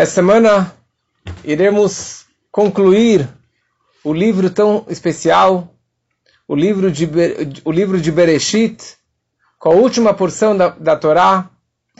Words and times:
Essa 0.00 0.12
semana 0.12 0.74
iremos 1.44 2.24
concluir 2.50 3.28
o 4.02 4.14
livro 4.14 4.48
tão 4.48 4.86
especial, 4.88 5.74
o 6.48 6.56
livro 6.56 6.90
de, 6.90 7.06
o 7.66 7.70
livro 7.70 8.00
de 8.00 8.10
Bereshit, 8.10 8.82
com 9.58 9.68
a 9.68 9.74
última 9.74 10.14
porção 10.14 10.56
da, 10.56 10.68
da 10.70 10.96
Torá, 10.96 11.50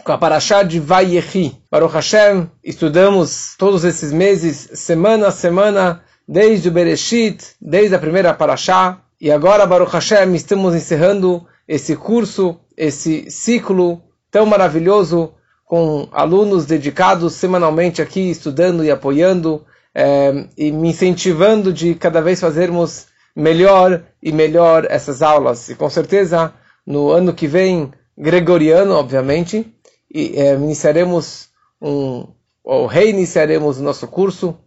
com 0.03 0.13
a 0.13 0.17
Parashá 0.17 0.63
de 0.63 0.81
Vayechi. 0.81 1.55
Baruch 1.71 1.93
Hashem, 1.93 2.51
estudamos 2.65 3.55
todos 3.59 3.85
esses 3.85 4.15
meses, 4.15 4.71
semana 4.81 5.27
a 5.27 5.31
semana, 5.31 6.03
desde 6.27 6.71
o 6.71 6.73
Bereshit, 6.73 7.55
desde 7.61 7.95
a 7.95 7.99
primeira 7.99 8.33
Parashá, 8.33 9.03
e 9.21 9.31
agora, 9.31 9.67
Baruch 9.67 9.93
Hashem, 9.93 10.35
estamos 10.35 10.75
encerrando 10.75 11.47
esse 11.69 11.95
curso, 11.97 12.59
esse 12.75 13.31
ciclo 13.31 14.03
tão 14.31 14.47
maravilhoso 14.47 15.35
com 15.71 16.09
alunos 16.11 16.67
dedicados 16.67 17.35
semanalmente 17.35 18.03
aqui, 18.03 18.29
estudando 18.29 18.85
e 18.85 18.91
apoiando, 18.91 19.65
é, 19.95 20.49
e 20.59 20.73
me 20.73 20.89
incentivando 20.89 21.73
de 21.73 21.95
cada 21.95 22.21
vez 22.21 22.41
fazermos 22.41 23.07
melhor 23.37 24.03
e 24.21 24.33
melhor 24.33 24.85
essas 24.91 25.23
aulas. 25.23 25.69
E 25.69 25.77
com 25.77 25.89
certeza, 25.89 26.53
no 26.85 27.13
ano 27.13 27.33
que 27.33 27.47
vem, 27.47 27.93
gregoriano, 28.19 28.95
obviamente, 28.95 29.73
e, 30.13 30.35
é, 30.35 30.55
iniciaremos 30.55 31.51
um, 31.81 32.27
ou 32.65 32.89
reiniciaremos 32.89 33.79
o 33.79 33.85
nosso 33.85 34.09
curso 34.09 34.59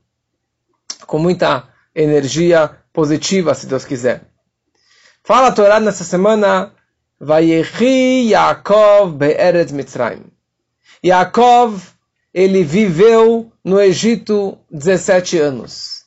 com 1.05 1.20
muita 1.20 1.67
energia 1.93 2.77
positiva, 2.93 3.54
se 3.54 3.67
Deus 3.67 3.84
quiser. 3.84 4.21
Fala 5.21 5.48
a 5.48 5.51
Torá 5.51 5.81
nessa 5.81 6.05
semana, 6.05 6.71
Vayechi 7.20 8.29
Yaakov 8.29 9.17
Be'eretz 9.17 9.73
Mitzrayim. 9.73 10.32
Yaakov, 11.05 11.81
ele 12.34 12.63
viveu 12.63 13.52
no 13.62 13.77
Egito 13.81 14.57
17 14.71 15.38
anos. 15.38 16.05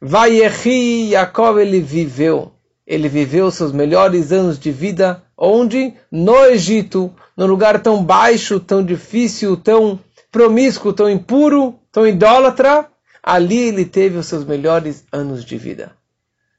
Vayechi 0.00 1.10
Yaakov, 1.10 1.58
ele 1.58 1.80
viveu. 1.80 2.52
Ele 2.86 3.10
viveu 3.10 3.50
seus 3.50 3.72
melhores 3.72 4.32
anos 4.32 4.58
de 4.58 4.72
vida, 4.72 5.22
onde? 5.36 5.92
No 6.10 6.46
Egito, 6.46 7.14
num 7.36 7.46
lugar 7.46 7.82
tão 7.82 8.02
baixo, 8.02 8.58
tão 8.58 8.82
difícil, 8.82 9.54
tão 9.54 10.00
promíscuo, 10.30 10.94
tão 10.94 11.10
impuro, 11.10 11.78
tão 11.92 12.06
idólatra. 12.06 12.88
Ali 13.22 13.68
ele 13.68 13.84
teve 13.84 14.16
os 14.16 14.26
seus 14.26 14.46
melhores 14.46 15.04
anos 15.12 15.44
de 15.44 15.58
vida. 15.58 15.92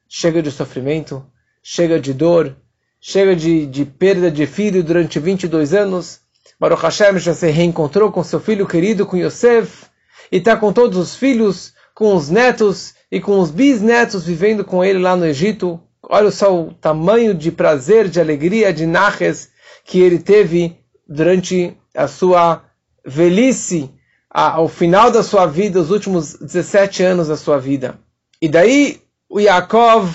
Chega 0.07 0.43
de 0.43 0.51
sofrimento, 0.51 1.25
chega 1.63 1.99
de 1.99 2.13
dor, 2.13 2.55
chega 3.01 3.35
de, 3.35 3.65
de 3.65 3.83
perda 3.83 4.29
de 4.29 4.45
filho 4.45 4.83
durante 4.83 5.19
22 5.19 5.73
anos, 5.73 6.22
Baruch 6.59 6.81
Hashem 6.81 7.17
já 7.19 7.33
se 7.33 7.49
reencontrou 7.49 8.11
com 8.11 8.23
seu 8.23 8.39
filho 8.39 8.67
querido, 8.67 9.05
com 9.05 9.17
Yosef, 9.17 9.85
e 10.31 10.37
está 10.37 10.55
com 10.55 10.71
todos 10.71 10.97
os 10.97 11.15
filhos, 11.15 11.73
com 11.93 12.15
os 12.15 12.29
netos 12.29 12.93
e 13.11 13.19
com 13.19 13.39
os 13.39 13.51
bisnetos 13.51 14.25
vivendo 14.25 14.63
com 14.63 14.83
ele 14.83 14.99
lá 14.99 15.15
no 15.15 15.25
Egito. 15.25 15.79
Olha 16.01 16.31
só 16.31 16.55
o 16.55 16.73
tamanho 16.73 17.33
de 17.33 17.51
prazer, 17.51 18.07
de 18.07 18.19
alegria, 18.19 18.73
de 18.73 18.85
naches 18.85 19.49
que 19.85 19.99
ele 19.99 20.19
teve 20.19 20.77
durante 21.07 21.77
a 21.95 22.07
sua 22.07 22.63
velhice, 23.05 23.91
ao 24.29 24.67
final 24.67 25.11
da 25.11 25.21
sua 25.21 25.45
vida, 25.45 25.79
os 25.79 25.91
últimos 25.91 26.33
17 26.33 27.03
anos 27.03 27.27
da 27.27 27.37
sua 27.37 27.59
vida. 27.59 27.99
E 28.41 28.49
daí 28.49 28.99
o 29.29 29.39
Yaakov, 29.39 30.11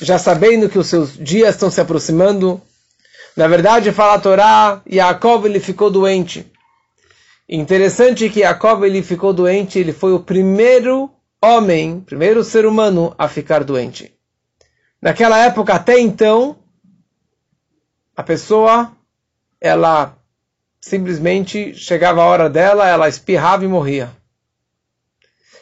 já 0.00 0.18
sabendo 0.18 0.68
que 0.68 0.78
os 0.78 0.86
seus 0.86 1.16
dias 1.16 1.54
estão 1.54 1.70
se 1.70 1.80
aproximando, 1.80 2.60
na 3.36 3.46
verdade, 3.46 3.92
fala 3.92 4.14
a 4.14 4.18
Torá, 4.18 4.82
Yaakov 4.90 5.44
ele 5.44 5.60
ficou 5.60 5.90
doente. 5.90 6.50
Interessante 7.46 8.30
que 8.30 8.40
Yaakov 8.40 8.82
ele 8.84 9.02
ficou 9.02 9.32
doente, 9.32 9.78
ele 9.78 9.92
foi 9.92 10.14
o 10.14 10.20
primeiro 10.20 11.10
homem, 11.42 12.00
primeiro 12.00 12.42
ser 12.42 12.64
humano 12.64 13.14
a 13.18 13.28
ficar 13.28 13.62
doente. 13.62 14.12
Naquela 15.02 15.38
época, 15.44 15.74
até 15.74 16.00
então, 16.00 16.56
a 18.16 18.22
pessoa, 18.22 18.90
ela 19.60 20.16
simplesmente 20.80 21.74
chegava 21.74 22.22
a 22.22 22.26
hora 22.26 22.48
dela, 22.48 22.88
ela 22.88 23.08
espirrava 23.08 23.64
e 23.64 23.68
morria. 23.68 24.10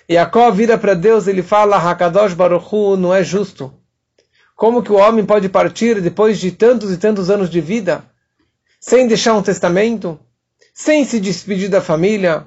Yaakov 0.09 0.57
vira 0.57 0.79
para 0.79 0.95
Deus, 0.95 1.27
ele 1.27 1.43
fala, 1.43 1.77
Hakadosh 1.77 2.35
Baruch 2.35 2.73
Hu, 2.73 2.97
não 2.97 3.13
é 3.13 3.25
justo. 3.25 3.75
Como 4.55 4.83
que 4.83 4.93
o 4.93 4.97
homem 4.97 5.25
pode 5.25 5.49
partir 5.49 6.01
depois 6.01 6.39
de 6.39 6.53
tantos 6.53 6.93
e 6.93 6.97
tantos 6.97 7.29
anos 7.29 7.51
de 7.51 7.61
vida, 7.61 8.05
sem 8.81 9.07
deixar 9.07 9.35
um 9.35 9.43
testamento, 9.43 10.19
sem 10.73 11.05
se 11.05 11.19
despedir 11.19 11.69
da 11.69 11.81
família, 11.81 12.47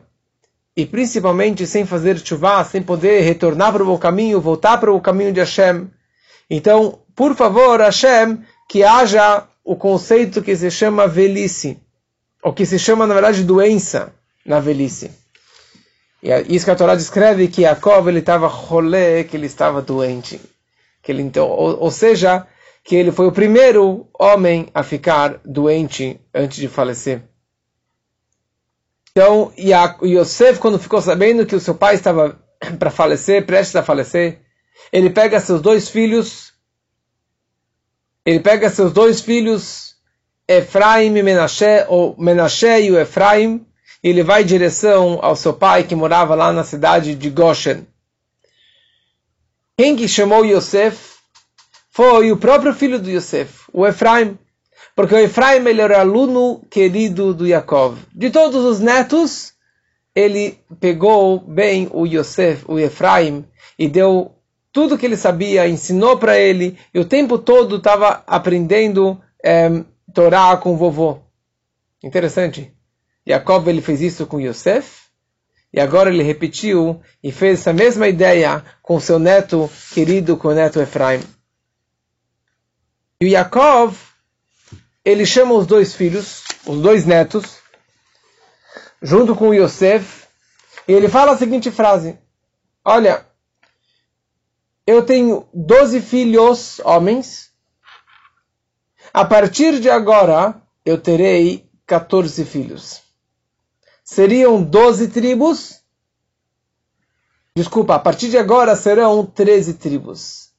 e 0.75 0.85
principalmente 0.85 1.65
sem 1.65 1.85
fazer 1.85 2.17
chuva, 2.19 2.63
sem 2.63 2.81
poder 2.81 3.21
retornar 3.21 3.73
para 3.73 3.83
o 3.83 3.97
caminho, 3.97 4.39
voltar 4.39 4.77
para 4.77 4.93
o 4.93 5.01
caminho 5.01 5.33
de 5.33 5.39
Hashem. 5.39 5.89
Então, 6.49 6.99
por 7.15 7.35
favor, 7.35 7.81
Hashem, 7.81 8.39
que 8.69 8.83
haja 8.83 9.43
o 9.63 9.75
conceito 9.75 10.41
que 10.41 10.55
se 10.55 10.71
chama 10.71 11.07
velhice, 11.07 11.77
ou 12.43 12.53
que 12.53 12.65
se 12.65 12.79
chama, 12.79 13.05
na 13.05 13.15
verdade, 13.15 13.43
doença 13.43 14.13
na 14.45 14.59
velhice. 14.59 15.11
E 16.23 16.31
é 16.31 16.45
isso 16.47 16.63
que 16.63 16.71
a 16.71 16.75
Torá 16.75 16.95
descreve 16.95 17.47
que 17.47 17.63
Jacob 17.63 18.07
estava 18.09 18.47
rolê, 18.47 19.23
que 19.23 19.35
ele 19.35 19.47
estava 19.47 19.81
doente 19.81 20.39
que 21.07 21.11
ele 21.13 21.23
então, 21.23 21.47
ou, 21.47 21.83
ou 21.83 21.89
seja, 21.89 22.45
que 22.83 22.93
ele 22.93 23.13
foi 23.13 23.27
o 23.27 23.31
primeiro 23.31 24.09
homem 24.19 24.67
a 24.73 24.83
ficar 24.83 25.39
doente 25.45 26.19
antes 26.35 26.57
de 26.57 26.67
falecer. 26.67 27.21
Então, 29.09 29.53
Yosef, 29.57 30.59
quando 30.59 30.77
ficou 30.77 31.01
sabendo 31.01 31.45
que 31.45 31.55
o 31.55 31.61
seu 31.61 31.73
pai 31.73 31.95
estava 31.95 32.37
para 32.77 32.91
falecer, 32.91 33.45
prestes 33.45 33.77
a 33.77 33.83
falecer, 33.83 34.41
ele 34.91 35.09
pega 35.09 35.39
seus 35.39 35.61
dois 35.61 35.87
filhos, 35.87 36.51
ele 38.25 38.41
pega 38.41 38.69
seus 38.69 38.91
dois 38.91 39.21
filhos, 39.21 39.95
Efraim 40.45 41.15
e 41.15 41.23
Menashe, 41.23 41.85
ou 41.87 42.17
Menashe 42.17 42.81
e 42.81 42.91
o 42.91 42.99
Efraim, 42.99 43.65
e 44.03 44.09
ele 44.09 44.23
vai 44.23 44.43
em 44.43 44.45
direção 44.45 45.19
ao 45.21 45.37
seu 45.37 45.53
pai 45.53 45.85
que 45.85 45.95
morava 45.95 46.35
lá 46.35 46.51
na 46.51 46.65
cidade 46.65 47.15
de 47.15 47.29
Goshen. 47.29 47.87
Quem 49.79 49.95
que 49.95 50.07
chamou 50.07 50.43
Yosef 50.43 51.17
foi 51.91 52.31
o 52.31 52.37
próprio 52.37 52.73
filho 52.73 52.99
do 52.99 53.11
Yosef, 53.11 53.65
o 53.71 53.85
Efraim. 53.85 54.35
Porque 54.95 55.13
o 55.13 55.19
Efraim 55.19 55.63
ele 55.67 55.81
era 55.81 55.99
aluno 55.99 56.65
querido 56.67 57.31
do 57.31 57.45
Yaakov. 57.45 57.99
De 58.11 58.31
todos 58.31 58.65
os 58.65 58.79
netos, 58.79 59.53
ele 60.15 60.59
pegou 60.79 61.39
bem 61.39 61.87
o 61.91 62.07
Yosef, 62.07 62.65
o 62.67 62.79
Efraim, 62.79 63.45
e 63.77 63.87
deu 63.87 64.31
tudo 64.73 64.97
que 64.97 65.05
ele 65.05 65.15
sabia, 65.15 65.67
ensinou 65.67 66.17
para 66.17 66.39
ele, 66.39 66.75
e 66.91 66.99
o 66.99 67.05
tempo 67.05 67.37
todo 67.37 67.75
estava 67.75 68.23
aprendendo 68.25 69.21
é, 69.45 69.69
Torá 70.11 70.57
com 70.57 70.73
o 70.73 70.77
vovô. 70.77 71.19
Interessante. 72.03 72.73
Yaakov 73.29 73.67
ele 73.67 73.81
fez 73.81 74.01
isso 74.01 74.25
com 74.25 74.41
Yosef, 74.41 74.96
e 75.73 75.79
agora 75.79 76.09
ele 76.09 76.23
repetiu 76.23 77.01
e 77.21 77.31
fez 77.31 77.59
essa 77.59 77.73
mesma 77.73 78.07
ideia 78.07 78.63
com 78.81 78.99
seu 78.99 79.19
neto 79.19 79.69
querido, 79.93 80.37
com 80.37 80.49
o 80.49 80.53
neto 80.53 80.79
Efraim. 80.79 81.21
E 83.19 83.25
o 83.25 83.29
Yaakov, 83.29 83.97
ele 85.03 85.25
chama 85.25 85.55
os 85.55 85.65
dois 85.65 85.93
filhos, 85.93 86.43
os 86.65 86.81
dois 86.81 87.05
netos, 87.05 87.57
junto 89.01 89.35
com 89.35 89.53
Yosef, 89.53 90.25
e 90.87 90.93
ele 90.93 91.09
fala 91.09 91.33
a 91.33 91.37
seguinte 91.37 91.69
frase: 91.69 92.17
Olha, 92.83 93.25
eu 94.85 95.03
tenho 95.03 95.47
doze 95.53 95.99
filhos 95.99 96.79
homens, 96.79 97.51
a 99.13 99.25
partir 99.25 99.79
de 99.79 99.89
agora 99.89 100.61
eu 100.85 100.97
terei 100.97 101.69
14 101.85 102.45
filhos 102.45 103.06
seriam 104.07 104.63
12 104.63 105.09
tribos. 105.09 105.81
Desculpa, 107.53 107.95
a 107.95 107.99
partir 107.99 108.29
de 108.29 108.37
agora 108.37 108.73
serão 108.75 109.25
13 109.25 109.73
tribos. 109.73 110.49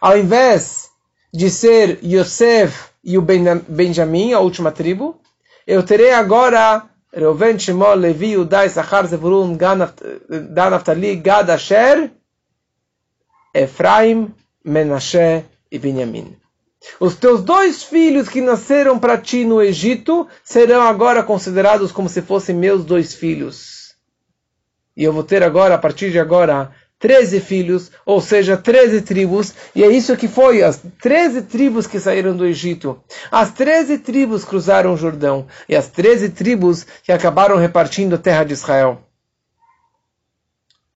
Ao 0.00 0.18
invés 0.18 0.90
de 1.32 1.50
ser 1.50 1.98
Yosef 2.04 2.90
e 3.02 3.16
o 3.16 3.22
Benjamim, 3.22 4.34
a 4.34 4.40
última 4.40 4.70
tribo, 4.70 5.18
eu 5.66 5.82
terei 5.82 6.12
agora 6.12 6.90
Reuven, 7.12 7.58
Shimon, 7.58 7.94
Levi, 7.94 8.36
Udai, 8.36 8.68
Sachar, 8.68 9.06
Zevulun, 9.06 9.56
Dan, 9.56 9.78
Naftali, 10.70 11.16
Gad, 11.16 11.50
Asher, 11.50 12.10
Efraim, 13.54 14.34
Menashe 14.62 15.44
e 15.70 15.78
Benjamim. 15.78 16.36
Os 16.98 17.14
teus 17.14 17.42
dois 17.42 17.82
filhos 17.82 18.28
que 18.28 18.40
nasceram 18.40 18.98
para 18.98 19.18
ti 19.18 19.44
no 19.44 19.60
Egito 19.60 20.26
serão 20.42 20.82
agora 20.82 21.22
considerados 21.22 21.92
como 21.92 22.08
se 22.08 22.22
fossem 22.22 22.54
meus 22.54 22.84
dois 22.84 23.14
filhos. 23.14 23.94
E 24.96 25.04
eu 25.04 25.12
vou 25.12 25.22
ter 25.22 25.42
agora, 25.42 25.74
a 25.74 25.78
partir 25.78 26.10
de 26.10 26.18
agora, 26.18 26.72
13 26.98 27.40
filhos, 27.40 27.90
ou 28.04 28.20
seja, 28.20 28.56
13 28.56 29.02
tribos, 29.02 29.54
e 29.74 29.82
é 29.82 29.88
isso 29.88 30.16
que 30.16 30.28
foi, 30.28 30.62
as 30.62 30.82
13 31.00 31.42
tribos 31.42 31.86
que 31.86 31.98
saíram 31.98 32.36
do 32.36 32.44
Egito. 32.44 33.02
As 33.30 33.50
13 33.52 33.98
tribos 33.98 34.44
cruzaram 34.44 34.92
o 34.92 34.96
Jordão, 34.96 35.46
e 35.68 35.74
as 35.74 35.88
13 35.88 36.30
tribos 36.30 36.86
que 37.02 37.12
acabaram 37.12 37.56
repartindo 37.56 38.14
a 38.14 38.18
terra 38.18 38.44
de 38.44 38.52
Israel. 38.52 39.02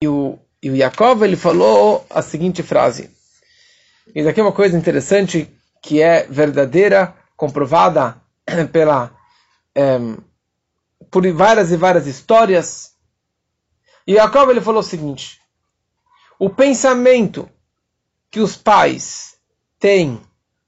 E 0.01 0.07
o, 0.07 0.37
e 0.61 0.69
o 0.69 0.75
Yaakov 0.75 1.23
ele 1.23 1.35
falou 1.35 2.05
a 2.09 2.21
seguinte 2.21 2.61
frase. 2.61 3.09
E 4.13 4.23
daqui 4.23 4.39
é 4.39 4.43
uma 4.43 4.51
coisa 4.51 4.77
interessante 4.77 5.49
que 5.85 6.01
é 6.01 6.23
verdadeira, 6.23 7.15
comprovada 7.37 8.19
pela 8.73 9.15
é, 9.75 9.99
por 11.11 11.31
várias 11.31 11.71
e 11.71 11.77
várias 11.77 12.07
histórias. 12.07 12.95
E 14.07 14.13
Yaakov 14.13 14.49
ele 14.49 14.61
falou 14.61 14.79
o 14.79 14.83
seguinte: 14.83 15.39
o 16.39 16.49
pensamento 16.49 17.47
que 18.31 18.39
os 18.39 18.57
pais 18.57 19.37
têm 19.79 20.19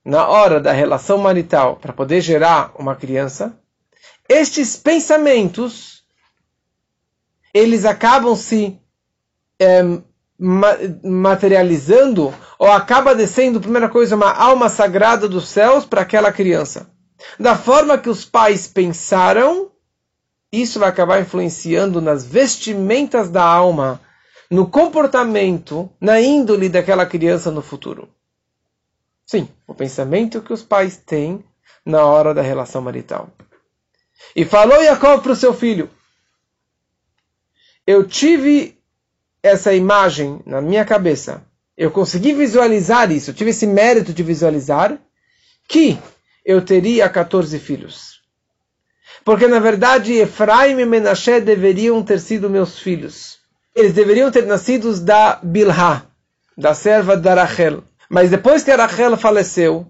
na 0.06 0.28
hora 0.28 0.62
da 0.62 0.72
relação 0.72 1.18
marital 1.18 1.78
para 1.78 1.94
poder 1.94 2.22
gerar 2.22 2.72
uma 2.75 2.96
criança, 2.96 3.60
estes 4.30 4.78
pensamentos 4.78 6.06
eles 7.52 7.86
acabam 7.86 8.36
se 8.36 8.80
é, 9.60 9.81
materializando 10.39 12.34
ou 12.60 12.72
acaba 12.72 13.16
descendo, 13.16 13.60
primeira 13.60 13.89
coisa, 13.89 14.16
uma 14.16 14.31
alma 14.31 14.69
sagrada 14.69 15.28
dos 15.28 15.48
céus 15.48 15.86
para 15.86 16.01
aquela 16.01 16.31
criança. 16.31 16.89
Da 17.39 17.56
forma 17.56 17.98
que 17.98 18.10
os 18.10 18.24
pais 18.24 18.68
pensaram, 18.68 19.72
isso 20.51 20.80
vai 20.80 20.89
acabar 20.89 21.19
influenciando 21.19 22.00
nas 22.01 22.25
vestimentas 22.25 23.30
da 23.30 23.44
alma, 23.44 24.00
no 24.50 24.69
comportamento, 24.69 25.89
na 26.00 26.22
índole 26.22 26.69
daquela 26.69 27.06
criança 27.06 27.51
no 27.51 27.62
futuro. 27.62 28.07
Sim, 29.25 29.50
o 29.68 29.74
pensamento 29.74 30.42
que 30.42 30.54
os 30.54 30.63
pais 30.63 30.98
têm 30.98 31.44
na 31.86 32.06
hora 32.06 32.33
da 32.33 32.42
relação 32.42 32.81
marital. 32.81 33.30
E 34.36 34.45
falou 34.45 34.83
Jacob 34.83 35.22
para 35.22 35.31
o 35.31 35.36
seu 35.36 35.54
filho: 35.54 35.90
Eu 37.86 38.07
tive 38.07 38.76
essa 39.47 39.73
imagem 39.73 40.41
na 40.45 40.61
minha 40.61 40.85
cabeça. 40.85 41.44
Eu 41.77 41.91
consegui 41.91 42.33
visualizar 42.33 43.11
isso. 43.11 43.33
Tive 43.33 43.51
esse 43.51 43.67
mérito 43.67 44.13
de 44.13 44.23
visualizar 44.23 44.97
que 45.67 45.97
eu 46.45 46.61
teria 46.61 47.09
14 47.09 47.59
filhos. 47.59 48.21
Porque 49.23 49.47
na 49.47 49.59
verdade 49.59 50.13
Efraim 50.13 50.79
e 50.79 50.85
Menashe 50.85 51.41
deveriam 51.41 52.01
ter 52.01 52.19
sido 52.19 52.49
meus 52.49 52.79
filhos. 52.79 53.38
Eles 53.75 53.94
deveriam 53.94 54.31
ter 54.31 54.45
nascido 54.45 54.97
da 55.01 55.39
Bilha, 55.44 56.03
da 56.57 56.73
serva 56.73 57.15
da 57.15 57.33
Rachel. 57.33 57.83
Mas 58.09 58.29
depois 58.29 58.63
que 58.63 58.71
a 58.71 58.75
Rachel 58.77 59.17
faleceu, 59.17 59.85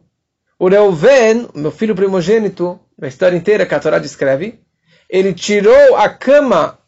o 0.60 0.68
Reuven, 0.68 1.48
meu 1.54 1.72
filho 1.72 1.96
primogênito, 1.96 2.80
na 2.98 3.08
história 3.08 3.38
inteira 3.38 3.66
que 3.66 3.76
a 3.76 3.80
Torá 3.80 4.00
descreve, 4.00 4.60
ele 5.08 5.34
tirou 5.34 5.96
a 5.96 6.10
cama 6.10 6.80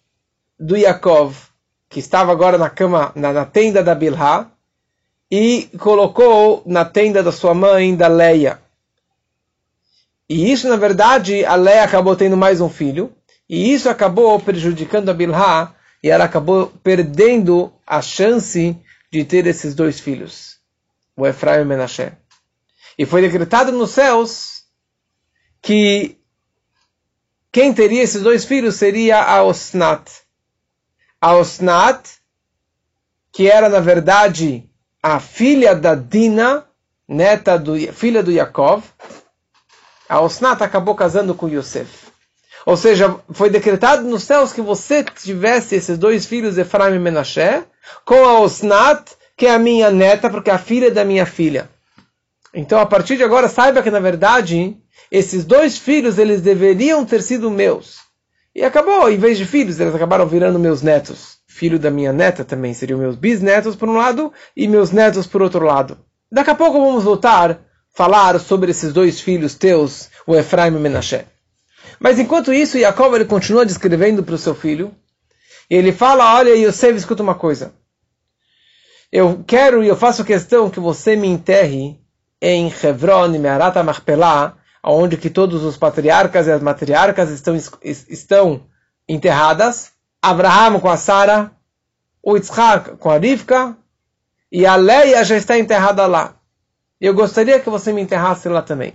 do 0.60 0.76
Yaakov, 0.76 1.36
que 1.90 2.00
estava 2.00 2.32
agora 2.32 2.58
na 2.58 2.70
cama, 2.70 3.12
na, 3.16 3.34
na 3.34 3.46
tenda 3.46 3.84
da 3.84 3.96
Bilha, 3.96 4.48
e 5.32 5.70
colocou 5.80 6.62
na 6.66 6.86
tenda 6.86 7.24
da 7.24 7.32
sua 7.32 7.54
mãe, 7.54 7.96
da 7.96 8.08
Leia. 8.08 8.60
E 10.30 10.52
isso, 10.52 10.70
na 10.70 10.76
verdade, 10.76 11.44
a 11.44 11.56
Leia 11.56 11.84
acabou 11.84 12.16
tendo 12.16 12.38
mais 12.38 12.62
um 12.62 12.70
filho, 12.70 13.12
e 13.50 13.74
isso 13.74 13.90
acabou 13.90 14.40
prejudicando 14.40 15.10
a 15.10 15.14
Bilha, 15.14 15.74
e 16.04 16.10
ela 16.10 16.26
acabou 16.26 16.68
perdendo 16.84 17.74
a 17.86 18.02
chance 18.02 18.78
de 19.12 19.26
ter 19.26 19.48
esses 19.48 19.74
dois 19.74 20.00
filhos, 20.00 20.60
o 21.18 21.26
Efraim 21.26 21.62
e 21.62 21.66
Menashe. 21.66 22.12
E 22.98 23.06
foi 23.06 23.22
decretado 23.22 23.72
nos 23.72 23.92
céus 23.92 24.64
que 25.62 26.18
quem 27.52 27.74
teria 27.74 28.04
esses 28.04 28.22
dois 28.22 28.46
filhos 28.46 28.76
seria 28.76 29.24
a 29.24 29.44
Osnat. 29.44 30.29
A 31.22 31.36
Osnat, 31.36 32.08
que 33.32 33.50
era 33.50 33.68
na 33.70 33.80
verdade 33.80 34.70
a 35.02 35.20
filha 35.20 35.76
da 35.76 35.96
Dina, 35.96 36.66
neta 37.08 37.58
do 37.58 37.78
filha 37.94 38.24
do 38.24 38.32
Yaakov, 38.32 38.84
a 40.08 40.22
Osnat 40.22 40.62
acabou 40.64 40.96
casando 40.96 41.36
com 41.36 41.48
Yosef. 41.48 42.08
Ou 42.66 42.76
seja, 42.76 43.20
foi 43.32 43.50
decretado 43.50 44.04
nos 44.04 44.24
céus 44.24 44.52
que 44.52 44.62
você 44.62 45.04
tivesse 45.04 45.76
esses 45.76 45.98
dois 45.98 46.26
filhos, 46.26 46.58
Efraim 46.58 46.96
e 46.96 47.00
Menashe, 47.00 47.64
com 48.06 48.26
a 48.26 48.40
Osnat, 48.40 49.12
que 49.38 49.46
é 49.46 49.54
a 49.54 49.60
minha 49.60 49.90
neta, 49.92 50.30
porque 50.30 50.50
é 50.50 50.54
a 50.54 50.60
filha 50.60 50.92
da 50.92 51.06
minha 51.06 51.26
filha. 51.26 51.70
Então, 52.54 52.80
a 52.80 52.86
partir 52.86 53.16
de 53.18 53.24
agora, 53.24 53.48
saiba 53.48 53.82
que, 53.82 53.92
na 53.92 54.00
verdade, 54.00 54.76
esses 55.12 55.46
dois 55.46 55.78
filhos, 55.78 56.18
eles 56.18 56.42
deveriam 56.42 57.06
ter 57.06 57.22
sido 57.22 57.50
meus. 57.50 58.09
E 58.56 58.64
acabou, 58.64 59.10
em 59.10 59.18
vez 59.18 59.38
de 59.38 59.46
filhos, 59.46 59.80
eles 59.80 59.94
acabaram 59.94 60.28
virando 60.28 60.58
meus 60.58 60.82
netos. 60.82 61.38
Filho 61.48 61.78
da 61.78 61.92
minha 61.92 62.12
neta 62.12 62.44
também 62.44 62.74
seriam 62.74 63.00
meus 63.00 63.16
bisnetos, 63.16 63.76
por 63.76 63.88
um 63.88 63.96
lado, 63.96 64.34
e 64.56 64.68
meus 64.68 64.92
netos, 64.92 65.28
por 65.28 65.42
outro 65.42 65.64
lado. 65.66 65.98
Daqui 66.32 66.50
a 66.50 66.56
pouco 66.56 66.80
vamos 66.80 67.04
voltar 67.04 67.52
a 67.52 67.58
falar 67.94 68.40
sobre 68.40 68.72
esses 68.72 68.94
dois 68.94 69.20
filhos 69.20 69.56
teus, 69.56 70.10
o 70.26 70.36
Efraim 70.36 70.76
e 70.76 70.80
Menashe. 70.80 71.26
Mas 72.00 72.20
enquanto 72.20 72.54
isso, 72.54 72.80
Jacob 72.80 73.14
ele 73.14 73.26
continua 73.26 73.66
descrevendo 73.66 74.24
para 74.24 74.36
o 74.36 74.38
seu 74.38 74.56
filho, 74.56 74.94
e 75.70 75.76
ele 75.76 75.92
fala, 75.92 76.36
olha, 76.36 76.56
Yosef, 76.56 76.98
escuta 76.98 77.22
uma 77.22 77.36
coisa. 77.36 77.74
Eu 79.12 79.44
quero 79.46 79.84
e 79.84 79.88
eu 79.88 79.96
faço 79.96 80.24
questão 80.24 80.70
que 80.70 80.80
você 80.80 81.16
me 81.16 81.28
enterre 81.28 82.00
em 82.42 82.72
Hebron, 82.84 83.28
Meharata 83.40 83.84
Marpelá, 83.84 84.59
onde 84.92 85.18
que 85.18 85.30
todos 85.30 85.64
os 85.64 85.78
patriarcas 85.78 86.48
e 86.48 86.52
as 86.52 86.62
matriarcas 86.62 87.30
estão, 87.30 87.56
estão 87.84 88.64
enterradas, 89.08 89.92
Abraham 90.22 90.80
com 90.80 90.90
a 90.90 90.98
Sara, 90.98 91.52
o 92.22 92.36
Yitzhak 92.36 92.98
com 92.98 93.10
a 93.10 93.18
Rivka, 93.18 93.78
e 94.52 94.66
a 94.66 94.76
Leia 94.76 95.24
já 95.24 95.38
está 95.38 95.58
enterrada 95.58 96.06
lá. 96.06 96.36
Eu 97.00 97.14
gostaria 97.14 97.60
que 97.60 97.70
você 97.70 97.94
me 97.94 98.02
enterrasse 98.02 98.50
lá 98.50 98.62
também. 98.62 98.94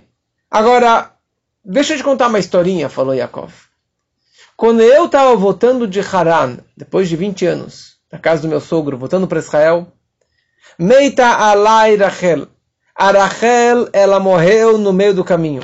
Agora, 0.49 1.11
deixa 1.63 1.93
eu 1.93 1.97
te 1.97 2.03
contar 2.03 2.27
uma 2.27 2.39
historinha, 2.39 2.89
falou 2.89 3.15
Yaakov. 3.15 3.51
Quando 4.55 4.81
eu 4.81 5.05
estava 5.05 5.35
voltando 5.35 5.87
de 5.87 5.99
Haran, 5.99 6.59
depois 6.77 7.09
de 7.09 7.15
20 7.15 7.45
anos, 7.45 7.97
na 8.11 8.19
casa 8.19 8.43
do 8.43 8.47
meu 8.47 8.61
sogro, 8.61 8.97
voltando 8.97 9.27
para 9.27 9.39
Israel, 9.39 9.91
Meita 10.77 11.27
alai 11.27 11.95
Rachel, 11.95 12.47
a 12.93 13.11
Rachel, 13.11 13.89
ela 13.93 14.19
morreu 14.19 14.77
no 14.77 14.91
meio 14.91 15.13
do 15.13 15.23
caminho. 15.23 15.61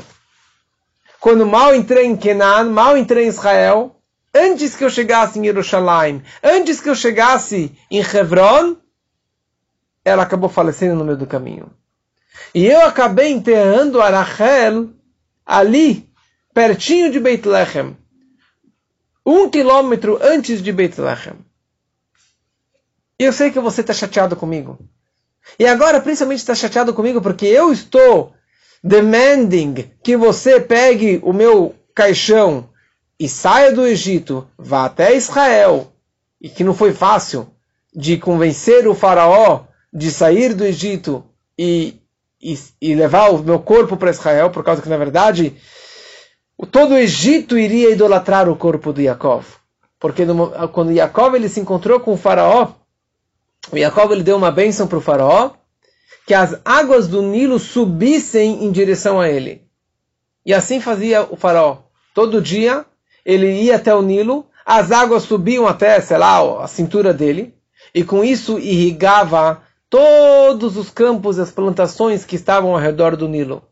Quando 1.22 1.46
mal 1.46 1.76
entrei 1.76 2.08
em 2.08 2.18
Kenan, 2.18 2.72
mal 2.72 2.98
entrei 2.98 3.26
em 3.26 3.28
Israel, 3.28 3.96
antes 4.34 4.76
que 4.76 4.84
eu 4.84 4.90
chegasse 4.90 5.38
em 5.38 5.44
Jerusalém, 5.44 6.24
antes 6.42 6.82
que 6.82 6.90
eu 6.90 6.96
chegasse 6.96 7.78
em 7.92 8.02
Hebron, 8.02 8.76
ela 10.04 10.24
acabou 10.24 10.50
falecendo 10.50 10.96
no 10.96 11.06
meio 11.06 11.20
do 11.20 11.28
caminho. 11.28 11.72
E 12.56 12.66
eu 12.66 12.82
acabei 12.82 13.32
enterrando 13.32 14.02
a 14.02 14.10
Rachel 14.10 14.90
ali, 15.46 16.10
pertinho 16.56 17.12
de 17.12 17.20
Bethlehem, 17.20 17.96
um 19.24 19.48
quilômetro 19.48 20.18
antes 20.24 20.60
de 20.60 20.72
Bethlehem. 20.72 21.36
E 23.20 23.26
eu 23.26 23.32
sei 23.32 23.52
que 23.52 23.60
você 23.60 23.82
está 23.82 23.94
chateado 23.94 24.36
comigo. 24.36 24.80
E 25.60 25.68
agora, 25.68 26.02
principalmente, 26.02 26.40
está 26.40 26.56
chateado 26.56 26.96
comigo 26.96 27.22
porque 27.22 27.46
eu 27.46 27.72
estou 27.72 28.34
demanding 28.84 29.92
que 30.04 30.18
você 30.18 30.60
pegue 30.60 31.20
o 31.24 31.34
meu 31.34 31.76
caixão 31.94 32.70
e 33.20 33.30
saia 33.30 33.72
do 33.72 33.86
Egito, 33.86 34.48
vá 34.58 34.86
até 34.86 35.16
Israel, 35.16 35.92
e 36.40 36.50
que 36.50 36.64
não 36.64 36.74
foi 36.74 36.92
fácil 36.92 37.48
de 37.94 38.18
convencer 38.18 38.88
o 38.88 38.96
faraó 38.96 39.66
de 39.94 40.10
sair 40.10 40.54
do 40.54 40.64
Egito 40.64 41.24
e, 41.58 42.02
e, 42.42 42.58
e 42.82 42.96
levar 42.96 43.30
o 43.30 43.40
meu 43.40 43.60
corpo 43.60 43.98
para 43.98 44.10
Israel, 44.10 44.50
por 44.50 44.64
causa 44.64 44.82
que, 44.82 44.90
na 44.90 44.98
verdade, 44.98 45.56
todo 46.72 46.94
o 46.94 46.98
Egito 46.98 47.58
iria 47.58 47.92
idolatrar 47.92 48.50
o 48.50 48.56
corpo 48.56 48.94
de 48.94 49.04
Yaakov. 49.04 49.46
Porque 50.00 50.26
no, 50.26 50.50
quando 50.70 50.92
Yaakov 50.92 51.36
ele 51.36 51.50
se 51.50 51.60
encontrou 51.60 52.00
com 52.00 52.14
o 52.14 52.18
faraó, 52.18 52.70
o 53.72 53.78
Jacob 53.78 54.12
ele 54.12 54.24
deu 54.24 54.38
uma 54.38 54.52
bênção 54.52 54.88
para 54.88 54.98
o 54.98 55.02
faraó, 55.02 55.52
que 56.26 56.34
as 56.34 56.60
águas 56.64 57.08
do 57.08 57.22
Nilo 57.22 57.60
subissem 57.60 58.64
em 58.64 58.72
direção 58.72 59.20
a 59.20 59.30
ele. 59.30 59.64
E 60.46 60.54
assim 60.54 60.80
fazia 60.80 61.24
o 61.30 61.36
faraó. 61.36 61.80
Todo 62.14 62.42
dia 62.42 62.86
ele 63.26 63.52
ia 63.64 63.76
até 63.76 63.94
o 63.94 64.02
Nilo, 64.02 64.46
as 64.66 64.92
águas 64.92 65.24
subiam 65.24 65.68
até, 65.68 66.00
sei 66.02 66.18
lá, 66.18 66.64
a 66.64 66.68
cintura 66.68 67.14
dele, 67.14 67.54
e 67.94 68.04
com 68.04 68.24
isso 68.24 68.60
irrigava 68.60 69.62
todos 69.90 70.78
os 70.78 70.90
campos 70.90 71.38
e 71.38 71.42
as 71.42 71.52
plantações 71.52 72.24
que 72.24 72.36
estavam 72.36 72.72
ao 72.72 72.80
redor 72.80 73.16
do 73.16 73.28
Nilo. 73.28 73.64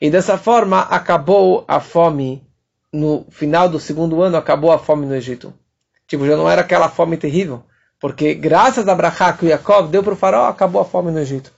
E 0.00 0.10
dessa 0.10 0.36
forma 0.36 0.80
acabou 0.80 1.64
a 1.66 1.80
fome. 1.80 2.44
No 2.92 3.26
final 3.30 3.68
do 3.68 3.80
segundo 3.80 4.22
ano 4.22 4.36
acabou 4.36 4.72
a 4.72 4.78
fome 4.78 5.06
no 5.06 5.14
Egito. 5.14 5.52
Tipo, 6.06 6.26
já 6.26 6.36
não 6.36 6.48
era 6.48 6.60
aquela 6.60 6.88
fome 6.88 7.16
terrível, 7.16 7.62
porque 8.00 8.34
graças 8.34 8.86
a 8.86 8.92
Abrahá 8.92 9.32
que 9.32 9.44
o 9.44 9.48
Yaakov 9.48 9.88
deu 9.88 10.02
para 10.02 10.12
o 10.12 10.16
faraó, 10.16 10.46
acabou 10.46 10.80
a 10.80 10.84
fome 10.84 11.10
no 11.10 11.18
Egito. 11.18 11.52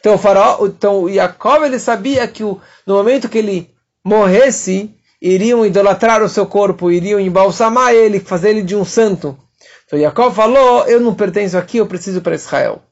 Então 0.00 0.14
o 0.14 0.18
faraó, 0.18 0.66
então 0.66 1.02
o 1.02 1.08
Yaakov 1.08 1.64
ele 1.64 1.78
sabia 1.78 2.26
que 2.28 2.44
o, 2.44 2.60
no 2.86 2.94
momento 2.94 3.28
que 3.28 3.38
ele 3.38 3.74
morresse, 4.04 4.94
iriam 5.20 5.64
idolatrar 5.64 6.22
o 6.22 6.28
seu 6.28 6.46
corpo, 6.46 6.90
iriam 6.90 7.20
embalsamar 7.20 7.92
ele, 7.92 8.18
fazer 8.18 8.50
ele 8.50 8.62
de 8.62 8.74
um 8.74 8.84
santo. 8.84 9.38
Então 9.86 9.98
Jacob 9.98 10.34
falou, 10.34 10.86
eu 10.86 11.00
não 11.00 11.14
pertenço 11.14 11.56
aqui, 11.56 11.76
eu 11.76 11.86
preciso 11.86 12.20
para 12.20 12.34
Israel. 12.34 12.82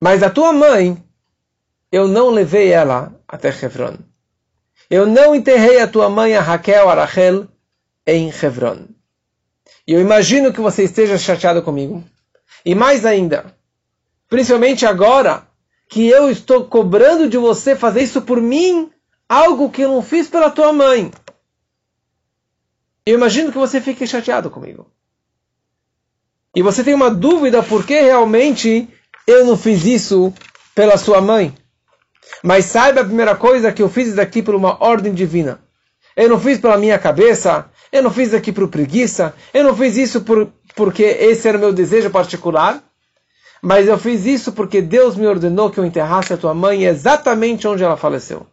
Mas 0.00 0.22
a 0.22 0.30
tua 0.30 0.52
mãe, 0.52 0.96
eu 1.90 2.06
não 2.06 2.30
levei 2.30 2.70
ela 2.70 3.12
até 3.26 3.48
Hebron. 3.48 3.96
Eu 4.88 5.06
não 5.06 5.34
enterrei 5.34 5.80
a 5.80 5.88
tua 5.88 6.08
mãe, 6.08 6.34
a 6.36 6.40
Raquel, 6.40 6.88
a 6.88 6.94
Rachel, 6.94 7.46
em 8.06 8.30
Hebron. 8.30 8.86
E 9.86 9.92
eu 9.92 10.00
imagino 10.00 10.52
que 10.52 10.60
você 10.60 10.84
esteja 10.84 11.18
chateado 11.18 11.62
comigo. 11.62 12.02
E 12.64 12.74
mais 12.74 13.04
ainda, 13.04 13.54
principalmente 14.28 14.84
agora, 14.84 15.46
que 15.88 16.06
eu 16.06 16.30
estou 16.30 16.66
cobrando 16.66 17.28
de 17.28 17.38
você 17.38 17.74
fazer 17.74 18.02
isso 18.02 18.22
por 18.22 18.40
mim, 18.40 18.90
algo 19.28 19.70
que 19.70 19.82
eu 19.82 19.88
não 19.88 20.02
fiz 20.02 20.28
pela 20.28 20.50
tua 20.50 20.72
mãe. 20.72 21.10
Eu 23.04 23.14
imagino 23.14 23.50
que 23.50 23.58
você 23.58 23.80
fique 23.80 24.06
chateado 24.06 24.50
comigo. 24.50 24.90
E 26.54 26.62
você 26.62 26.84
tem 26.84 26.94
uma 26.94 27.10
dúvida 27.10 27.62
por 27.62 27.86
que 27.86 28.00
realmente 28.00 28.88
eu 29.26 29.44
não 29.44 29.56
fiz 29.56 29.84
isso 29.84 30.32
pela 30.74 30.96
sua 30.96 31.20
mãe. 31.20 31.54
Mas 32.42 32.66
saiba 32.66 33.00
a 33.00 33.04
primeira 33.04 33.34
coisa 33.34 33.72
que 33.72 33.82
eu 33.82 33.88
fiz 33.88 34.08
isso 34.08 34.20
aqui 34.20 34.42
por 34.42 34.54
uma 34.54 34.82
ordem 34.82 35.14
divina. 35.14 35.60
Eu 36.16 36.28
não 36.28 36.40
fiz 36.40 36.58
pela 36.58 36.76
minha 36.76 36.98
cabeça, 36.98 37.70
eu 37.92 38.02
não 38.02 38.10
fiz 38.10 38.34
aqui 38.34 38.52
por 38.52 38.68
preguiça, 38.68 39.34
eu 39.54 39.64
não 39.64 39.76
fiz 39.76 39.96
isso 39.96 40.22
por, 40.22 40.52
porque 40.74 41.02
esse 41.02 41.48
era 41.48 41.56
o 41.56 41.60
meu 41.60 41.72
desejo 41.72 42.10
particular, 42.10 42.82
mas 43.62 43.88
eu 43.88 43.98
fiz 43.98 44.24
isso 44.24 44.52
porque 44.52 44.80
Deus 44.80 45.16
me 45.16 45.26
ordenou 45.26 45.70
que 45.70 45.78
eu 45.78 45.84
enterrasse 45.84 46.32
a 46.32 46.36
tua 46.36 46.54
mãe 46.54 46.84
exatamente 46.84 47.66
onde 47.66 47.82
ela 47.82 47.96
faleceu. 47.96 48.46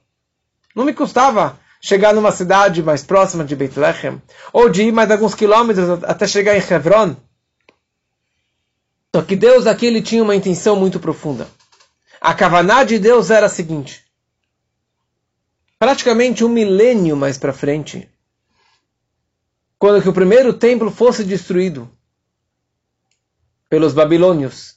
Não 0.75 0.83
me 0.83 0.93
custava 0.93 1.59
chegar 1.81 2.13
numa 2.13 2.31
cidade 2.31 2.81
mais 2.81 3.03
próxima 3.03 3.45
de 3.45 3.55
Bethlehem, 3.55 4.21
ou 4.51 4.69
de 4.69 4.83
ir 4.83 4.91
mais 4.91 5.11
alguns 5.11 5.35
quilômetros 5.35 6.03
até 6.03 6.27
chegar 6.27 6.55
em 6.55 6.73
Hebron. 6.73 7.15
Só 9.15 9.21
que 9.21 9.35
Deus 9.35 9.67
aqui 9.67 9.85
ele 9.85 10.01
tinha 10.01 10.23
uma 10.23 10.35
intenção 10.35 10.75
muito 10.75 10.99
profunda. 10.99 11.47
A 12.19 12.33
Kavaná 12.33 12.83
de 12.83 12.97
Deus 12.97 13.29
era 13.29 13.45
a 13.45 13.49
seguinte: 13.49 14.03
praticamente 15.77 16.43
um 16.43 16.49
milênio 16.49 17.15
mais 17.15 17.37
para 17.37 17.53
frente, 17.53 18.09
quando 19.77 20.01
que 20.01 20.09
o 20.09 20.13
primeiro 20.13 20.53
templo 20.53 20.89
fosse 20.89 21.23
destruído 21.23 21.87
pelos 23.69 23.93
babilônios 23.93 24.75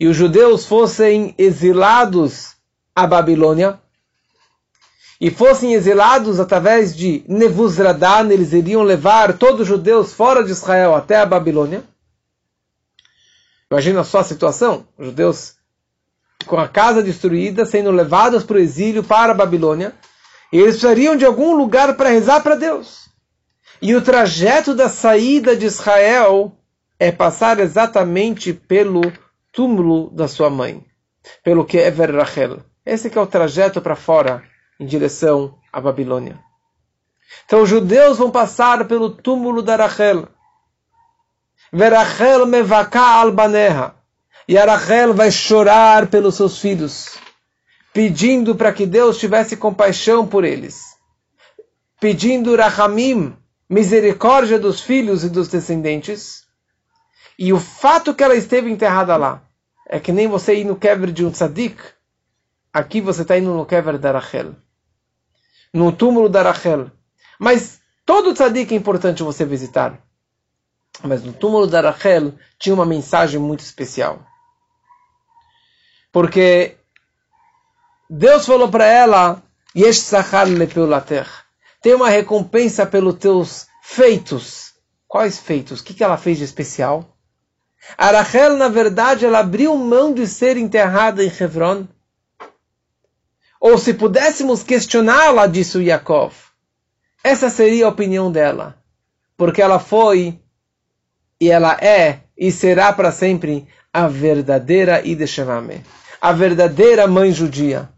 e 0.00 0.08
os 0.08 0.16
judeus 0.16 0.64
fossem 0.64 1.34
exilados 1.36 2.56
à 2.96 3.06
Babilônia 3.06 3.78
e 5.20 5.30
fossem 5.30 5.74
exilados 5.74 6.40
através 6.40 6.96
de 6.96 7.22
Nebuzradan, 7.28 8.30
eles 8.30 8.54
iriam 8.54 8.82
levar 8.82 9.36
todos 9.36 9.60
os 9.60 9.68
judeus 9.68 10.14
fora 10.14 10.42
de 10.42 10.50
Israel 10.50 10.94
até 10.94 11.18
a 11.18 11.26
Babilônia. 11.26 11.84
Imagina 13.70 14.02
só 14.02 14.20
a 14.20 14.24
situação: 14.24 14.86
os 14.96 15.08
judeus 15.08 15.56
com 16.46 16.56
a 16.56 16.66
casa 16.66 17.02
destruída, 17.02 17.66
sendo 17.66 17.90
levados 17.90 18.42
para 18.42 18.56
o 18.56 18.60
exílio 18.60 19.04
para 19.04 19.32
a 19.32 19.34
Babilônia, 19.34 19.94
e 20.50 20.56
eles 20.56 20.76
precisariam 20.76 21.14
de 21.14 21.26
algum 21.26 21.54
lugar 21.54 21.94
para 21.94 22.08
rezar 22.08 22.40
para 22.42 22.56
Deus. 22.56 23.10
E 23.82 23.94
o 23.94 24.00
trajeto 24.00 24.74
da 24.74 24.88
saída 24.88 25.54
de 25.54 25.66
Israel 25.66 26.56
é 26.98 27.12
passar 27.12 27.60
exatamente 27.60 28.54
pelo 28.54 29.02
túmulo 29.52 30.10
da 30.10 30.28
sua 30.28 30.50
mãe, 30.50 30.84
pelo 31.42 31.64
que 31.64 31.78
é 31.78 31.88
Rachel. 31.88 32.60
Esse 32.84 33.16
é 33.16 33.20
o 33.20 33.26
trajeto 33.26 33.80
para 33.80 33.96
fora, 33.96 34.42
em 34.78 34.86
direção 34.86 35.58
à 35.72 35.80
Babilônia. 35.80 36.38
Então 37.44 37.62
os 37.62 37.68
judeus 37.68 38.18
vão 38.18 38.30
passar 38.30 38.86
pelo 38.86 39.10
túmulo 39.10 39.62
da 39.62 39.76
Rachel. 39.76 40.28
Verachel 41.72 42.46
mevaka 42.46 43.00
albaneha. 43.00 43.94
E 44.48 44.58
a 44.58 44.64
Rachel 44.64 45.14
vai 45.14 45.30
chorar 45.30 46.08
pelos 46.08 46.34
seus 46.34 46.58
filhos, 46.58 47.16
pedindo 47.92 48.56
para 48.56 48.72
que 48.72 48.84
Deus 48.84 49.18
tivesse 49.18 49.56
compaixão 49.56 50.26
por 50.26 50.44
eles. 50.44 50.96
Pedindo 52.00 52.56
Rahamim, 52.56 53.36
misericórdia 53.68 54.58
dos 54.58 54.80
filhos 54.80 55.22
e 55.22 55.28
dos 55.28 55.46
descendentes. 55.46 56.44
E 57.40 57.54
o 57.54 57.58
fato 57.58 58.14
que 58.14 58.22
ela 58.22 58.36
esteve 58.36 58.70
enterrada 58.70 59.16
lá 59.16 59.42
é 59.88 59.98
que 59.98 60.12
nem 60.12 60.28
você 60.28 60.56
ir 60.56 60.64
no 60.64 60.76
kever 60.76 61.10
de 61.10 61.24
um 61.24 61.30
tzadik, 61.30 61.82
aqui 62.70 63.00
você 63.00 63.22
está 63.22 63.38
indo 63.38 63.54
no 63.54 63.64
kever 63.64 63.96
da 63.96 64.12
Rachel, 64.12 64.54
no 65.72 65.90
túmulo 65.90 66.28
da 66.28 66.42
Rachel. 66.42 66.90
Mas 67.38 67.80
todo 68.04 68.34
tzadik 68.34 68.74
é 68.74 68.76
importante 68.76 69.22
você 69.22 69.46
visitar. 69.46 69.98
Mas 71.02 71.24
no 71.24 71.32
túmulo 71.32 71.66
da 71.66 71.80
Rachel 71.80 72.34
tinha 72.58 72.74
uma 72.74 72.84
mensagem 72.84 73.40
muito 73.40 73.60
especial. 73.60 74.22
Porque 76.12 76.76
Deus 78.10 78.44
falou 78.44 78.68
para 78.68 78.84
ela, 78.84 79.42
tem 81.80 81.94
uma 81.94 82.10
recompensa 82.10 82.84
pelos 82.84 83.14
teus 83.14 83.66
feitos. 83.82 84.74
Quais 85.08 85.38
feitos? 85.38 85.80
O 85.80 85.84
que 85.84 86.04
ela 86.04 86.18
fez 86.18 86.36
de 86.36 86.44
especial? 86.44 87.16
A 87.96 88.10
Rachel, 88.10 88.56
na 88.56 88.68
verdade, 88.68 89.24
ela 89.24 89.40
abriu 89.40 89.76
mão 89.76 90.12
de 90.12 90.26
ser 90.26 90.56
enterrada 90.56 91.24
em 91.24 91.32
Hebron. 91.40 91.86
Ou 93.60 93.76
se 93.76 93.94
pudéssemos 93.94 94.62
questioná-la, 94.62 95.46
disse 95.46 95.76
o 95.76 95.82
Yaakov, 95.82 96.32
essa 97.22 97.50
seria 97.50 97.86
a 97.86 97.90
opinião 97.90 98.32
dela. 98.32 98.76
Porque 99.36 99.60
ela 99.60 99.78
foi, 99.78 100.38
e 101.40 101.50
ela 101.50 101.76
é, 101.80 102.20
e 102.36 102.50
será 102.50 102.92
para 102.92 103.12
sempre, 103.12 103.66
a 103.92 104.06
verdadeira 104.06 105.06
Ideshemame. 105.06 105.84
A 106.20 106.32
verdadeira 106.32 107.06
mãe 107.06 107.32
judia. 107.32 107.88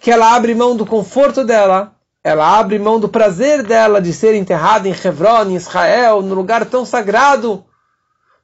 Que 0.00 0.10
ela 0.10 0.34
abre 0.34 0.54
mão 0.54 0.76
do 0.76 0.86
conforto 0.86 1.44
dela, 1.44 1.94
ela 2.24 2.58
abre 2.58 2.78
mão 2.78 3.00
do 3.00 3.08
prazer 3.08 3.62
dela 3.64 4.00
de 4.00 4.12
ser 4.12 4.34
enterrada 4.34 4.88
em 4.88 4.92
Hebron, 4.92 5.50
em 5.50 5.56
Israel, 5.56 6.22
num 6.22 6.34
lugar 6.34 6.64
tão 6.66 6.84
sagrado, 6.84 7.64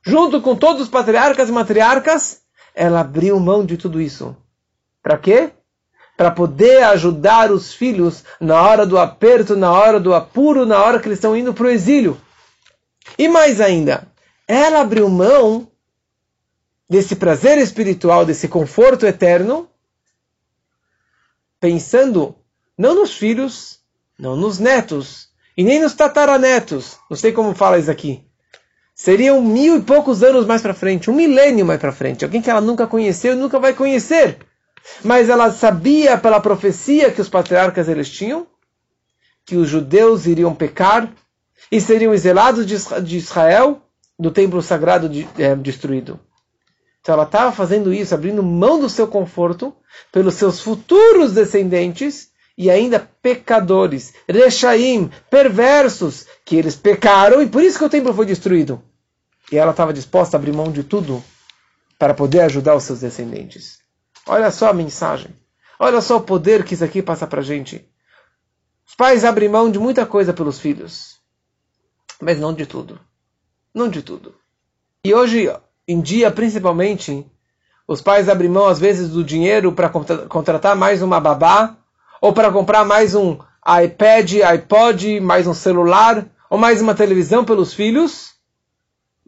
junto 0.08 0.40
com 0.40 0.56
todos 0.56 0.80
os 0.82 0.88
patriarcas 0.88 1.50
e 1.50 1.52
matriarcas, 1.52 2.40
ela 2.74 3.00
abriu 3.00 3.38
mão 3.38 3.64
de 3.64 3.76
tudo 3.76 4.00
isso. 4.00 4.34
Para 5.02 5.18
quê? 5.18 5.50
Para 6.16 6.30
poder 6.30 6.82
ajudar 6.84 7.52
os 7.52 7.74
filhos 7.74 8.24
na 8.40 8.62
hora 8.62 8.86
do 8.86 8.98
aperto, 8.98 9.54
na 9.54 9.70
hora 9.70 10.00
do 10.00 10.14
apuro, 10.14 10.64
na 10.64 10.82
hora 10.82 10.98
que 10.98 11.06
eles 11.06 11.18
estão 11.18 11.36
indo 11.36 11.52
para 11.52 11.66
o 11.66 11.70
exílio. 11.70 12.18
E 13.18 13.28
mais 13.28 13.60
ainda, 13.60 14.10
ela 14.46 14.80
abriu 14.80 15.10
mão 15.10 15.70
desse 16.88 17.14
prazer 17.14 17.58
espiritual, 17.58 18.24
desse 18.24 18.48
conforto 18.48 19.04
eterno, 19.04 19.68
pensando 21.60 22.34
não 22.78 22.94
nos 22.94 23.12
filhos, 23.12 23.80
não 24.18 24.34
nos 24.36 24.58
netos, 24.58 25.28
e 25.54 25.62
nem 25.62 25.82
nos 25.82 25.92
tataranetos. 25.92 26.96
Não 27.10 27.16
sei 27.16 27.30
como 27.30 27.54
fala 27.54 27.78
isso 27.78 27.90
aqui. 27.90 28.27
Seriam 28.98 29.40
mil 29.40 29.76
e 29.76 29.80
poucos 29.80 30.24
anos 30.24 30.44
mais 30.44 30.60
para 30.60 30.74
frente, 30.74 31.08
um 31.08 31.14
milênio 31.14 31.64
mais 31.64 31.78
para 31.78 31.92
frente. 31.92 32.24
Alguém 32.24 32.42
que 32.42 32.50
ela 32.50 32.60
nunca 32.60 32.84
conheceu 32.84 33.32
e 33.32 33.36
nunca 33.36 33.60
vai 33.60 33.72
conhecer. 33.72 34.38
Mas 35.04 35.28
ela 35.28 35.52
sabia 35.52 36.18
pela 36.18 36.40
profecia 36.40 37.12
que 37.12 37.20
os 37.20 37.28
patriarcas 37.28 37.88
eles 37.88 38.10
tinham 38.10 38.44
que 39.46 39.56
os 39.56 39.68
judeus 39.68 40.26
iriam 40.26 40.52
pecar 40.52 41.10
e 41.70 41.80
seriam 41.80 42.12
exilados 42.12 42.66
de 42.66 43.16
Israel 43.16 43.80
do 44.18 44.32
templo 44.32 44.60
sagrado 44.60 45.08
é, 45.38 45.54
destruído. 45.54 46.18
Então 47.00 47.14
ela 47.14 47.22
estava 47.22 47.52
fazendo 47.52 47.94
isso, 47.94 48.12
abrindo 48.12 48.42
mão 48.42 48.80
do 48.80 48.90
seu 48.90 49.06
conforto 49.06 49.74
pelos 50.10 50.34
seus 50.34 50.60
futuros 50.60 51.32
descendentes 51.32 52.30
e 52.58 52.68
ainda 52.68 53.08
pecadores, 53.22 54.12
rechaim, 54.28 55.08
perversos, 55.30 56.26
que 56.44 56.56
eles 56.56 56.74
pecaram 56.74 57.40
e 57.40 57.46
por 57.46 57.62
isso 57.62 57.78
que 57.78 57.84
o 57.84 57.88
templo 57.88 58.12
foi 58.12 58.26
destruído. 58.26 58.82
E 59.50 59.56
ela 59.56 59.70
estava 59.70 59.92
disposta 59.92 60.36
a 60.36 60.38
abrir 60.38 60.52
mão 60.52 60.70
de 60.70 60.82
tudo 60.82 61.22
para 61.98 62.14
poder 62.14 62.40
ajudar 62.40 62.76
os 62.76 62.84
seus 62.84 63.00
descendentes. 63.00 63.78
Olha 64.26 64.50
só 64.50 64.68
a 64.68 64.74
mensagem. 64.74 65.34
Olha 65.78 66.00
só 66.00 66.16
o 66.16 66.22
poder 66.22 66.64
que 66.64 66.74
isso 66.74 66.84
aqui 66.84 67.02
passa 67.02 67.26
para 67.26 67.40
a 67.40 67.44
gente. 67.44 67.88
Os 68.86 68.94
pais 68.94 69.24
abrem 69.24 69.48
mão 69.48 69.70
de 69.70 69.78
muita 69.78 70.04
coisa 70.04 70.32
pelos 70.32 70.58
filhos, 70.58 71.18
mas 72.20 72.38
não 72.38 72.52
de 72.52 72.66
tudo. 72.66 72.98
Não 73.74 73.88
de 73.88 74.02
tudo. 74.02 74.34
E 75.04 75.14
hoje 75.14 75.50
em 75.86 76.00
dia, 76.00 76.30
principalmente, 76.30 77.26
os 77.86 78.00
pais 78.00 78.28
abrem 78.28 78.50
mão 78.50 78.66
às 78.66 78.78
vezes 78.78 79.10
do 79.10 79.22
dinheiro 79.22 79.72
para 79.72 79.88
contratar 79.88 80.74
mais 80.74 81.00
uma 81.00 81.20
babá 81.20 81.76
ou 82.20 82.32
para 82.32 82.50
comprar 82.50 82.84
mais 82.84 83.14
um 83.14 83.38
iPad, 83.84 84.42
iPod, 84.42 85.20
mais 85.20 85.46
um 85.46 85.54
celular, 85.54 86.26
ou 86.50 86.58
mais 86.58 86.80
uma 86.80 86.94
televisão 86.94 87.44
pelos 87.44 87.74
filhos, 87.74 88.32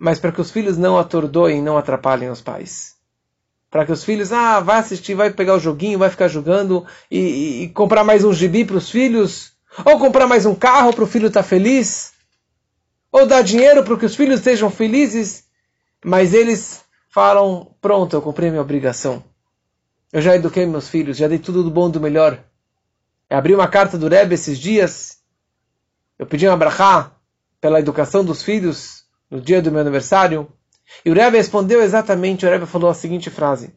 mas 0.00 0.18
para 0.18 0.32
que 0.32 0.40
os 0.40 0.50
filhos 0.50 0.78
não 0.78 0.98
atordoem, 0.98 1.60
não 1.60 1.76
atrapalhem 1.76 2.30
os 2.30 2.40
pais. 2.40 2.94
Para 3.70 3.84
que 3.84 3.92
os 3.92 4.02
filhos, 4.02 4.32
ah, 4.32 4.58
vai 4.58 4.78
assistir, 4.78 5.14
vai 5.14 5.30
pegar 5.30 5.54
o 5.54 5.60
joguinho, 5.60 5.98
vai 5.98 6.08
ficar 6.08 6.26
jogando 6.26 6.86
e, 7.10 7.18
e, 7.18 7.62
e 7.64 7.68
comprar 7.68 8.02
mais 8.02 8.24
um 8.24 8.32
gibi 8.32 8.64
para 8.64 8.78
os 8.78 8.90
filhos, 8.90 9.52
ou 9.84 9.98
comprar 9.98 10.26
mais 10.26 10.46
um 10.46 10.54
carro 10.54 10.94
para 10.94 11.04
o 11.04 11.06
filho 11.06 11.26
estar 11.26 11.42
tá 11.42 11.48
feliz. 11.48 12.14
ou 13.12 13.26
dar 13.26 13.42
dinheiro 13.42 13.84
para 13.84 13.94
que 13.98 14.06
os 14.06 14.16
filhos 14.16 14.38
estejam 14.38 14.70
felizes, 14.70 15.44
mas 16.02 16.32
eles 16.32 16.82
falam: 17.10 17.70
pronto, 17.78 18.16
eu 18.16 18.22
cumpri 18.22 18.48
minha 18.48 18.62
obrigação. 18.62 19.22
Eu 20.10 20.22
já 20.22 20.34
eduquei 20.34 20.64
meus 20.64 20.88
filhos, 20.88 21.18
já 21.18 21.28
dei 21.28 21.38
tudo 21.38 21.62
do 21.62 21.70
bom 21.70 21.90
e 21.90 21.92
do 21.92 22.00
melhor. 22.00 22.42
Eu 23.28 23.36
abri 23.36 23.54
uma 23.54 23.68
carta 23.68 23.98
do 23.98 24.08
Rebbe 24.08 24.34
esses 24.34 24.58
dias. 24.58 25.18
Eu 26.18 26.26
pedi 26.26 26.48
uma 26.48 26.56
brachá 26.56 27.12
pela 27.60 27.78
educação 27.78 28.24
dos 28.24 28.42
filhos 28.42 29.00
no 29.30 29.40
dia 29.40 29.62
do 29.62 29.70
meu 29.70 29.80
aniversário. 29.80 30.48
E 31.04 31.10
o 31.10 31.14
Rebbe 31.14 31.36
respondeu 31.36 31.82
exatamente, 31.82 32.44
o 32.44 32.48
Rebbe 32.48 32.66
falou 32.66 32.90
a 32.90 32.94
seguinte 32.94 33.30
frase. 33.30 33.72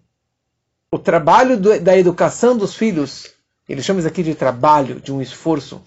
O 0.91 0.97
trabalho 0.97 1.57
do, 1.57 1.79
da 1.79 1.97
educação 1.97 2.57
dos 2.57 2.75
filhos, 2.75 3.31
ele 3.67 3.81
chama 3.81 3.99
isso 3.99 4.07
aqui 4.07 4.23
de 4.23 4.35
trabalho, 4.35 4.99
de 4.99 5.11
um 5.11 5.21
esforço. 5.21 5.81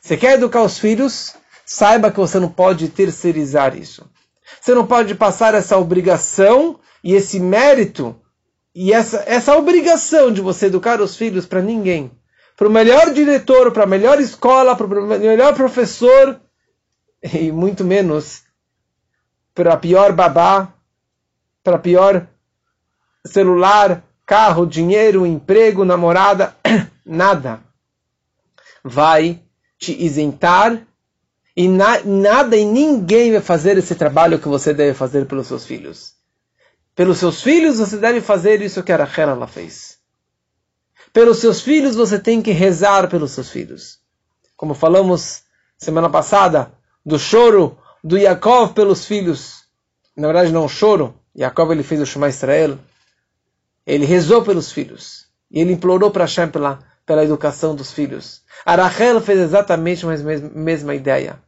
Você 0.00 0.16
quer 0.16 0.34
educar 0.34 0.62
os 0.62 0.78
filhos? 0.78 1.34
Saiba 1.64 2.10
que 2.10 2.18
você 2.18 2.38
não 2.38 2.48
pode 2.48 2.88
terceirizar 2.88 3.76
isso. 3.76 4.08
Você 4.60 4.74
não 4.74 4.86
pode 4.86 5.14
passar 5.14 5.54
essa 5.54 5.76
obrigação 5.76 6.78
e 7.02 7.14
esse 7.14 7.38
mérito 7.38 8.16
e 8.74 8.92
essa, 8.92 9.24
essa 9.26 9.56
obrigação 9.56 10.32
de 10.32 10.40
você 10.40 10.66
educar 10.66 11.00
os 11.00 11.16
filhos 11.16 11.46
para 11.46 11.60
ninguém. 11.60 12.10
Para 12.56 12.68
o 12.68 12.70
melhor 12.70 13.12
diretor, 13.12 13.72
para 13.72 13.84
a 13.84 13.86
melhor 13.86 14.20
escola, 14.20 14.74
para 14.76 14.86
o 14.86 15.06
melhor 15.06 15.54
professor, 15.54 16.40
e 17.22 17.50
muito 17.52 17.84
menos 17.84 18.42
para 19.58 19.76
pior 19.76 20.12
babá, 20.12 20.72
para 21.64 21.80
pior 21.80 22.28
celular, 23.26 24.04
carro, 24.24 24.64
dinheiro, 24.64 25.26
emprego, 25.26 25.84
namorada, 25.84 26.54
nada 27.04 27.58
vai 28.84 29.42
te 29.76 30.00
isentar 30.00 30.80
e 31.56 31.66
na, 31.66 32.04
nada 32.04 32.56
e 32.56 32.64
ninguém 32.64 33.32
vai 33.32 33.40
fazer 33.40 33.76
esse 33.76 33.96
trabalho 33.96 34.38
que 34.38 34.46
você 34.46 34.72
deve 34.72 34.94
fazer 34.94 35.26
pelos 35.26 35.48
seus 35.48 35.66
filhos. 35.66 36.14
Pelos 36.94 37.18
seus 37.18 37.42
filhos 37.42 37.78
você 37.78 37.96
deve 37.96 38.20
fazer 38.20 38.62
isso 38.62 38.84
que 38.84 38.92
a 38.92 38.96
Rachel 38.96 39.30
ela 39.30 39.48
fez. 39.48 39.98
Pelos 41.12 41.38
seus 41.38 41.60
filhos 41.60 41.96
você 41.96 42.16
tem 42.16 42.40
que 42.40 42.52
rezar 42.52 43.08
pelos 43.08 43.32
seus 43.32 43.50
filhos. 43.50 43.98
Como 44.56 44.72
falamos 44.72 45.42
semana 45.76 46.08
passada 46.08 46.72
do 47.04 47.18
choro 47.18 47.76
do 48.02 48.16
Yaakov 48.16 48.72
pelos 48.72 49.04
filhos. 49.04 49.64
Na 50.16 50.28
verdade 50.28 50.52
não 50.52 50.64
o 50.64 50.68
choro. 50.68 51.14
Yaakov 51.36 51.72
ele 51.72 51.82
fez 51.82 52.00
o 52.00 52.06
Shema 52.06 52.28
Israel. 52.28 52.78
Ele 53.86 54.04
rezou 54.04 54.42
pelos 54.42 54.72
filhos. 54.72 55.26
E 55.50 55.60
ele 55.60 55.72
implorou 55.72 56.10
para 56.10 56.24
Hashem 56.24 56.48
pela, 56.48 56.80
pela 57.06 57.24
educação 57.24 57.74
dos 57.74 57.92
filhos. 57.92 58.42
A 58.64 58.74
Rachel 58.74 59.20
fez 59.20 59.38
exatamente 59.38 60.04
a 60.04 60.08
mesma 60.54 60.94
ideia. 60.94 61.42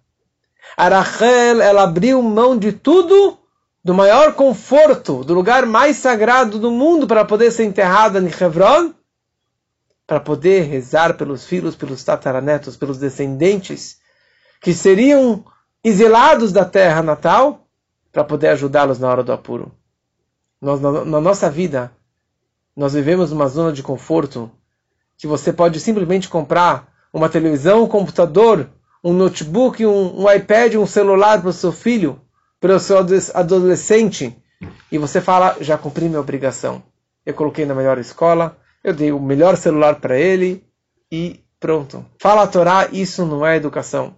A 0.77 0.89
Rachel, 0.89 1.61
ela 1.61 1.83
abriu 1.83 2.23
mão 2.23 2.57
de 2.57 2.73
tudo, 2.73 3.39
do 3.85 3.93
maior 3.95 4.35
conforto, 4.35 5.25
do 5.25 5.35
lugar 5.35 5.67
mais 5.67 5.97
sagrado 5.97 6.59
do 6.59 6.71
mundo 6.71 7.07
para 7.07 7.25
poder 7.25 7.51
ser 7.51 7.65
enterrada 7.65 8.19
em 8.21 8.27
Hebron, 8.27 8.95
para 10.07 10.21
poder 10.21 10.63
rezar 10.63 11.15
pelos 11.15 11.45
filhos, 11.45 11.77
pelos 11.77 12.03
tataranetos, 12.03 12.77
pelos 12.77 12.99
descendentes, 12.99 13.99
que 14.61 14.75
seriam 14.75 15.45
exilados 15.83 16.53
da 16.53 16.65
terra 16.65 17.03
natal, 17.03 17.67
para 18.13 18.25
poder 18.25 18.49
ajudá-los 18.49 18.99
na 18.99 19.09
hora 19.09 19.23
do 19.23 19.33
apuro. 19.33 19.73
Nós, 20.61 20.81
na, 20.81 21.05
na 21.05 21.21
nossa 21.21 21.49
vida, 21.49 21.93
nós 22.77 22.93
vivemos 22.93 23.33
uma 23.33 23.49
zona 23.49 23.73
de 23.73 23.83
conforto 23.83 24.51
que 25.17 25.27
você 25.27 25.53
pode 25.53 25.79
simplesmente 25.81 26.29
comprar 26.29 26.93
uma 27.13 27.29
televisão, 27.29 27.85
um 27.85 27.89
computador, 27.89 28.69
um 29.03 29.13
notebook, 29.13 29.85
um, 29.85 30.23
um 30.23 30.31
iPad, 30.31 30.75
um 30.75 30.87
celular 30.87 31.41
para 31.41 31.51
o 31.51 31.53
seu 31.53 31.73
filho, 31.73 32.21
para 32.61 32.77
o 32.77 32.81
seu 32.81 32.99
adolescente, 33.35 34.37
e 34.93 34.99
você 34.99 35.21
fala, 35.21 35.57
já 35.61 35.79
cumpri 35.79 36.07
minha 36.07 36.21
obrigação. 36.21 36.83
Eu 37.25 37.35
coloquei 37.35 37.65
na 37.65 37.75
melhor 37.75 37.99
escola, 37.99 38.57
eu 38.83 38.95
dei 38.95 39.13
o 39.13 39.21
melhor 39.21 39.57
celular 39.57 39.97
para 39.97 40.19
ele 40.19 40.65
e 41.11 41.43
pronto. 41.59 42.05
Fala 42.19 42.43
a 42.43 42.47
Torá, 42.47 42.89
isso 42.93 43.25
não 43.25 43.45
é 43.45 43.57
educação. 43.57 44.15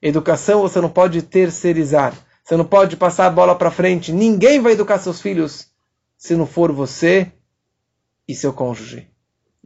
Educação 0.00 0.62
você 0.62 0.80
não 0.80 0.88
pode 0.88 1.22
terceirizar. 1.22 2.14
Você 2.44 2.56
não 2.56 2.64
pode 2.64 2.96
passar 2.96 3.26
a 3.26 3.30
bola 3.30 3.54
para 3.54 3.70
frente. 3.70 4.12
Ninguém 4.12 4.60
vai 4.60 4.72
educar 4.72 4.98
seus 4.98 5.20
filhos 5.20 5.68
se 6.16 6.34
não 6.34 6.46
for 6.46 6.72
você 6.72 7.32
e 8.26 8.34
seu 8.34 8.52
cônjuge. 8.52 9.08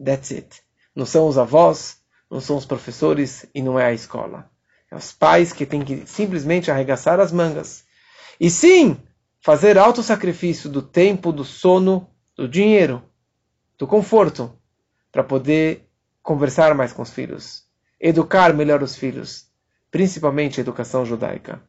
That's 0.02 0.32
it. 0.32 0.62
Não 0.94 1.06
são 1.06 1.28
os 1.28 1.38
avós, 1.38 1.98
não 2.30 2.40
são 2.40 2.56
os 2.56 2.64
professores 2.64 3.46
e 3.54 3.62
não 3.62 3.78
é 3.78 3.86
a 3.86 3.92
escola. 3.92 4.50
É 4.90 4.96
os 4.96 5.12
pais 5.12 5.52
que 5.52 5.66
têm 5.66 5.82
que 5.82 6.06
simplesmente 6.06 6.70
arregaçar 6.70 7.20
as 7.20 7.30
mangas. 7.30 7.84
E 8.40 8.50
sim, 8.50 8.96
fazer 9.40 9.78
alto 9.78 10.02
sacrifício 10.02 10.68
do 10.68 10.82
tempo, 10.82 11.32
do 11.32 11.44
sono, 11.44 12.08
do 12.36 12.48
dinheiro, 12.48 13.02
do 13.78 13.86
conforto, 13.86 14.52
para 15.10 15.22
poder 15.22 15.88
conversar 16.22 16.74
mais 16.74 16.92
com 16.92 17.02
os 17.02 17.10
filhos, 17.10 17.64
educar 18.00 18.54
melhor 18.54 18.82
os 18.82 18.96
filhos, 18.96 19.51
principalmente 19.92 20.58
a 20.58 20.62
educação 20.62 21.04
judaica, 21.04 21.62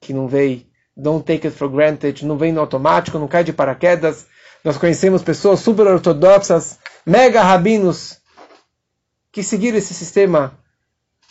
que 0.00 0.12
não 0.12 0.26
vem, 0.26 0.68
don't 0.94 1.24
take 1.24 1.46
it 1.46 1.56
for 1.56 1.70
granted, 1.70 2.26
não 2.26 2.36
vem 2.36 2.52
no 2.52 2.60
automático, 2.60 3.18
não 3.18 3.28
cai 3.28 3.44
de 3.44 3.52
paraquedas. 3.52 4.26
Nós 4.62 4.76
conhecemos 4.76 5.22
pessoas 5.22 5.60
super 5.60 5.86
ortodoxas, 5.86 6.78
mega 7.06 7.42
rabinos, 7.42 8.18
que 9.32 9.42
seguiram 9.42 9.78
esse 9.78 9.94
sistema 9.94 10.58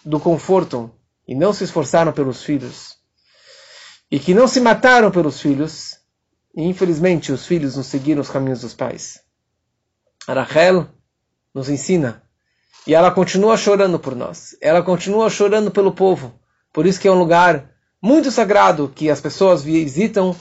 do 0.03 0.19
conforto 0.19 0.89
e 1.27 1.35
não 1.35 1.51
se 1.51 1.65
esforçaram 1.65 2.13
pelos 2.13 2.41
filhos, 2.41 2.97
e 4.09 4.17
que 4.17 4.33
não 4.33 4.47
se 4.47 4.61
mataram 4.61 5.11
pelos 5.11 5.41
filhos, 5.41 5.99
e 6.55 6.63
infelizmente 6.63 7.31
os 7.33 7.45
filhos 7.45 7.75
não 7.75 7.83
seguiram 7.83 8.21
os 8.21 8.29
caminhos 8.29 8.61
dos 8.61 8.73
pais. 8.73 9.19
A 10.25 10.33
Rachel 10.33 10.87
nos 11.53 11.69
ensina, 11.69 12.23
e 12.87 12.93
ela 12.93 13.11
continua 13.11 13.57
chorando 13.57 13.99
por 13.99 14.15
nós, 14.15 14.55
ela 14.61 14.81
continua 14.81 15.29
chorando 15.29 15.71
pelo 15.71 15.91
povo, 15.91 16.33
por 16.73 16.85
isso 16.85 16.99
que 16.99 17.07
é 17.07 17.11
um 17.11 17.19
lugar 17.19 17.69
muito 18.01 18.31
sagrado 18.31 18.91
que 18.93 19.09
as 19.09 19.19
pessoas 19.19 19.61
visitam 19.61 20.35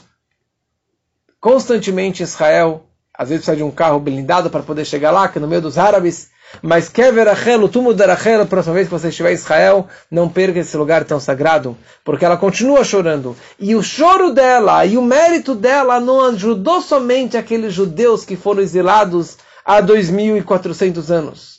constantemente 1.40 2.22
em 2.22 2.24
Israel, 2.24 2.86
às 3.12 3.28
vezes 3.28 3.44
precisa 3.44 3.56
de 3.56 3.68
um 3.68 3.70
carro 3.70 3.98
blindado 3.98 4.50
para 4.50 4.62
poder 4.62 4.84
chegar 4.84 5.10
lá, 5.10 5.28
que 5.28 5.38
é 5.38 5.40
no 5.40 5.48
meio 5.48 5.62
dos 5.62 5.76
árabes, 5.76 6.30
mas 6.62 6.88
Kever 6.88 7.26
Rachel, 7.26 7.62
o 7.62 7.68
túmulo 7.68 7.94
de 7.94 8.04
Rachel, 8.04 8.42
a 8.42 8.46
próxima 8.46 8.74
vez 8.74 8.86
que 8.86 8.92
você 8.92 9.08
estiver 9.08 9.30
em 9.30 9.34
Israel, 9.34 9.86
não 10.10 10.28
perca 10.28 10.60
esse 10.60 10.76
lugar 10.76 11.04
tão 11.04 11.20
sagrado, 11.20 11.76
porque 12.04 12.24
ela 12.24 12.36
continua 12.36 12.84
chorando. 12.84 13.36
E 13.58 13.74
o 13.74 13.82
choro 13.82 14.32
dela 14.32 14.84
e 14.86 14.96
o 14.96 15.02
mérito 15.02 15.54
dela 15.54 16.00
não 16.00 16.24
ajudou 16.24 16.80
somente 16.80 17.36
aqueles 17.36 17.74
judeus 17.74 18.24
que 18.24 18.36
foram 18.36 18.62
exilados 18.62 19.36
há 19.64 19.82
2.400 19.82 21.10
anos. 21.10 21.57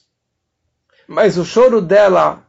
Mas 1.09 1.37
o 1.37 1.43
choro 1.43 1.81
dela 1.81 2.43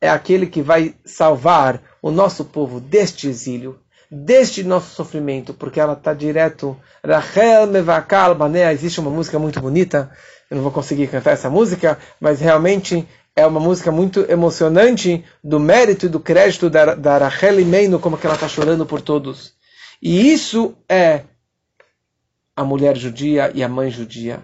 é 0.00 0.10
aquele 0.10 0.46
que 0.46 0.60
vai 0.60 0.94
salvar 1.04 1.80
o 2.02 2.10
nosso 2.10 2.44
povo 2.44 2.80
deste 2.80 3.28
exílio, 3.28 3.78
deste 4.10 4.62
nosso 4.62 4.94
sofrimento, 4.94 5.54
porque 5.54 5.80
ela 5.80 5.94
está 5.94 6.12
direto. 6.12 6.76
Rachel 7.02 7.68
Mevakal 7.68 8.34
Banea, 8.34 8.72
existe 8.72 9.00
uma 9.00 9.10
música 9.10 9.38
muito 9.38 9.60
bonita 9.60 10.10
eu 10.50 10.56
não 10.56 10.62
vou 10.62 10.72
conseguir 10.72 11.08
cantar 11.08 11.32
essa 11.32 11.48
música, 11.48 11.98
mas 12.20 12.40
realmente 12.40 13.06
é 13.34 13.46
uma 13.46 13.58
música 13.58 13.90
muito 13.90 14.20
emocionante 14.30 15.24
do 15.42 15.58
mérito 15.58 16.06
e 16.06 16.08
do 16.08 16.20
crédito 16.20 16.70
da, 16.70 16.94
da 16.94 17.18
Rachel 17.18 17.64
Meino, 17.64 17.98
como 17.98 18.18
que 18.18 18.26
ela 18.26 18.36
está 18.36 18.48
chorando 18.48 18.86
por 18.86 19.00
todos. 19.00 19.54
E 20.00 20.32
isso 20.32 20.76
é 20.88 21.22
a 22.54 22.62
mulher 22.62 22.96
judia 22.96 23.50
e 23.54 23.64
a 23.64 23.68
mãe 23.68 23.90
judia, 23.90 24.42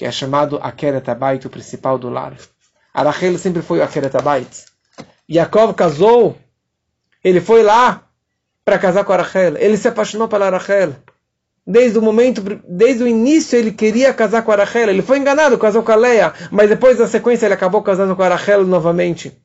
que 0.00 0.06
é 0.06 0.10
chamado 0.10 0.58
Akeretabait, 0.62 1.44
o 1.44 1.50
principal 1.50 1.98
do 1.98 2.08
lar. 2.08 2.32
A 2.94 3.02
Rachel 3.02 3.36
sempre 3.36 3.60
foi 3.60 3.80
o 3.80 3.82
Akeretabait. 3.82 4.64
Yaakov 5.30 5.74
casou, 5.74 6.38
ele 7.22 7.38
foi 7.38 7.62
lá 7.62 8.04
para 8.64 8.78
casar 8.78 9.04
com 9.04 9.12
a 9.12 9.18
Rachel, 9.18 9.58
ele 9.58 9.76
se 9.76 9.88
apaixonou 9.88 10.26
pela 10.26 10.48
Rachel. 10.48 10.96
Desde 11.66 11.98
o 11.98 12.02
momento, 12.02 12.40
desde 12.66 13.02
o 13.04 13.06
início 13.06 13.58
ele 13.58 13.72
queria 13.72 14.14
casar 14.14 14.40
com 14.40 14.50
a 14.52 14.56
Rachel. 14.56 14.88
Ele 14.88 15.02
foi 15.02 15.18
enganado, 15.18 15.58
casou 15.58 15.82
com 15.82 15.92
a 15.92 15.96
Leia, 15.96 16.32
mas 16.50 16.70
depois 16.70 16.96
da 16.96 17.06
sequência 17.06 17.44
ele 17.44 17.52
acabou 17.52 17.82
casando 17.82 18.16
com 18.16 18.22
a 18.22 18.28
Rachel 18.28 18.64
novamente. 18.64 19.38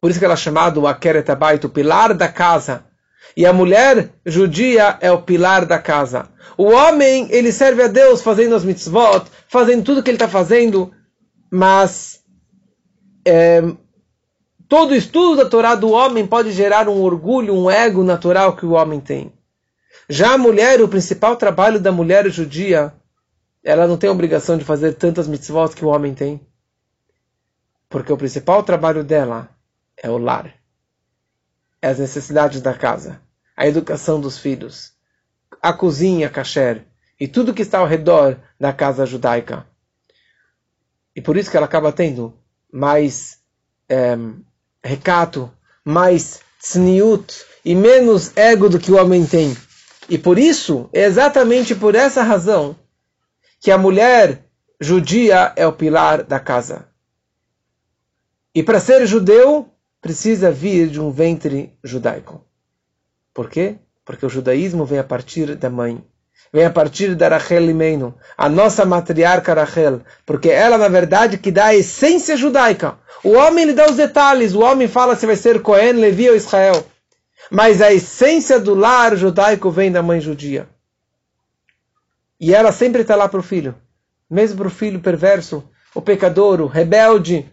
Por 0.00 0.10
isso 0.10 0.18
que 0.18 0.24
ela 0.24 0.32
é 0.32 0.38
chamada 0.38 0.80
o 0.80 0.86
Akeret 0.86 1.30
Abayt, 1.30 1.62
o 1.66 1.68
pilar 1.68 2.14
da 2.14 2.26
casa. 2.26 2.86
E 3.36 3.46
a 3.46 3.52
mulher 3.52 4.10
judia 4.24 4.98
é 5.00 5.10
o 5.10 5.22
pilar 5.22 5.64
da 5.64 5.78
casa. 5.78 6.28
O 6.56 6.64
homem, 6.64 7.28
ele 7.30 7.52
serve 7.52 7.82
a 7.82 7.86
Deus 7.86 8.20
fazendo 8.20 8.54
as 8.54 8.64
mitzvot, 8.64 9.26
fazendo 9.46 9.84
tudo 9.84 10.02
que 10.02 10.10
ele 10.10 10.16
está 10.16 10.28
fazendo, 10.28 10.92
mas 11.50 12.20
é, 13.24 13.62
todo 14.68 14.94
estudo 14.94 15.36
da 15.36 15.48
Torá 15.48 15.74
do 15.74 15.90
homem 15.90 16.26
pode 16.26 16.50
gerar 16.52 16.88
um 16.88 17.00
orgulho, 17.00 17.54
um 17.54 17.70
ego 17.70 18.02
natural 18.02 18.56
que 18.56 18.66
o 18.66 18.72
homem 18.72 19.00
tem. 19.00 19.32
Já 20.08 20.34
a 20.34 20.38
mulher, 20.38 20.80
o 20.80 20.88
principal 20.88 21.36
trabalho 21.36 21.78
da 21.78 21.92
mulher 21.92 22.28
judia, 22.30 22.92
ela 23.62 23.86
não 23.86 23.96
tem 23.96 24.08
obrigação 24.08 24.56
de 24.56 24.64
fazer 24.64 24.94
tantas 24.94 25.28
mitzvot 25.28 25.74
que 25.74 25.84
o 25.84 25.88
homem 25.88 26.14
tem. 26.14 26.40
Porque 27.88 28.12
o 28.12 28.16
principal 28.16 28.62
trabalho 28.62 29.04
dela 29.04 29.48
é 29.96 30.10
o 30.10 30.18
lar. 30.18 30.57
É 31.80 31.88
as 31.88 31.98
necessidades 31.98 32.60
da 32.60 32.74
casa, 32.74 33.20
a 33.56 33.66
educação 33.66 34.20
dos 34.20 34.38
filhos, 34.38 34.92
a 35.62 35.72
cozinha 35.72 36.28
kasher 36.28 36.84
e 37.18 37.26
tudo 37.26 37.54
que 37.54 37.62
está 37.62 37.78
ao 37.78 37.86
redor 37.86 38.38
da 38.58 38.72
casa 38.72 39.06
judaica. 39.06 39.66
E 41.14 41.20
por 41.20 41.36
isso 41.36 41.50
que 41.50 41.56
ela 41.56 41.66
acaba 41.66 41.92
tendo 41.92 42.34
mais 42.72 43.38
é, 43.88 44.16
recato, 44.82 45.50
mais 45.84 46.40
tzniut 46.60 47.44
e 47.64 47.74
menos 47.74 48.36
ego 48.36 48.68
do 48.68 48.78
que 48.78 48.92
o 48.92 48.96
homem 48.96 49.26
tem. 49.26 49.56
E 50.08 50.16
por 50.16 50.38
isso, 50.38 50.88
é 50.92 51.04
exatamente 51.04 51.74
por 51.74 51.94
essa 51.94 52.22
razão, 52.22 52.76
que 53.60 53.70
a 53.70 53.78
mulher 53.78 54.44
judia 54.80 55.52
é 55.56 55.66
o 55.66 55.72
pilar 55.72 56.22
da 56.22 56.38
casa. 56.38 56.88
E 58.54 58.62
para 58.62 58.80
ser 58.80 59.06
judeu, 59.06 59.68
precisa 60.00 60.50
vir 60.50 60.88
de 60.88 61.00
um 61.00 61.10
ventre 61.10 61.72
judaico. 61.82 62.44
Por 63.34 63.48
quê? 63.48 63.76
Porque 64.04 64.24
o 64.24 64.28
judaísmo 64.28 64.84
vem 64.84 64.98
a 64.98 65.04
partir 65.04 65.54
da 65.56 65.68
mãe. 65.68 66.02
Vem 66.52 66.64
a 66.64 66.70
partir 66.70 67.14
da 67.14 67.28
Rachel 67.28 67.68
Imenu, 67.68 68.14
a 68.36 68.48
nossa 68.48 68.86
matriarca 68.86 69.52
Rachel, 69.52 70.00
porque 70.24 70.48
ela, 70.48 70.78
na 70.78 70.88
verdade, 70.88 71.36
que 71.36 71.50
dá 71.50 71.66
a 71.66 71.74
essência 71.74 72.36
judaica. 72.36 72.96
O 73.22 73.32
homem 73.32 73.66
lhe 73.66 73.72
dá 73.74 73.90
os 73.90 73.96
detalhes, 73.96 74.54
o 74.54 74.60
homem 74.60 74.88
fala 74.88 75.14
se 75.14 75.26
vai 75.26 75.36
ser 75.36 75.60
Cohen, 75.60 75.92
Levi 75.92 76.30
ou 76.30 76.36
Israel. 76.36 76.86
Mas 77.50 77.82
a 77.82 77.92
essência 77.92 78.58
do 78.58 78.74
lar 78.74 79.16
judaico 79.16 79.70
vem 79.70 79.92
da 79.92 80.02
mãe 80.02 80.20
judia. 80.20 80.68
E 82.40 82.54
ela 82.54 82.72
sempre 82.72 83.02
está 83.02 83.14
lá 83.16 83.28
para 83.28 83.40
o 83.40 83.42
filho. 83.42 83.74
Mesmo 84.30 84.58
para 84.58 84.68
o 84.68 84.70
filho 84.70 85.00
perverso, 85.00 85.68
o 85.94 86.00
pecador, 86.00 86.60
o 86.60 86.66
rebelde, 86.66 87.50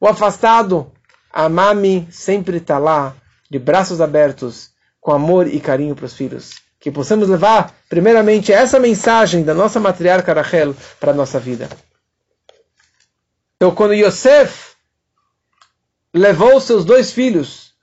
o 0.00 0.06
afastado. 0.06 0.92
A 1.36 1.50
mami 1.50 2.08
sempre 2.10 2.56
está 2.56 2.78
lá, 2.78 3.14
de 3.50 3.58
braços 3.58 4.00
abertos, 4.00 4.70
com 4.98 5.12
amor 5.12 5.46
e 5.46 5.60
carinho 5.60 5.94
para 5.94 6.06
os 6.06 6.14
filhos. 6.14 6.62
Que 6.80 6.90
possamos 6.90 7.28
levar, 7.28 7.74
primeiramente, 7.90 8.54
essa 8.54 8.80
mensagem 8.80 9.44
da 9.44 9.52
nossa 9.52 9.78
matriarca 9.78 10.32
Rachel 10.32 10.74
para 10.98 11.10
a 11.10 11.14
nossa 11.14 11.38
vida. 11.38 11.68
Então, 13.56 13.70
quando 13.74 13.92
Yosef 13.92 14.76
levou 16.10 16.58
seus 16.58 16.86
dois 16.86 17.12
filhos 17.12 17.74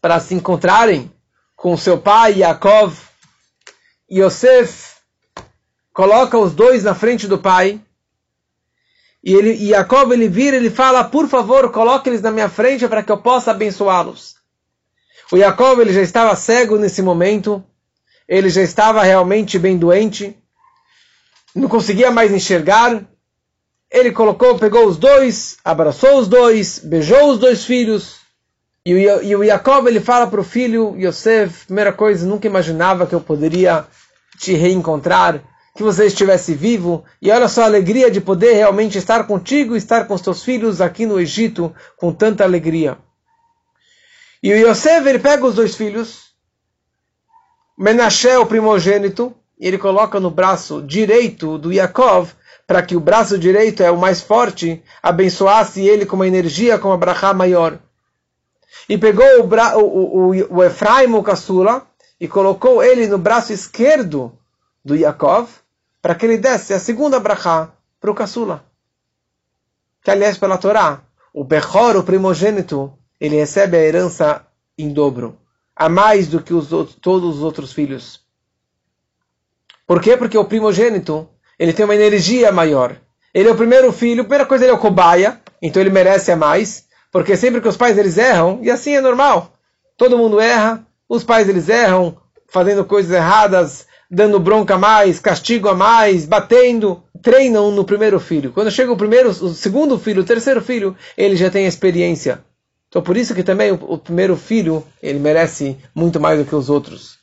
para 0.00 0.20
se 0.20 0.34
encontrarem 0.34 1.12
com 1.54 1.76
seu 1.76 1.98
pai 1.98 2.38
Yaakov, 2.38 2.96
Yosef 4.10 4.94
coloca 5.92 6.38
os 6.38 6.54
dois 6.54 6.82
na 6.84 6.94
frente 6.94 7.28
do 7.28 7.36
pai 7.36 7.78
e 9.22 9.34
ele, 9.34 9.52
e 9.52 9.68
Jacob 9.70 10.12
ele 10.12 10.28
vira, 10.28 10.56
ele 10.56 10.70
fala, 10.70 11.04
por 11.04 11.28
favor, 11.28 11.70
coloque 11.70 12.08
eles 12.08 12.22
na 12.22 12.30
minha 12.30 12.48
frente 12.48 12.86
para 12.86 13.02
que 13.02 13.10
eu 13.10 13.18
possa 13.18 13.50
abençoá-los. 13.50 14.36
O 15.32 15.36
Jacob 15.36 15.80
ele 15.80 15.92
já 15.92 16.00
estava 16.00 16.34
cego 16.36 16.78
nesse 16.78 17.02
momento, 17.02 17.62
ele 18.26 18.48
já 18.48 18.62
estava 18.62 19.02
realmente 19.02 19.58
bem 19.58 19.76
doente, 19.76 20.36
não 21.54 21.68
conseguia 21.68 22.10
mais 22.10 22.32
enxergar. 22.32 23.04
Ele 23.90 24.12
colocou, 24.12 24.58
pegou 24.58 24.86
os 24.86 24.96
dois, 24.96 25.56
abraçou 25.64 26.18
os 26.18 26.28
dois, 26.28 26.78
beijou 26.78 27.30
os 27.30 27.38
dois 27.38 27.64
filhos. 27.64 28.18
E 28.84 28.94
o, 28.94 29.22
e 29.22 29.36
o 29.36 29.44
Jacob 29.44 29.86
ele 29.86 30.00
fala 30.00 30.26
para 30.26 30.40
o 30.40 30.44
filho 30.44 30.94
Yosef, 30.96 31.66
primeira 31.66 31.92
coisa, 31.92 32.26
nunca 32.26 32.46
imaginava 32.46 33.06
que 33.06 33.14
eu 33.14 33.20
poderia 33.20 33.86
te 34.38 34.54
reencontrar, 34.54 35.42
que 35.78 35.82
você 35.84 36.06
estivesse 36.06 36.54
vivo. 36.54 37.04
E 37.22 37.30
olha 37.30 37.46
só 37.46 37.62
a 37.62 37.66
alegria 37.66 38.10
de 38.10 38.20
poder 38.20 38.52
realmente 38.54 38.98
estar 38.98 39.28
contigo, 39.28 39.76
estar 39.76 40.08
com 40.08 40.14
os 40.14 40.20
teus 40.20 40.42
filhos 40.42 40.80
aqui 40.80 41.06
no 41.06 41.20
Egito 41.20 41.72
com 41.96 42.12
tanta 42.12 42.42
alegria. 42.42 42.98
E 44.42 44.52
o 44.52 44.56
Yosef, 44.56 45.08
ele 45.08 45.20
pega 45.20 45.46
os 45.46 45.54
dois 45.54 45.76
filhos, 45.76 46.32
Menashe, 47.78 48.36
o 48.36 48.44
primogênito, 48.44 49.32
e 49.56 49.68
ele 49.68 49.78
coloca 49.78 50.18
no 50.18 50.32
braço 50.32 50.82
direito 50.82 51.56
do 51.56 51.72
Yaakov, 51.72 52.32
para 52.66 52.82
que 52.82 52.96
o 52.96 53.00
braço 53.00 53.38
direito 53.38 53.80
é 53.80 53.90
o 53.90 53.96
mais 53.96 54.20
forte, 54.20 54.82
abençoasse 55.00 55.86
ele 55.86 56.04
com 56.04 56.16
uma 56.16 56.26
energia, 56.26 56.76
com 56.76 56.88
uma 56.88 56.98
brachá 56.98 57.32
maior. 57.32 57.78
E 58.88 58.98
pegou 58.98 59.24
o, 59.38 59.46
bra 59.46 59.78
o, 59.78 60.32
o, 60.32 60.56
o 60.56 60.64
Efraim, 60.64 61.14
o 61.14 61.22
caçula, 61.22 61.86
e 62.20 62.26
colocou 62.26 62.82
ele 62.82 63.06
no 63.06 63.16
braço 63.16 63.52
esquerdo 63.52 64.36
do 64.84 64.96
Yaakov, 64.96 65.48
para 66.00 66.14
que 66.14 66.26
ele 66.26 66.38
desse 66.38 66.72
a 66.72 66.78
segunda 66.78 67.18
brachá 67.18 67.70
para 68.00 68.10
o 68.10 68.14
caçula. 68.14 68.64
Que 70.02 70.10
aliás, 70.10 70.38
pela 70.38 70.58
Torá, 70.58 71.02
o 71.32 71.44
Bechor, 71.44 71.96
o 71.96 72.02
primogênito, 72.02 72.92
ele 73.20 73.36
recebe 73.36 73.76
a 73.76 73.80
herança 73.80 74.46
em 74.76 74.92
dobro, 74.92 75.38
a 75.74 75.88
mais 75.88 76.28
do 76.28 76.42
que 76.42 76.54
os 76.54 76.72
outros, 76.72 76.96
todos 77.00 77.36
os 77.36 77.42
outros 77.42 77.72
filhos. 77.72 78.20
Por 79.86 80.00
quê? 80.00 80.16
Porque 80.16 80.38
o 80.38 80.44
primogênito 80.44 81.28
ele 81.58 81.72
tem 81.72 81.84
uma 81.84 81.94
energia 81.94 82.52
maior. 82.52 82.96
Ele 83.34 83.48
é 83.48 83.52
o 83.52 83.56
primeiro 83.56 83.92
filho, 83.92 84.20
a 84.20 84.24
primeira 84.24 84.46
coisa 84.46 84.64
ele 84.64 84.72
é 84.72 84.74
o 84.74 84.78
cobaia, 84.78 85.40
então 85.60 85.82
ele 85.82 85.90
merece 85.90 86.30
a 86.30 86.36
mais, 86.36 86.86
porque 87.10 87.36
sempre 87.36 87.60
que 87.60 87.68
os 87.68 87.76
pais 87.76 87.98
eles 87.98 88.16
erram, 88.16 88.60
e 88.62 88.70
assim 88.70 88.94
é 88.94 89.00
normal, 89.00 89.52
todo 89.96 90.16
mundo 90.16 90.40
erra, 90.40 90.86
os 91.08 91.24
pais 91.24 91.48
eles 91.48 91.68
erram, 91.68 92.16
fazendo 92.46 92.84
coisas 92.84 93.12
erradas, 93.12 93.87
dando 94.10 94.40
bronca 94.40 94.74
a 94.74 94.78
mais, 94.78 95.20
castigo 95.20 95.68
a 95.68 95.74
mais, 95.74 96.24
batendo, 96.24 97.02
treinam 97.22 97.70
no 97.70 97.84
primeiro 97.84 98.18
filho. 98.18 98.52
Quando 98.52 98.70
chega 98.70 98.92
o 98.92 98.96
primeiro, 98.96 99.28
o 99.28 99.54
segundo 99.54 99.98
filho, 99.98 100.22
o 100.22 100.26
terceiro 100.26 100.62
filho, 100.62 100.96
ele 101.16 101.36
já 101.36 101.50
tem 101.50 101.66
experiência. 101.66 102.42
Então 102.88 103.02
por 103.02 103.16
isso 103.16 103.34
que 103.34 103.42
também 103.42 103.70
o, 103.70 103.74
o, 103.74 103.98
primeiro 103.98 104.36
filho, 104.36 104.84
ele 105.02 105.18
merece 105.18 105.76
muito 105.94 106.18
mais 106.18 106.38
do 106.38 106.46
que 106.46 106.54
os 106.54 106.70
outros. 106.70 107.18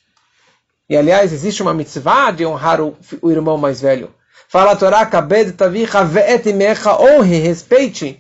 E 0.88 0.96
aliás, 0.96 1.34
existe 1.34 1.64
uma 1.64 1.74
mitzvah 1.74 2.32
de 2.32 2.46
honrar 2.46 2.80
o, 2.80 2.96
o 3.22 3.32
irmão 3.32 3.58
mais 3.58 3.82
velho. 3.82 4.14
Fala 4.48 4.74
a 4.74 4.76
Torá, 4.76 5.04
kabed 5.08 5.54
tavicha 5.54 6.04
ve'et 6.04 6.48
imecha, 6.48 6.96
honre, 7.02 7.40
respeite 7.40 8.20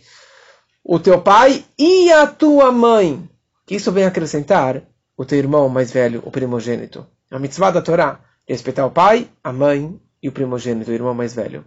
o 0.83 0.99
teu 0.99 1.21
pai 1.21 1.63
e 1.77 2.11
a 2.11 2.25
tua 2.25 2.71
mãe. 2.71 3.29
Que 3.65 3.75
isso 3.75 3.91
vem 3.91 4.05
acrescentar 4.05 4.81
o 5.15 5.23
teu 5.23 5.37
irmão 5.37 5.69
mais 5.69 5.91
velho, 5.91 6.23
o 6.25 6.31
primogênito. 6.31 7.05
A 7.29 7.37
mitzvah 7.37 7.71
da 7.71 7.81
Torá, 7.81 8.19
respeitar 8.47 8.85
o 8.85 8.91
pai, 8.91 9.29
a 9.43 9.51
mãe 9.51 9.99
e 10.21 10.29
o 10.29 10.31
primogênito, 10.31 10.91
o 10.91 10.93
irmão 10.93 11.13
mais 11.13 11.33
velho. 11.33 11.65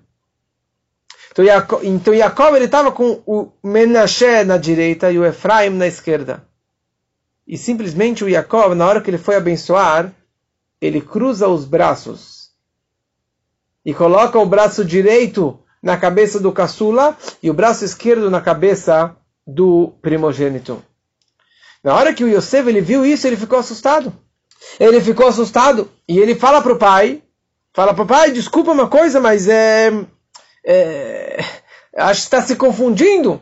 Então 1.31 1.45
Jacob, 1.45 1.85
então 1.85 2.15
ele 2.57 2.65
estava 2.65 2.91
com 2.91 3.23
o 3.27 3.53
Menashe 3.63 4.45
na 4.45 4.57
direita 4.57 5.13
e 5.13 5.19
o 5.19 5.25
Efraim 5.25 5.71
na 5.71 5.87
esquerda. 5.87 6.47
E 7.47 7.57
simplesmente 7.57 8.25
o 8.25 8.31
Jacob, 8.31 8.75
na 8.75 8.87
hora 8.87 9.01
que 9.01 9.11
ele 9.11 9.19
foi 9.19 9.37
abençoar, 9.37 10.13
ele 10.81 11.01
cruza 11.01 11.49
os 11.49 11.65
braços 11.65 12.51
e 13.85 13.95
coloca 13.95 14.39
o 14.39 14.47
braço 14.47 14.85
direito 14.85 15.59
na 15.83 15.97
cabeça 15.97 16.39
do 16.39 16.53
caçula 16.53 17.17
e 17.43 17.51
o 17.51 17.55
braço 17.55 17.85
esquerdo 17.85 18.31
na 18.31 18.41
cabeça 18.41 19.17
do 19.47 19.95
primogênito. 20.03 20.83
Na 21.83 21.95
hora 21.95 22.13
que 22.13 22.25
o 22.25 22.29
Yosef 22.29 22.69
ele 22.69 22.81
viu 22.81 23.07
isso, 23.07 23.27
ele 23.27 23.37
ficou 23.37 23.59
assustado. 23.59 24.13
Ele 24.79 25.01
ficou 25.01 25.27
assustado 25.27 25.91
e 26.09 26.19
ele 26.19 26.35
fala 26.35 26.61
para 26.63 26.73
o 26.73 26.79
pai, 26.79 27.23
fala 27.73 27.95
para 27.95 28.05
o 28.05 28.07
pai, 28.07 28.33
desculpa 28.33 28.73
uma 28.73 28.89
coisa, 28.89 29.21
mas 29.21 29.49
é, 29.49 29.93
é, 30.65 31.45
acho 31.97 32.21
que 32.21 32.27
está 32.27 32.43
se 32.43 32.57
confundindo. 32.57 33.41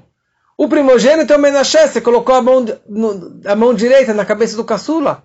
O 0.58 0.68
primogênito 0.68 1.32
é 1.32 1.36
o 1.36 1.40
Menashe, 1.40 1.88
você 1.88 2.00
colocou 2.00 2.34
a 2.34 2.42
mão, 2.42 2.64
no, 2.88 3.40
a 3.44 3.54
mão 3.54 3.74
direita 3.74 4.14
na 4.14 4.24
cabeça 4.24 4.56
do 4.56 4.64
caçula. 4.64 5.22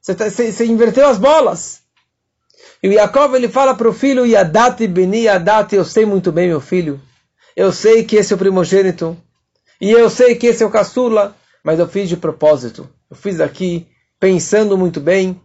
Você, 0.00 0.14
tá, 0.14 0.28
você, 0.28 0.52
você 0.52 0.66
inverteu 0.66 1.06
as 1.06 1.18
bolas. 1.18 1.80
E 2.82 2.88
o 2.88 2.92
Yaakov 2.92 3.34
ele 3.34 3.48
fala 3.48 3.74
para 3.74 3.88
o 3.88 3.92
filho, 3.92 4.26
Yadati 4.26 4.86
beni 4.86 5.24
Yadati, 5.24 5.76
eu 5.76 5.84
sei 5.84 6.04
muito 6.04 6.30
bem, 6.30 6.48
meu 6.48 6.60
filho. 6.60 7.00
Eu 7.56 7.72
sei 7.72 8.04
que 8.04 8.16
esse 8.16 8.32
é 8.32 8.36
o 8.36 8.38
primogênito. 8.38 9.16
E 9.80 9.90
eu 9.90 10.08
sei 10.08 10.34
que 10.34 10.46
esse 10.46 10.62
é 10.62 10.66
o 10.66 10.70
caçula. 10.70 11.36
Mas 11.62 11.78
eu 11.78 11.86
fiz 11.86 12.08
de 12.08 12.16
propósito. 12.16 12.88
Eu 13.10 13.16
fiz 13.16 13.40
aqui 13.40 13.86
pensando 14.20 14.76
muito 14.76 15.00
bem, 15.00 15.40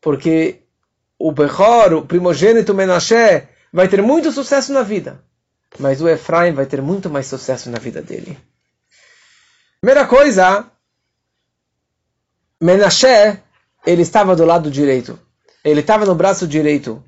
porque 0.00 0.62
o 1.18 1.32
Bechor, 1.32 1.92
o 1.92 2.06
primogênito 2.06 2.72
Menashe, 2.72 3.42
vai 3.72 3.88
ter 3.88 4.00
muito 4.00 4.30
sucesso 4.30 4.72
na 4.72 4.82
vida, 4.82 5.22
mas 5.78 6.00
o 6.00 6.08
Efraim 6.08 6.52
vai 6.52 6.64
ter 6.64 6.80
muito 6.80 7.10
mais 7.10 7.26
sucesso 7.26 7.68
na 7.68 7.78
vida 7.78 8.00
dele. 8.00 8.38
Primeira 9.80 10.06
coisa, 10.06 10.70
Menashe, 12.60 13.40
ele 13.84 14.02
estava 14.02 14.36
do 14.36 14.44
lado 14.44 14.70
direito. 14.70 15.18
Ele 15.64 15.80
estava 15.80 16.06
no 16.06 16.14
braço 16.14 16.46
direito. 16.46 17.02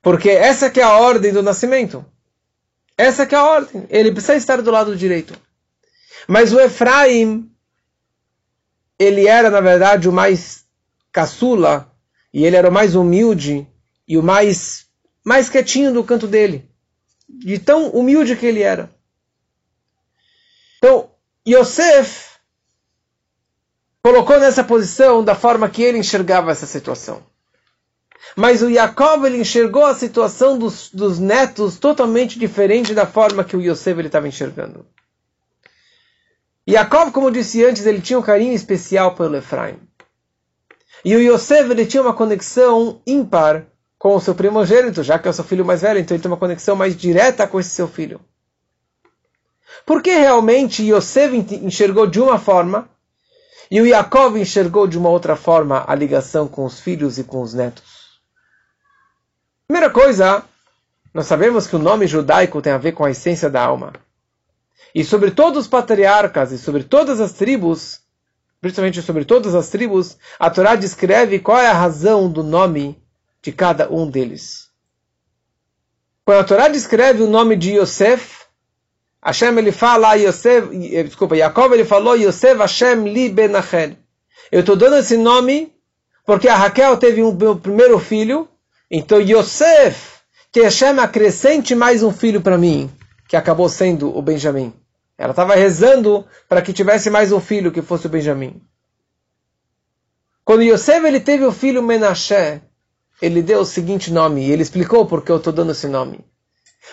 Porque 0.00 0.30
essa 0.30 0.70
que 0.70 0.80
é 0.80 0.84
a 0.84 0.98
ordem 0.98 1.32
do 1.32 1.42
nascimento. 1.42 2.04
Essa 2.96 3.26
que 3.26 3.34
é 3.34 3.38
a 3.38 3.44
ordem. 3.44 3.84
Ele 3.90 4.12
precisa 4.12 4.36
estar 4.36 4.62
do 4.62 4.70
lado 4.70 4.96
direito. 4.96 5.34
Mas 6.28 6.52
o 6.52 6.60
Efraim, 6.60 7.50
ele 8.98 9.26
era, 9.26 9.50
na 9.50 9.60
verdade, 9.60 10.08
o 10.08 10.12
mais 10.12 10.64
caçula, 11.12 11.90
e 12.32 12.44
ele 12.44 12.56
era 12.56 12.68
o 12.68 12.72
mais 12.72 12.94
humilde, 12.94 13.66
e 14.06 14.16
o 14.16 14.22
mais 14.22 14.86
mais 15.24 15.48
quietinho 15.48 15.92
no 15.92 16.04
canto 16.04 16.28
dele. 16.28 16.70
De 17.28 17.58
tão 17.58 17.88
humilde 17.88 18.36
que 18.36 18.46
ele 18.46 18.62
era. 18.62 18.94
Então, 20.78 21.10
Yosef, 21.46 22.36
colocou 24.00 24.38
nessa 24.38 24.62
posição 24.62 25.24
da 25.24 25.34
forma 25.34 25.68
que 25.68 25.82
ele 25.82 25.98
enxergava 25.98 26.52
essa 26.52 26.64
situação. 26.64 27.24
Mas 28.36 28.62
o 28.62 28.72
Jacob 28.72 29.24
ele 29.24 29.38
enxergou 29.38 29.84
a 29.84 29.96
situação 29.96 30.56
dos, 30.56 30.90
dos 30.90 31.18
netos 31.18 31.76
totalmente 31.76 32.38
diferente 32.38 32.94
da 32.94 33.04
forma 33.06 33.42
que 33.42 33.56
o 33.56 33.60
Yosef 33.60 34.00
estava 34.02 34.28
enxergando. 34.28 34.86
Jacob, 36.66 37.12
como 37.12 37.28
eu 37.28 37.30
disse 37.30 37.64
antes, 37.64 37.86
ele 37.86 38.00
tinha 38.00 38.18
um 38.18 38.22
carinho 38.22 38.52
especial 38.52 39.14
pelo 39.14 39.36
Efraim. 39.36 39.78
E 41.04 41.14
o 41.14 41.20
Yosef 41.20 41.70
ele 41.70 41.86
tinha 41.86 42.02
uma 42.02 42.12
conexão 42.12 43.00
ímpar 43.06 43.66
com 43.98 44.16
o 44.16 44.20
seu 44.20 44.34
primogênito, 44.34 45.02
já 45.02 45.18
que 45.18 45.28
é 45.28 45.30
o 45.30 45.34
seu 45.34 45.44
filho 45.44 45.64
mais 45.64 45.82
velho, 45.82 46.00
então 46.00 46.16
ele 46.16 46.22
tem 46.22 46.30
uma 46.30 46.36
conexão 46.36 46.74
mais 46.74 46.96
direta 46.96 47.46
com 47.46 47.60
esse 47.60 47.70
seu 47.70 47.86
filho. 47.86 48.20
Porque 49.84 50.10
realmente 50.10 50.82
Yosef 50.82 51.36
enxergou 51.36 52.06
de 52.06 52.20
uma 52.20 52.38
forma 52.38 52.88
e 53.70 53.80
o 53.80 53.86
Yaakov 53.86 54.36
enxergou 54.36 54.86
de 54.86 54.98
uma 54.98 55.08
outra 55.08 55.36
forma 55.36 55.84
a 55.86 55.94
ligação 55.94 56.48
com 56.48 56.64
os 56.64 56.80
filhos 56.80 57.18
e 57.18 57.24
com 57.24 57.40
os 57.42 57.54
netos. 57.54 58.20
Primeira 59.68 59.90
coisa, 59.90 60.44
nós 61.12 61.26
sabemos 61.26 61.66
que 61.66 61.76
o 61.76 61.80
nome 61.80 62.06
judaico 62.06 62.62
tem 62.62 62.72
a 62.72 62.78
ver 62.78 62.92
com 62.92 63.04
a 63.04 63.10
essência 63.10 63.50
da 63.50 63.62
alma. 63.62 63.92
E 64.96 65.04
sobre 65.04 65.30
todos 65.30 65.64
os 65.64 65.68
patriarcas 65.68 66.52
e 66.52 66.58
sobre 66.58 66.82
todas 66.82 67.20
as 67.20 67.34
tribos, 67.34 68.00
principalmente 68.62 69.02
sobre 69.02 69.26
todas 69.26 69.54
as 69.54 69.68
tribos, 69.68 70.16
a 70.38 70.48
Torá 70.48 70.74
descreve 70.74 71.38
qual 71.38 71.58
é 71.58 71.66
a 71.66 71.74
razão 71.74 72.30
do 72.30 72.42
nome 72.42 72.98
de 73.42 73.52
cada 73.52 73.92
um 73.92 74.08
deles. 74.08 74.70
Quando 76.24 76.38
a 76.38 76.44
Torá 76.44 76.68
descreve 76.68 77.22
o 77.22 77.28
nome 77.28 77.56
de 77.56 77.72
Yosef, 77.76 78.46
Hashem 79.22 79.58
ele 79.58 79.70
fala, 79.70 80.14
Yosef, 80.14 80.70
eh, 80.72 81.02
desculpa, 81.02 81.36
Jacob 81.36 81.74
ele 81.74 81.84
falou, 81.84 82.16
Yosef 82.16 82.58
Hashem 82.58 83.06
li 83.06 83.28
benacher. 83.28 83.98
Eu 84.50 84.60
estou 84.60 84.76
dando 84.76 84.96
esse 84.96 85.18
nome 85.18 85.74
porque 86.24 86.48
a 86.48 86.56
Raquel 86.56 86.96
teve 86.96 87.22
um 87.22 87.34
meu 87.34 87.54
primeiro 87.54 87.98
filho, 87.98 88.48
então 88.90 89.20
Yosef, 89.20 90.20
que 90.50 90.62
Hashem 90.62 90.98
acrescente 90.98 91.74
mais 91.74 92.02
um 92.02 92.10
filho 92.10 92.40
para 92.40 92.56
mim, 92.56 92.90
que 93.28 93.36
acabou 93.36 93.68
sendo 93.68 94.16
o 94.16 94.22
Benjamim. 94.22 94.72
Ela 95.18 95.30
estava 95.30 95.54
rezando 95.54 96.26
para 96.48 96.60
que 96.60 96.72
tivesse 96.72 97.08
mais 97.08 97.32
um 97.32 97.40
filho 97.40 97.72
que 97.72 97.82
fosse 97.82 98.06
o 98.06 98.10
Benjamim. 98.10 98.60
Quando 100.44 100.62
Yosef 100.62 101.04
ele 101.06 101.20
teve 101.20 101.44
o 101.44 101.52
filho 101.52 101.82
Menashe, 101.82 102.60
ele 103.20 103.42
deu 103.42 103.60
o 103.60 103.66
seguinte 103.66 104.12
nome, 104.12 104.46
e 104.46 104.52
ele 104.52 104.62
explicou 104.62 105.06
por 105.06 105.24
que 105.24 105.32
eu 105.32 105.38
estou 105.38 105.52
dando 105.52 105.72
esse 105.72 105.88
nome. 105.88 106.24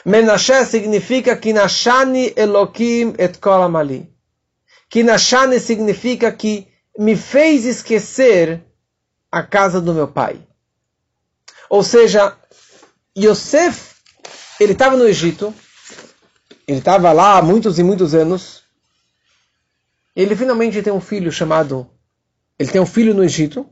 Menashe 0.06 0.66
significa 0.66 1.36
Kinashani 1.36 2.34
Elokim 2.36 3.14
et 3.18 3.38
Kol 3.40 3.62
Amali. 3.62 4.10
Kinashani 4.90 5.60
significa 5.60 6.32
que 6.32 6.68
me 6.98 7.16
fez 7.16 7.66
esquecer 7.66 8.64
a 9.32 9.44
casa 9.44 9.82
do 9.82 9.94
meu 9.94 10.08
pai. 10.08 10.40
Ou 11.70 11.84
seja, 11.84 12.38
Yosef, 13.18 13.96
ele 14.60 14.74
estava 14.74 14.96
no 14.96 15.08
Egito, 15.08 15.54
ele 16.68 16.80
estava 16.80 17.12
lá 17.12 17.38
há 17.38 17.42
muitos 17.42 17.78
e 17.78 17.84
muitos 17.84 18.14
anos. 18.16 18.64
Ele 20.16 20.36
finalmente 20.36 20.82
tem 20.82 20.94
um 20.94 21.02
filho 21.02 21.32
chamado. 21.32 21.90
Ele 22.58 22.72
tem 22.72 22.82
um 22.82 22.86
filho 22.86 23.14
no 23.14 23.24
Egito. 23.24 23.68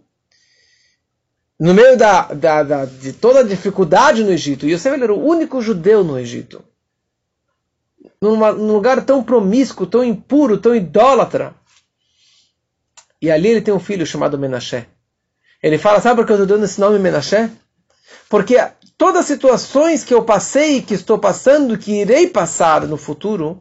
No 1.60 1.74
meio 1.74 1.96
da, 1.96 2.24
da, 2.34 2.64
da 2.64 2.86
de 2.86 3.14
toda 3.14 3.42
a 3.42 3.44
dificuldade 3.44 4.24
no 4.24 4.32
Egito, 4.32 4.68
Yosef 4.68 5.00
era 5.00 5.14
o 5.14 5.24
único 5.24 5.62
judeu 5.62 6.04
no 6.04 6.18
Egito. 6.18 6.64
Numa, 8.20 8.52
num 8.52 8.74
lugar 8.74 9.06
tão 9.06 9.24
promíscuo, 9.24 9.86
tão 9.86 10.04
impuro, 10.04 10.58
tão 10.58 10.76
idólatra. 10.76 11.54
E 13.22 13.30
ali 13.30 13.50
ele 13.50 13.62
tem 13.62 13.74
um 13.74 13.80
filho 13.80 14.06
chamado 14.06 14.40
Menashe. 14.40 14.88
Ele 15.62 15.78
fala, 15.78 16.02
sabe 16.02 16.16
por 16.16 16.26
que 16.26 16.32
eu 16.32 16.38
estou 16.38 16.48
dando 16.48 16.66
esse 16.66 16.80
nome 16.80 16.98
Menashe? 16.98 17.52
Porque 18.28 18.58
todas 19.02 19.22
as 19.22 19.26
situações 19.26 20.04
que 20.04 20.14
eu 20.14 20.24
passei, 20.24 20.80
que 20.80 20.94
estou 20.94 21.18
passando, 21.18 21.76
que 21.76 22.02
irei 22.02 22.30
passar 22.30 22.86
no 22.86 22.98
futuro, 22.98 23.60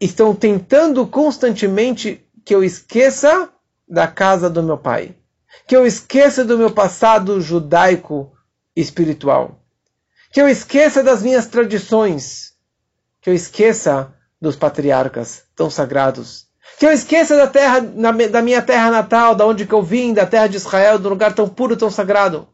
estão 0.00 0.34
tentando 0.34 1.06
constantemente 1.06 2.26
que 2.46 2.54
eu 2.54 2.64
esqueça 2.64 3.50
da 3.86 4.08
casa 4.08 4.48
do 4.48 4.62
meu 4.62 4.78
pai, 4.78 5.14
que 5.68 5.76
eu 5.76 5.86
esqueça 5.86 6.46
do 6.46 6.56
meu 6.56 6.70
passado 6.70 7.42
judaico 7.42 8.32
espiritual, 8.74 9.60
que 10.32 10.40
eu 10.40 10.48
esqueça 10.48 11.02
das 11.02 11.22
minhas 11.22 11.46
tradições, 11.46 12.54
que 13.20 13.28
eu 13.28 13.34
esqueça 13.34 14.14
dos 14.40 14.56
patriarcas 14.56 15.42
tão 15.54 15.68
sagrados, 15.68 16.46
que 16.78 16.86
eu 16.86 16.90
esqueça 16.90 17.36
da 17.36 17.46
terra, 17.46 17.80
da 17.80 18.40
minha 18.40 18.62
terra 18.62 18.90
natal, 18.90 19.34
da 19.34 19.44
onde 19.44 19.66
que 19.66 19.74
eu 19.74 19.82
vim, 19.82 20.14
da 20.14 20.24
terra 20.24 20.46
de 20.46 20.56
Israel, 20.56 20.98
do 20.98 21.10
lugar 21.10 21.34
tão 21.34 21.46
puro, 21.46 21.76
tão 21.76 21.90
sagrado. 21.90 22.48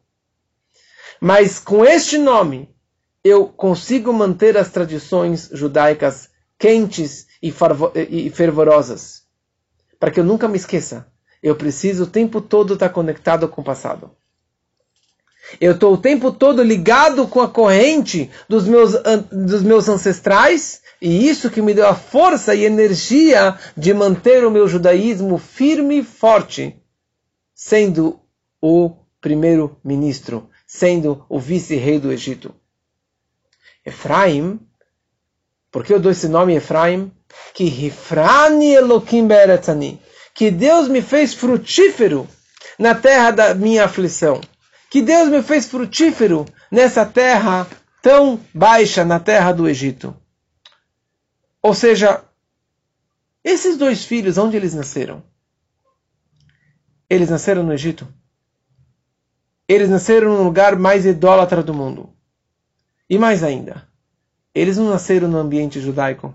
Mas 1.20 1.58
com 1.58 1.84
este 1.84 2.16
nome, 2.16 2.74
eu 3.22 3.46
consigo 3.46 4.10
manter 4.12 4.56
as 4.56 4.70
tradições 4.70 5.50
judaicas 5.52 6.30
quentes 6.58 7.26
e 7.42 7.50
fervorosas. 8.30 9.22
Para 9.98 10.10
que 10.10 10.18
eu 10.20 10.24
nunca 10.24 10.48
me 10.48 10.56
esqueça. 10.56 11.06
Eu 11.42 11.56
preciso 11.56 12.04
o 12.04 12.06
tempo 12.06 12.40
todo 12.40 12.74
estar 12.74 12.88
conectado 12.88 13.48
com 13.48 13.60
o 13.60 13.64
passado. 13.64 14.10
Eu 15.60 15.72
estou 15.72 15.94
o 15.94 15.98
tempo 15.98 16.30
todo 16.32 16.62
ligado 16.62 17.26
com 17.26 17.40
a 17.40 17.48
corrente 17.48 18.30
dos 18.48 18.66
meus, 18.66 18.92
dos 19.32 19.62
meus 19.62 19.88
ancestrais, 19.88 20.80
e 21.00 21.28
isso 21.28 21.50
que 21.50 21.62
me 21.62 21.74
deu 21.74 21.86
a 21.86 21.94
força 21.94 22.54
e 22.54 22.64
energia 22.64 23.58
de 23.76 23.92
manter 23.92 24.44
o 24.44 24.50
meu 24.50 24.68
judaísmo 24.68 25.38
firme 25.38 26.00
e 26.00 26.04
forte, 26.04 26.80
sendo 27.54 28.20
o 28.60 28.94
primeiro 29.20 29.76
ministro 29.82 30.49
sendo 30.72 31.26
o 31.28 31.40
vice-rei 31.40 31.98
do 31.98 32.12
Egito. 32.12 32.54
Efraim, 33.84 34.60
por 35.68 35.84
que 35.84 35.92
eu 35.92 35.98
dou 35.98 36.12
esse 36.12 36.28
nome 36.28 36.54
Efraim? 36.54 37.10
Que 37.52 37.64
Rifrani 37.64 38.74
Elokim 38.74 39.26
Beretzani, 39.26 40.00
que 40.32 40.48
Deus 40.48 40.86
me 40.86 41.02
fez 41.02 41.34
frutífero 41.34 42.28
na 42.78 42.94
terra 42.94 43.32
da 43.32 43.52
minha 43.52 43.86
aflição, 43.86 44.40
que 44.88 45.02
Deus 45.02 45.28
me 45.28 45.42
fez 45.42 45.66
frutífero 45.66 46.46
nessa 46.70 47.04
terra 47.04 47.66
tão 48.00 48.40
baixa, 48.54 49.04
na 49.04 49.18
terra 49.18 49.50
do 49.50 49.68
Egito. 49.68 50.16
Ou 51.60 51.74
seja, 51.74 52.22
esses 53.42 53.76
dois 53.76 54.04
filhos, 54.04 54.38
onde 54.38 54.56
eles 54.56 54.72
nasceram? 54.72 55.20
Eles 57.08 57.28
nasceram 57.28 57.64
no 57.64 57.72
Egito. 57.72 58.06
Eles 59.70 59.88
nasceram 59.88 60.36
no 60.36 60.42
lugar 60.42 60.74
mais 60.74 61.06
idólatra 61.06 61.62
do 61.62 61.72
mundo. 61.72 62.10
E 63.08 63.16
mais 63.16 63.44
ainda, 63.44 63.86
eles 64.52 64.76
não 64.76 64.90
nasceram 64.90 65.28
no 65.28 65.38
ambiente 65.38 65.80
judaico. 65.80 66.34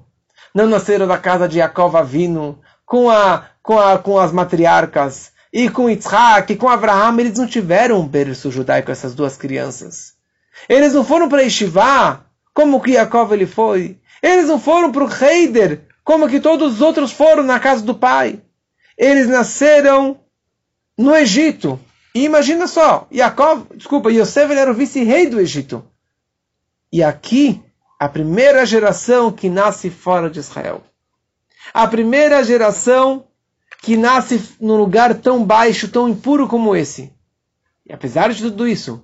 Não 0.53 0.67
nasceram 0.67 1.05
da 1.05 1.17
casa 1.17 1.45
de 1.45 1.57
Jacob 1.57 1.93
Avino, 1.97 2.61
com, 2.85 3.09
a, 3.09 3.43
com, 3.61 3.77
a, 3.77 3.99
com 3.99 4.17
as 4.17 4.31
matriarcas, 4.31 5.33
e 5.51 5.69
com 5.69 5.89
Yitzhak, 5.89 6.53
e 6.53 6.55
com 6.55 6.69
Abraham. 6.69 7.19
Eles 7.19 7.37
não 7.37 7.45
tiveram 7.45 7.99
um 7.99 8.07
berço 8.07 8.49
judaico, 8.49 8.89
essas 8.89 9.13
duas 9.13 9.35
crianças. 9.35 10.13
Eles 10.69 10.93
não 10.93 11.03
foram 11.03 11.27
para 11.27 11.41
Yeshiva, 11.41 12.25
como 12.53 12.79
que 12.79 12.93
Jacob 12.93 13.33
ele 13.33 13.45
foi. 13.45 13.99
Eles 14.23 14.47
não 14.47 14.57
foram 14.57 14.93
para 14.93 15.03
o 15.03 15.09
Heider, 15.13 15.81
como 16.05 16.29
que 16.29 16.39
todos 16.39 16.75
os 16.75 16.81
outros 16.81 17.11
foram 17.11 17.43
na 17.43 17.59
casa 17.59 17.83
do 17.83 17.95
pai. 17.95 18.41
Eles 18.97 19.27
nasceram 19.27 20.21
no 20.97 21.13
Egito. 21.13 21.77
E 22.15 22.23
imagina 22.23 22.65
só, 22.65 23.09
Jacob, 23.11 23.67
desculpa, 23.75 24.09
Yosef 24.09 24.49
era 24.53 24.71
o 24.71 24.73
vice-rei 24.73 25.27
do 25.27 25.37
Egito. 25.37 25.83
E 26.89 27.03
aqui, 27.03 27.61
a 27.99 28.07
primeira 28.07 28.65
geração 28.65 29.29
que 29.29 29.49
nasce 29.49 29.89
fora 29.89 30.29
de 30.29 30.39
Israel. 30.39 30.81
A 31.73 31.85
primeira 31.85 32.41
geração 32.41 33.27
que 33.81 33.97
nasce 33.97 34.55
num 34.61 34.77
lugar 34.77 35.13
tão 35.15 35.43
baixo, 35.43 35.89
tão 35.89 36.07
impuro 36.07 36.47
como 36.47 36.73
esse. 36.73 37.13
E 37.85 37.91
apesar 37.91 38.31
de 38.31 38.41
tudo 38.43 38.65
isso, 38.65 39.03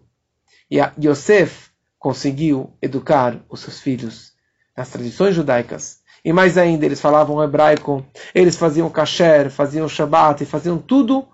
Yosef 0.98 1.70
conseguiu 2.00 2.74
educar 2.82 3.44
os 3.50 3.60
seus 3.60 3.82
filhos 3.82 4.32
nas 4.76 4.90
tradições 4.90 5.36
judaicas. 5.36 6.00
E 6.24 6.32
mais 6.32 6.58
ainda, 6.58 6.86
eles 6.86 7.02
falavam 7.02 7.44
hebraico, 7.44 8.06
eles 8.34 8.56
faziam 8.56 8.90
kasher, 8.90 9.52
faziam 9.52 9.90
shabat, 9.90 10.46
faziam 10.46 10.78
tudo 10.78 11.28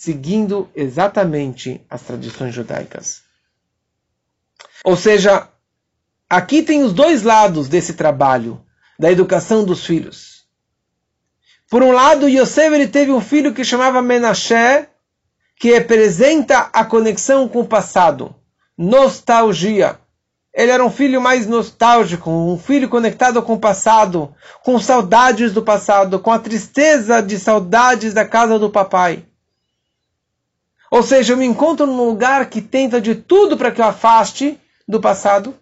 seguindo 0.00 0.70
exatamente 0.76 1.84
as 1.90 2.02
tradições 2.02 2.54
judaicas. 2.54 3.22
Ou 4.84 4.94
seja, 4.94 5.48
aqui 6.30 6.62
tem 6.62 6.84
os 6.84 6.92
dois 6.92 7.24
lados 7.24 7.68
desse 7.68 7.94
trabalho, 7.94 8.64
da 8.96 9.10
educação 9.10 9.64
dos 9.64 9.84
filhos. 9.84 10.44
Por 11.68 11.82
um 11.82 11.90
lado, 11.90 12.28
Yosef 12.28 12.72
ele 12.72 12.86
teve 12.86 13.10
um 13.10 13.20
filho 13.20 13.52
que 13.52 13.64
chamava 13.64 14.00
Menashe, 14.00 14.86
que 15.56 15.72
representa 15.72 16.70
a 16.72 16.84
conexão 16.84 17.48
com 17.48 17.62
o 17.62 17.66
passado, 17.66 18.32
nostalgia. 18.78 19.98
ele 20.54 20.70
era 20.70 20.84
um 20.84 20.92
filho 20.92 21.20
mais 21.20 21.44
nostálgico, 21.44 22.30
um 22.30 22.56
filho 22.56 22.88
conectado 22.88 23.42
com 23.42 23.54
o 23.54 23.60
passado, 23.60 24.32
com 24.62 24.78
saudades 24.78 25.52
do 25.52 25.60
passado, 25.60 26.20
com 26.20 26.30
a 26.30 26.38
tristeza 26.38 27.20
de 27.20 27.36
saudades 27.36 28.14
da 28.14 28.24
casa 28.24 28.60
do 28.60 28.70
papai. 28.70 29.27
Ou 30.90 31.02
seja, 31.02 31.32
eu 31.32 31.36
me 31.36 31.44
encontro 31.44 31.86
num 31.86 32.06
lugar 32.06 32.48
que 32.48 32.62
tenta 32.62 33.00
de 33.00 33.14
tudo 33.14 33.56
para 33.56 33.70
que 33.70 33.80
eu 33.80 33.84
afaste 33.84 34.58
do 34.86 35.00
passado, 35.00 35.54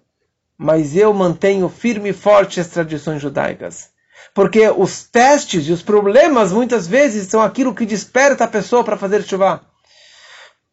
mas 0.56 0.96
eu 0.96 1.12
mantenho 1.12 1.68
firme 1.68 2.10
e 2.10 2.12
forte 2.12 2.60
as 2.60 2.68
tradições 2.68 3.20
judaicas. 3.20 3.90
Porque 4.34 4.68
os 4.68 5.04
testes 5.04 5.66
e 5.66 5.72
os 5.72 5.82
problemas 5.82 6.52
muitas 6.52 6.86
vezes 6.86 7.28
são 7.28 7.42
aquilo 7.42 7.74
que 7.74 7.84
desperta 7.84 8.44
a 8.44 8.48
pessoa 8.48 8.84
para 8.84 8.96
fazer 8.96 9.22
chuva. 9.22 9.62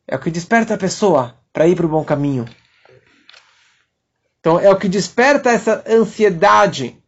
É 0.07 0.15
o 0.15 0.19
que 0.19 0.31
desperta 0.31 0.75
a 0.75 0.77
pessoa 0.77 1.35
para 1.51 1.67
ir 1.67 1.75
para 1.75 1.85
o 1.85 1.89
bom 1.89 2.03
caminho. 2.03 2.45
Então 4.39 4.59
é 4.59 4.69
o 4.69 4.77
que 4.77 4.89
desperta 4.89 5.49
essa 5.49 5.83
ansiedade. 5.87 7.01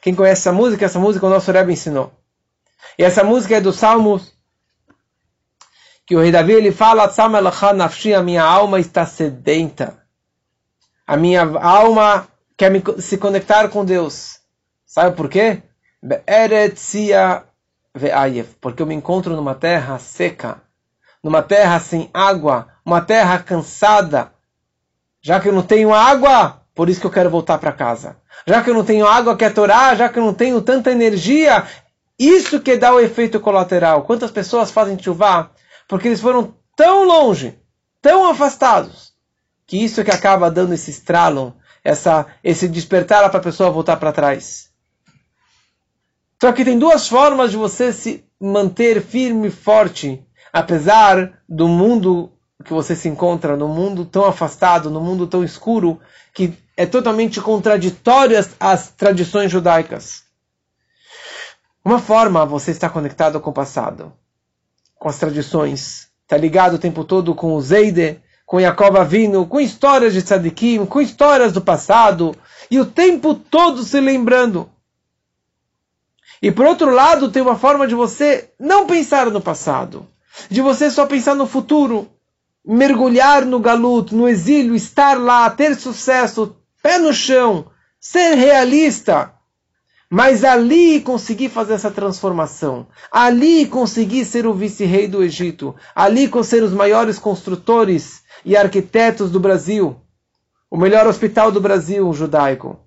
Quem 0.00 0.14
conhece 0.14 0.42
essa 0.42 0.52
música? 0.52 0.84
Essa 0.84 1.00
música 1.00 1.26
o 1.26 1.28
nosso 1.28 1.50
Rebbe 1.50 1.72
ensinou. 1.72 2.12
E 2.96 3.02
essa 3.02 3.24
música 3.24 3.56
é 3.56 3.60
do 3.60 3.72
Salmos, 3.72 4.32
que 6.06 6.14
o 6.14 6.20
rei 6.20 6.30
Davi 6.30 6.52
ele 6.52 6.70
fala, 6.70 7.02
a 8.14 8.22
minha 8.22 8.44
alma 8.44 8.78
está 8.78 9.04
sedenta. 9.04 10.00
A 11.04 11.16
minha 11.16 11.42
alma 11.42 12.28
quer 12.62 12.70
me, 12.70 12.82
se 13.00 13.18
conectar 13.18 13.68
com 13.68 13.84
Deus. 13.84 14.38
Sabe 14.86 15.16
por 15.16 15.28
quê? 15.28 15.62
Porque 18.60 18.82
eu 18.82 18.86
me 18.86 18.94
encontro 18.94 19.34
numa 19.34 19.54
terra 19.54 19.98
seca 19.98 20.60
numa 21.22 21.40
terra 21.40 21.78
sem 21.78 22.10
água, 22.12 22.68
uma 22.84 23.00
terra 23.00 23.38
cansada. 23.38 24.32
Já 25.20 25.38
que 25.38 25.48
eu 25.48 25.52
não 25.52 25.62
tenho 25.62 25.94
água, 25.94 26.62
por 26.74 26.88
isso 26.88 27.00
que 27.00 27.06
eu 27.06 27.12
quero 27.12 27.30
voltar 27.30 27.58
para 27.58 27.70
casa. 27.70 28.16
Já 28.44 28.62
que 28.62 28.70
eu 28.70 28.74
não 28.74 28.84
tenho 28.84 29.06
água 29.06 29.36
que 29.36 29.44
é 29.44 29.50
Torá, 29.50 29.94
já 29.94 30.08
que 30.08 30.18
eu 30.18 30.24
não 30.24 30.34
tenho 30.34 30.60
tanta 30.60 30.90
energia, 30.90 31.64
isso 32.18 32.60
que 32.60 32.76
dá 32.76 32.92
o 32.92 32.98
efeito 32.98 33.38
colateral. 33.38 34.02
Quantas 34.02 34.32
pessoas 34.32 34.72
fazem 34.72 35.00
chuva 35.00 35.50
porque 35.86 36.08
eles 36.08 36.20
foram 36.20 36.54
tão 36.74 37.04
longe, 37.04 37.56
tão 38.00 38.28
afastados, 38.28 39.12
que 39.64 39.76
isso 39.76 40.02
que 40.02 40.10
acaba 40.10 40.50
dando 40.50 40.74
esse 40.74 40.90
estralo, 40.90 41.54
essa, 41.84 42.26
esse 42.42 42.68
despertar 42.68 43.28
para 43.30 43.40
a 43.40 43.42
pessoa 43.42 43.70
voltar 43.70 43.96
para 43.96 44.12
trás. 44.12 44.70
Só 46.40 46.52
que 46.52 46.64
tem 46.64 46.78
duas 46.78 47.08
formas 47.08 47.50
de 47.50 47.56
você 47.56 47.92
se 47.92 48.24
manter 48.40 49.02
firme 49.02 49.48
e 49.48 49.50
forte 49.50 50.24
apesar 50.52 51.42
do 51.48 51.66
mundo 51.66 52.30
que 52.64 52.72
você 52.72 52.94
se 52.94 53.08
encontra, 53.08 53.56
no 53.56 53.66
mundo 53.66 54.04
tão 54.04 54.24
afastado, 54.24 54.90
no 54.90 55.00
mundo 55.00 55.26
tão 55.26 55.42
escuro, 55.42 55.98
que 56.32 56.56
é 56.76 56.86
totalmente 56.86 57.40
contraditório 57.40 58.38
às, 58.38 58.50
às 58.60 58.88
tradições 58.90 59.50
judaicas. 59.50 60.22
Uma 61.84 61.98
forma 61.98 62.46
você 62.46 62.70
está 62.70 62.88
conectado 62.88 63.40
com 63.40 63.50
o 63.50 63.54
passado, 63.54 64.12
com 64.94 65.08
as 65.08 65.18
tradições, 65.18 66.08
está 66.22 66.36
ligado 66.36 66.74
o 66.74 66.78
tempo 66.78 67.02
todo 67.02 67.34
com 67.34 67.54
o 67.54 67.60
Zeide, 67.60 68.20
com 68.52 68.60
Yaakov 68.60 68.98
Avino, 68.98 69.46
com 69.46 69.58
histórias 69.58 70.12
de 70.12 70.20
Tzadikim, 70.20 70.84
com 70.84 71.00
histórias 71.00 71.54
do 71.54 71.62
passado, 71.62 72.36
e 72.70 72.78
o 72.78 72.84
tempo 72.84 73.34
todo 73.34 73.82
se 73.82 73.98
lembrando. 73.98 74.68
E 76.42 76.52
por 76.52 76.66
outro 76.66 76.90
lado, 76.90 77.30
tem 77.30 77.40
uma 77.40 77.56
forma 77.56 77.88
de 77.88 77.94
você 77.94 78.50
não 78.60 78.86
pensar 78.86 79.30
no 79.30 79.40
passado, 79.40 80.06
de 80.50 80.60
você 80.60 80.90
só 80.90 81.06
pensar 81.06 81.34
no 81.34 81.46
futuro, 81.46 82.10
mergulhar 82.62 83.46
no 83.46 83.58
galuto, 83.58 84.14
no 84.14 84.28
exílio, 84.28 84.74
estar 84.74 85.18
lá, 85.18 85.48
ter 85.48 85.74
sucesso, 85.74 86.54
pé 86.82 86.98
no 86.98 87.14
chão, 87.14 87.68
ser 87.98 88.34
realista, 88.34 89.32
mas 90.10 90.44
ali 90.44 91.00
conseguir 91.00 91.48
fazer 91.48 91.72
essa 91.72 91.90
transformação, 91.90 92.86
ali 93.10 93.64
conseguir 93.64 94.26
ser 94.26 94.46
o 94.46 94.52
vice-rei 94.52 95.08
do 95.08 95.22
Egito, 95.22 95.74
ali 95.94 96.30
ser 96.44 96.62
os 96.62 96.74
maiores 96.74 97.18
construtores 97.18 98.21
e 98.44 98.56
arquitetos 98.56 99.30
do 99.30 99.40
Brasil, 99.40 99.96
o 100.70 100.76
melhor 100.76 101.06
hospital 101.06 101.52
do 101.52 101.60
Brasil 101.60 102.12
judaico, 102.12 102.78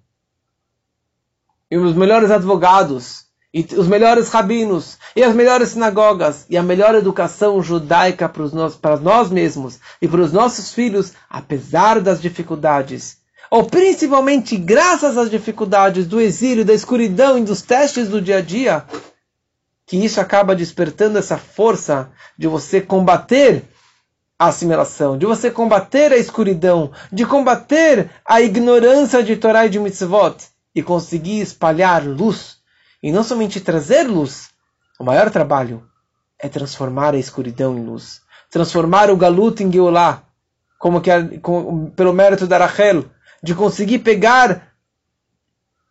e 1.70 1.78
os 1.78 1.96
melhores 1.96 2.32
advogados, 2.32 3.26
e 3.54 3.66
os 3.78 3.88
melhores 3.88 4.30
rabinos, 4.30 4.98
e 5.16 5.24
as 5.24 5.34
melhores 5.34 5.70
sinagogas, 5.70 6.46
e 6.50 6.58
a 6.58 6.64
melhor 6.64 6.94
educação 6.94 7.62
judaica 7.64 8.28
para, 8.28 8.46
nós, 8.50 8.76
para 8.76 8.98
nós 8.98 9.30
mesmos 9.30 9.80
e 10.02 10.08
para 10.08 10.22
os 10.22 10.34
nossos 10.34 10.74
filhos, 10.74 11.14
apesar 11.30 12.02
das 12.02 12.22
dificuldades. 12.22 13.18
Ou 13.50 13.64
principalmente 13.64 14.58
graças 14.58 15.18
às 15.18 15.30
dificuldades 15.30 16.06
do 16.06 16.20
exílio, 16.20 16.66
da 16.66 16.74
escuridão 16.74 17.38
e 17.38 17.44
dos 17.44 17.62
testes 17.62 18.10
do 18.10 18.22
dia 18.22 18.40
a 18.40 18.42
dia, 18.42 18.84
que 19.86 19.98
isso 20.04 20.20
acaba 20.20 20.56
despertando 20.56 21.18
essa 21.18 21.38
força 21.38 22.12
de 22.38 22.48
você 22.48 22.82
combater 22.82 23.64
a 24.38 24.48
assimilação, 24.48 25.18
de 25.18 25.26
você 25.26 25.50
combater 25.50 26.12
a 26.12 26.18
escuridão, 26.18 26.92
de 27.12 27.26
combater 27.26 28.10
a 28.26 28.42
ignorância 28.42 29.24
de 29.24 29.38
Torá 29.38 29.66
e 29.66 29.70
de 29.70 29.80
mitzvot, 29.80 30.36
e 30.76 30.84
conseguir 30.84 31.40
espalhar 31.40 32.06
luz 32.06 32.58
e 33.02 33.12
não 33.12 33.24
somente 33.24 33.62
trazer 33.62 34.04
luz, 34.04 34.50
o 35.00 35.04
maior 35.04 35.30
trabalho 35.30 35.88
é 36.40 36.50
transformar 36.50 37.14
a 37.14 37.18
escuridão 37.18 37.78
em 37.78 37.86
luz. 37.86 38.22
Transformar 38.50 39.10
o 39.10 39.18
galuto 39.18 39.64
em 39.64 39.72
Geulah, 39.72 40.24
como 40.80 41.00
que 41.00 41.12
com, 41.40 41.90
pelo 41.92 42.14
mérito 42.14 42.48
da 42.48 42.58
Rachel, 42.58 43.06
de 43.44 43.54
conseguir 43.54 44.00
pegar 44.00 44.74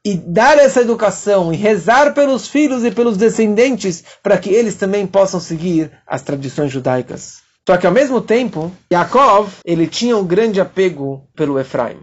e 0.04 0.16
dar 0.16 0.58
essa 0.58 0.80
educação 0.80 1.52
e 1.52 1.56
rezar 1.56 2.12
pelos 2.12 2.48
filhos 2.48 2.84
e 2.84 2.90
pelos 2.90 3.16
descendentes 3.16 4.04
para 4.22 4.36
que 4.36 4.50
eles 4.50 4.74
também 4.74 5.06
possam 5.06 5.38
seguir 5.38 5.90
as 6.06 6.20
tradições 6.20 6.70
judaicas. 6.70 7.43
Só 7.66 7.78
que 7.78 7.86
ao 7.86 7.92
mesmo 7.92 8.20
tempo, 8.20 8.70
Yaakov, 8.92 9.54
ele 9.64 9.86
tinha 9.86 10.16
um 10.16 10.26
grande 10.26 10.60
apego 10.60 11.26
pelo 11.34 11.58
Efraim. 11.58 12.00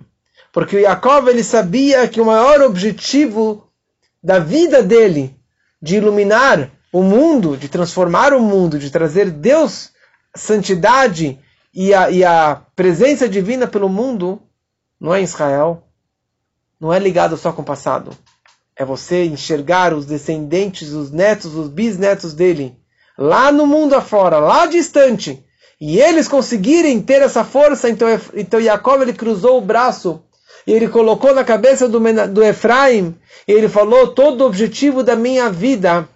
Porque 0.51 0.75
o 0.75 0.79
Yaakov, 0.79 1.29
ele 1.29 1.43
sabia 1.43 2.07
que 2.07 2.19
o 2.19 2.25
maior 2.25 2.61
objetivo 2.61 3.67
da 4.23 4.39
vida 4.39 4.81
dele 4.81 5.35
de 5.81 5.97
iluminar 5.97 6.69
o 6.91 7.03
mundo, 7.03 7.55
de 7.55 7.69
transformar 7.69 8.33
o 8.33 8.41
mundo, 8.41 8.77
de 8.77 8.89
trazer 8.89 9.29
Deus, 9.29 9.91
santidade 10.35 11.39
e 11.73 11.93
a, 11.93 12.09
e 12.09 12.23
a 12.23 12.61
presença 12.75 13.29
divina 13.29 13.67
pelo 13.67 13.87
mundo, 13.87 14.41
não 14.99 15.13
é 15.13 15.21
em 15.21 15.23
Israel, 15.23 15.87
não 16.79 16.91
é 16.91 16.99
ligado 16.99 17.37
só 17.37 17.53
com 17.53 17.61
o 17.61 17.65
passado. 17.65 18.11
É 18.75 18.83
você 18.83 19.25
enxergar 19.25 19.93
os 19.93 20.05
descendentes, 20.05 20.89
os 20.89 21.11
netos, 21.11 21.53
os 21.53 21.69
bisnetos 21.69 22.33
dele, 22.33 22.75
lá 23.17 23.51
no 23.51 23.67
mundo 23.67 23.93
afora, 23.93 24.39
lá 24.39 24.65
distante, 24.65 25.45
e 25.81 25.99
eles 25.99 26.27
conseguirem 26.27 27.01
ter 27.01 27.23
essa 27.23 27.43
força, 27.43 27.89
então, 27.89 28.07
então 28.35 28.61
Jacob 28.61 29.01
ele 29.01 29.13
cruzou 29.13 29.57
o 29.57 29.61
braço 29.61 30.21
e 30.67 30.71
ele 30.71 30.87
colocou 30.87 31.33
na 31.33 31.43
cabeça 31.43 31.89
do, 31.89 31.99
do 32.31 32.43
Efraim, 32.43 33.15
e 33.47 33.51
ele 33.51 33.67
falou: 33.67 34.09
todo 34.09 34.41
o 34.41 34.45
objetivo 34.45 35.01
da 35.01 35.15
minha 35.15 35.49
vida 35.49 36.07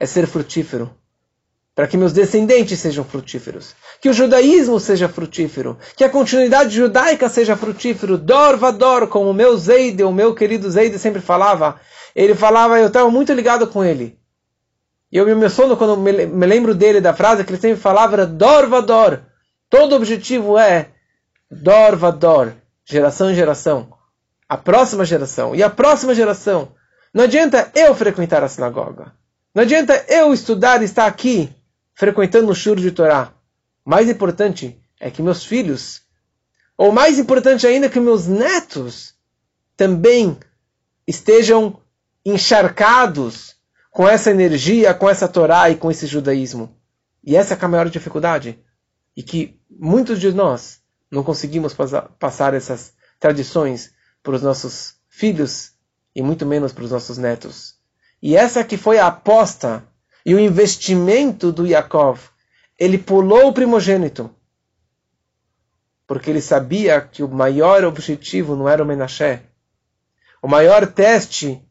é 0.00 0.06
ser 0.06 0.26
frutífero. 0.26 0.90
Para 1.74 1.86
que 1.86 1.96
meus 1.96 2.12
descendentes 2.12 2.80
sejam 2.80 3.04
frutíferos. 3.04 3.74
Que 4.00 4.08
o 4.08 4.12
judaísmo 4.12 4.80
seja 4.80 5.08
frutífero. 5.08 5.78
Que 5.94 6.02
a 6.02 6.08
continuidade 6.08 6.74
judaica 6.74 7.28
seja 7.28 7.56
frutífero. 7.56 8.18
Dor 8.18 8.56
vador, 8.56 9.06
como 9.06 9.30
o 9.30 9.34
meu 9.34 9.56
Zeide, 9.56 10.02
o 10.02 10.10
meu 10.10 10.34
querido 10.34 10.68
Zeide 10.68 10.98
sempre 10.98 11.20
falava. 11.20 11.80
Ele 12.16 12.34
falava, 12.34 12.80
eu 12.80 12.88
estava 12.88 13.08
muito 13.08 13.32
ligado 13.32 13.68
com 13.68 13.84
ele. 13.84 14.18
E 15.10 15.16
eu 15.16 15.24
me 15.24 15.32
emociono 15.32 15.76
quando 15.76 15.96
me, 15.96 16.26
me 16.26 16.46
lembro 16.46 16.74
dele, 16.74 17.00
da 17.00 17.14
frase 17.14 17.44
que 17.44 17.50
ele 17.50 17.60
sempre 17.60 17.80
falava, 17.80 18.14
era 18.14 18.26
Dor 18.26 18.68
vador. 18.68 19.20
Todo 19.70 19.94
objetivo 19.94 20.58
é 20.58 20.90
Dor 21.50 21.96
vador 21.96 22.54
geração 22.84 23.30
em 23.30 23.34
geração, 23.34 23.92
a 24.48 24.56
próxima 24.56 25.04
geração 25.04 25.54
e 25.54 25.62
a 25.62 25.68
próxima 25.68 26.14
geração. 26.14 26.72
Não 27.12 27.24
adianta 27.24 27.70
eu 27.74 27.94
frequentar 27.94 28.42
a 28.42 28.48
sinagoga. 28.48 29.12
Não 29.54 29.62
adianta 29.62 30.04
eu 30.08 30.32
estudar 30.32 30.80
e 30.80 30.86
estar 30.86 31.06
aqui 31.06 31.50
frequentando 31.94 32.50
o 32.50 32.54
shur 32.54 32.76
de 32.76 32.90
Torá. 32.90 33.32
Mais 33.84 34.08
importante 34.08 34.80
é 35.00 35.10
que 35.10 35.22
meus 35.22 35.44
filhos, 35.44 36.02
ou 36.76 36.92
mais 36.92 37.18
importante 37.18 37.66
ainda 37.66 37.88
que 37.90 38.00
meus 38.00 38.26
netos, 38.26 39.14
também 39.76 40.38
estejam 41.06 41.80
encharcados 42.24 43.57
com 43.98 44.08
essa 44.08 44.30
energia, 44.30 44.94
com 44.94 45.10
essa 45.10 45.26
Torá 45.26 45.68
e 45.70 45.74
com 45.74 45.90
esse 45.90 46.06
judaísmo. 46.06 46.72
E 47.20 47.34
essa 47.34 47.54
é 47.54 47.58
a 47.60 47.66
maior 47.66 47.90
dificuldade. 47.90 48.56
e 49.16 49.24
que 49.24 49.60
muitos 49.68 50.20
de 50.20 50.30
nós 50.30 50.80
não 51.10 51.24
conseguimos 51.24 51.74
passar 52.16 52.54
essas 52.54 52.92
tradições 53.18 53.92
para 54.22 54.36
os 54.36 54.42
nossos 54.42 54.94
filhos 55.08 55.72
e 56.14 56.22
muito 56.22 56.46
menos 56.46 56.72
para 56.72 56.84
os 56.84 56.92
nossos 56.92 57.18
netos. 57.18 57.74
E 58.22 58.36
essa 58.36 58.62
que 58.62 58.76
foi 58.76 59.00
a 59.00 59.08
aposta 59.08 59.84
e 60.24 60.32
o 60.32 60.38
investimento 60.38 61.50
do 61.50 61.66
Yaakov. 61.66 62.20
Ele 62.78 62.98
pulou 62.98 63.48
o 63.48 63.52
primogênito, 63.52 64.30
porque 66.06 66.30
ele 66.30 66.40
sabia 66.40 67.00
que 67.00 67.24
o 67.24 67.28
maior 67.28 67.82
objetivo 67.82 68.54
não 68.54 68.68
era 68.68 68.80
o 68.80 68.86
Menashe. 68.86 69.40
O 70.40 70.46
maior 70.46 70.86
teste 70.86 71.67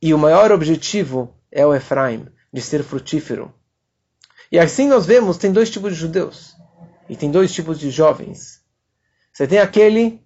e 0.00 0.14
o 0.14 0.18
maior 0.18 0.52
objetivo 0.52 1.34
é 1.50 1.66
o 1.66 1.74
Efraim, 1.74 2.26
de 2.52 2.62
ser 2.62 2.82
frutífero. 2.82 3.52
E 4.50 4.58
assim 4.58 4.88
nós 4.88 5.04
vemos, 5.04 5.36
tem 5.36 5.52
dois 5.52 5.70
tipos 5.70 5.92
de 5.92 5.98
judeus. 5.98 6.56
E 7.08 7.16
tem 7.16 7.30
dois 7.30 7.52
tipos 7.52 7.78
de 7.78 7.90
jovens. 7.90 8.62
Você 9.32 9.46
tem 9.46 9.58
aquele 9.58 10.22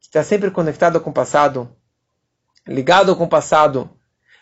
que 0.00 0.06
está 0.06 0.22
sempre 0.22 0.50
conectado 0.50 1.00
com 1.00 1.10
o 1.10 1.12
passado, 1.12 1.70
ligado 2.66 3.14
com 3.16 3.24
o 3.24 3.28
passado, 3.28 3.90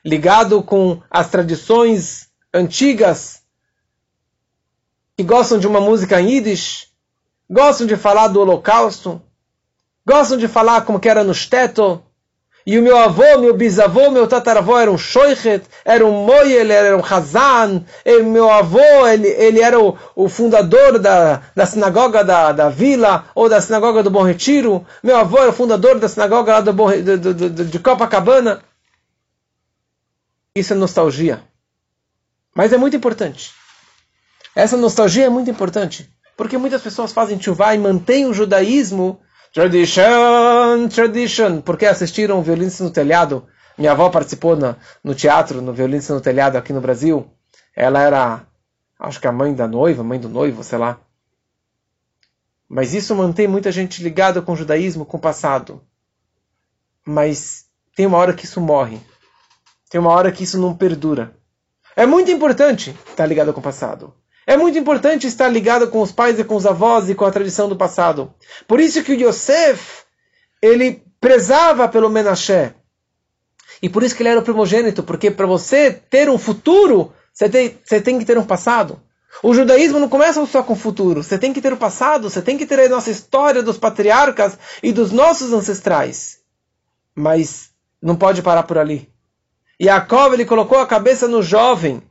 ligado 0.04 0.62
com 0.62 1.02
as 1.10 1.30
tradições 1.30 2.28
antigas, 2.52 3.42
que 5.16 5.22
gostam 5.22 5.58
de 5.58 5.66
uma 5.66 5.80
música 5.80 6.20
em 6.20 6.30
Yiddish, 6.30 6.88
gostam 7.48 7.86
de 7.86 7.96
falar 7.96 8.28
do 8.28 8.40
holocausto, 8.40 9.20
gostam 10.06 10.38
de 10.38 10.48
falar 10.48 10.82
como 10.82 10.98
que 10.98 11.08
era 11.08 11.22
no 11.22 11.34
Shtetl, 11.34 11.98
e 12.70 12.78
o 12.78 12.82
meu 12.84 12.96
avô, 12.96 13.36
meu 13.38 13.52
bisavô, 13.52 14.12
meu 14.12 14.28
tataravô 14.28 14.78
era 14.78 14.92
um 14.92 14.96
shoichet, 14.96 15.64
era 15.84 16.06
um 16.06 16.24
moyel, 16.24 16.70
era 16.70 16.96
um 16.96 17.04
hazan. 17.04 17.84
E 18.04 18.22
meu 18.22 18.48
avô, 18.48 19.08
ele, 19.08 19.26
ele 19.26 19.60
era 19.60 19.80
o, 19.80 19.98
o 20.14 20.28
fundador 20.28 20.96
da, 21.00 21.42
da 21.52 21.66
sinagoga 21.66 22.22
da, 22.22 22.52
da 22.52 22.68
vila, 22.68 23.28
ou 23.34 23.48
da 23.48 23.60
sinagoga 23.60 24.04
do 24.04 24.10
Bom 24.10 24.22
Retiro. 24.22 24.86
Meu 25.02 25.16
avô 25.16 25.38
era 25.38 25.50
o 25.50 25.52
fundador 25.52 25.98
da 25.98 26.08
sinagoga 26.08 26.52
lá 26.52 26.60
do 26.60 26.72
Bom, 26.72 26.90
do, 27.02 27.64
de 27.64 27.78
Copacabana. 27.80 28.62
Isso 30.54 30.72
é 30.72 30.76
nostalgia. 30.76 31.42
Mas 32.54 32.72
é 32.72 32.76
muito 32.76 32.96
importante. 32.96 33.50
Essa 34.54 34.76
nostalgia 34.76 35.26
é 35.26 35.28
muito 35.28 35.50
importante. 35.50 36.08
Porque 36.36 36.56
muitas 36.56 36.82
pessoas 36.82 37.10
fazem 37.10 37.42
chuvá 37.42 37.74
e 37.74 37.78
mantêm 37.78 38.26
o 38.26 38.32
judaísmo 38.32 39.20
Tradition, 39.52 40.88
tradition. 40.88 41.60
Porque 41.60 41.86
assistiram 41.86 42.38
o 42.38 42.42
Violinice 42.42 42.82
no 42.82 42.90
Telhado. 42.90 43.46
Minha 43.76 43.92
avó 43.92 44.08
participou 44.10 44.56
na, 44.56 44.76
no 45.02 45.14
teatro, 45.14 45.60
no 45.60 45.72
Violinice 45.72 46.12
no 46.12 46.20
Telhado 46.20 46.56
aqui 46.56 46.72
no 46.72 46.80
Brasil. 46.80 47.30
Ela 47.74 48.02
era, 48.02 48.46
acho 48.98 49.20
que 49.20 49.26
a 49.26 49.32
mãe 49.32 49.54
da 49.54 49.66
noiva, 49.66 50.04
mãe 50.04 50.20
do 50.20 50.28
noivo, 50.28 50.62
sei 50.62 50.78
lá. 50.78 51.00
Mas 52.68 52.94
isso 52.94 53.16
mantém 53.16 53.48
muita 53.48 53.72
gente 53.72 54.02
ligada 54.02 54.40
com 54.40 54.52
o 54.52 54.56
judaísmo, 54.56 55.04
com 55.04 55.16
o 55.16 55.20
passado. 55.20 55.82
Mas 57.04 57.64
tem 57.96 58.06
uma 58.06 58.18
hora 58.18 58.34
que 58.34 58.44
isso 58.44 58.60
morre. 58.60 59.00
Tem 59.88 60.00
uma 60.00 60.12
hora 60.12 60.30
que 60.30 60.44
isso 60.44 60.60
não 60.60 60.76
perdura. 60.76 61.34
É 61.96 62.06
muito 62.06 62.30
importante 62.30 62.96
estar 63.08 63.26
ligado 63.26 63.52
com 63.52 63.58
o 63.58 63.62
passado. 63.62 64.14
É 64.50 64.56
muito 64.56 64.76
importante 64.76 65.28
estar 65.28 65.46
ligado 65.46 65.86
com 65.86 66.02
os 66.02 66.10
pais 66.10 66.36
e 66.36 66.42
com 66.42 66.56
os 66.56 66.66
avós 66.66 67.08
e 67.08 67.14
com 67.14 67.24
a 67.24 67.30
tradição 67.30 67.68
do 67.68 67.76
passado. 67.76 68.34
Por 68.66 68.80
isso 68.80 69.00
que 69.04 69.12
o 69.12 69.28
Yosef, 69.28 70.02
ele 70.60 71.04
prezava 71.20 71.86
pelo 71.86 72.10
Menashe. 72.10 72.74
E 73.80 73.88
por 73.88 74.02
isso 74.02 74.16
que 74.16 74.24
ele 74.24 74.30
era 74.30 74.40
o 74.40 74.42
primogênito, 74.42 75.04
porque 75.04 75.30
para 75.30 75.46
você 75.46 75.92
ter 75.92 76.28
um 76.28 76.36
futuro, 76.36 77.12
você 77.32 77.48
tem, 77.48 77.78
você 77.84 78.00
tem 78.00 78.18
que 78.18 78.24
ter 78.24 78.36
um 78.38 78.44
passado. 78.44 79.00
O 79.40 79.54
judaísmo 79.54 80.00
não 80.00 80.08
começa 80.08 80.44
só 80.46 80.64
com 80.64 80.72
o 80.72 80.76
futuro, 80.76 81.22
você 81.22 81.38
tem 81.38 81.52
que 81.52 81.60
ter 81.60 81.72
o 81.72 81.76
passado, 81.76 82.28
você 82.28 82.42
tem 82.42 82.58
que 82.58 82.66
ter 82.66 82.80
a 82.80 82.88
nossa 82.88 83.12
história 83.12 83.62
dos 83.62 83.78
patriarcas 83.78 84.58
e 84.82 84.90
dos 84.90 85.12
nossos 85.12 85.52
ancestrais. 85.52 86.40
Mas 87.14 87.70
não 88.02 88.16
pode 88.16 88.42
parar 88.42 88.64
por 88.64 88.78
ali. 88.78 89.08
Jacob 89.78 90.32
ele 90.32 90.44
colocou 90.44 90.78
a 90.78 90.86
cabeça 90.88 91.28
no 91.28 91.40
jovem, 91.40 92.02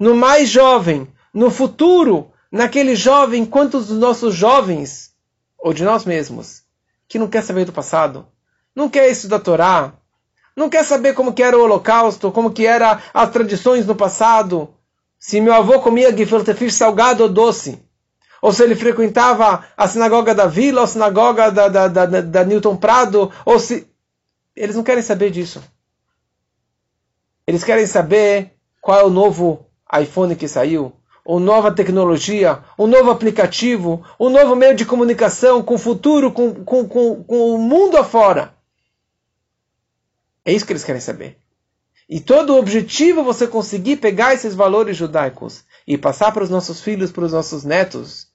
no 0.00 0.16
mais 0.16 0.48
jovem, 0.48 1.06
no 1.32 1.50
futuro, 1.50 2.30
naquele 2.50 2.94
jovem, 2.94 3.46
quantos 3.46 3.86
dos 3.86 3.98
nossos 3.98 4.34
jovens, 4.34 5.12
ou 5.58 5.72
de 5.72 5.84
nós 5.84 6.04
mesmos, 6.04 6.62
que 7.08 7.18
não 7.18 7.28
quer 7.28 7.42
saber 7.42 7.64
do 7.64 7.72
passado, 7.72 8.26
não 8.74 8.88
quer 8.88 9.10
estudar 9.10 9.40
Torá, 9.40 9.92
não 10.54 10.68
quer 10.68 10.84
saber 10.84 11.14
como 11.14 11.32
que 11.32 11.42
era 11.42 11.56
o 11.56 11.62
holocausto, 11.62 12.30
como 12.30 12.52
que 12.52 12.66
eram 12.66 12.98
as 13.14 13.30
tradições 13.30 13.86
no 13.86 13.94
passado, 13.94 14.74
se 15.18 15.40
meu 15.40 15.54
avô 15.54 15.80
comia 15.80 16.14
gefilte 16.14 16.70
salgado 16.70 17.22
ou 17.22 17.28
doce, 17.28 17.82
ou 18.42 18.52
se 18.52 18.62
ele 18.62 18.74
frequentava 18.74 19.64
a 19.76 19.88
sinagoga 19.88 20.34
da 20.34 20.46
vila, 20.46 20.80
ou 20.80 20.84
a 20.84 20.88
sinagoga 20.88 21.50
da, 21.50 21.68
da, 21.68 21.88
da, 21.88 22.06
da 22.06 22.44
Newton 22.44 22.76
Prado, 22.76 23.30
ou 23.44 23.58
se... 23.58 23.88
Eles 24.54 24.76
não 24.76 24.82
querem 24.82 25.02
saber 25.02 25.30
disso. 25.30 25.62
Eles 27.46 27.64
querem 27.64 27.86
saber 27.86 28.52
qual 28.80 29.00
é 29.00 29.04
o 29.04 29.10
novo 29.10 29.64
iPhone 29.98 30.36
que 30.36 30.48
saiu, 30.48 30.92
ou 31.24 31.38
nova 31.38 31.72
tecnologia, 31.72 32.62
um 32.78 32.86
novo 32.86 33.10
aplicativo, 33.10 34.04
um 34.18 34.28
novo 34.28 34.56
meio 34.56 34.74
de 34.74 34.84
comunicação 34.84 35.62
com 35.62 35.74
o 35.74 35.78
futuro, 35.78 36.32
com, 36.32 36.64
com, 36.64 36.88
com, 36.88 37.22
com 37.22 37.54
o 37.54 37.58
mundo 37.58 37.96
afora. 37.96 38.54
É 40.44 40.52
isso 40.52 40.66
que 40.66 40.72
eles 40.72 40.84
querem 40.84 41.00
saber. 41.00 41.38
E 42.08 42.20
todo 42.20 42.50
o 42.52 42.58
objetivo 42.58 43.20
é 43.20 43.24
você 43.24 43.46
conseguir 43.46 43.96
pegar 43.96 44.34
esses 44.34 44.54
valores 44.54 44.96
judaicos 44.96 45.64
e 45.86 45.96
passar 45.96 46.32
para 46.32 46.42
os 46.42 46.50
nossos 46.50 46.80
filhos, 46.80 47.12
para 47.12 47.24
os 47.24 47.32
nossos 47.32 47.64
netos 47.64 48.26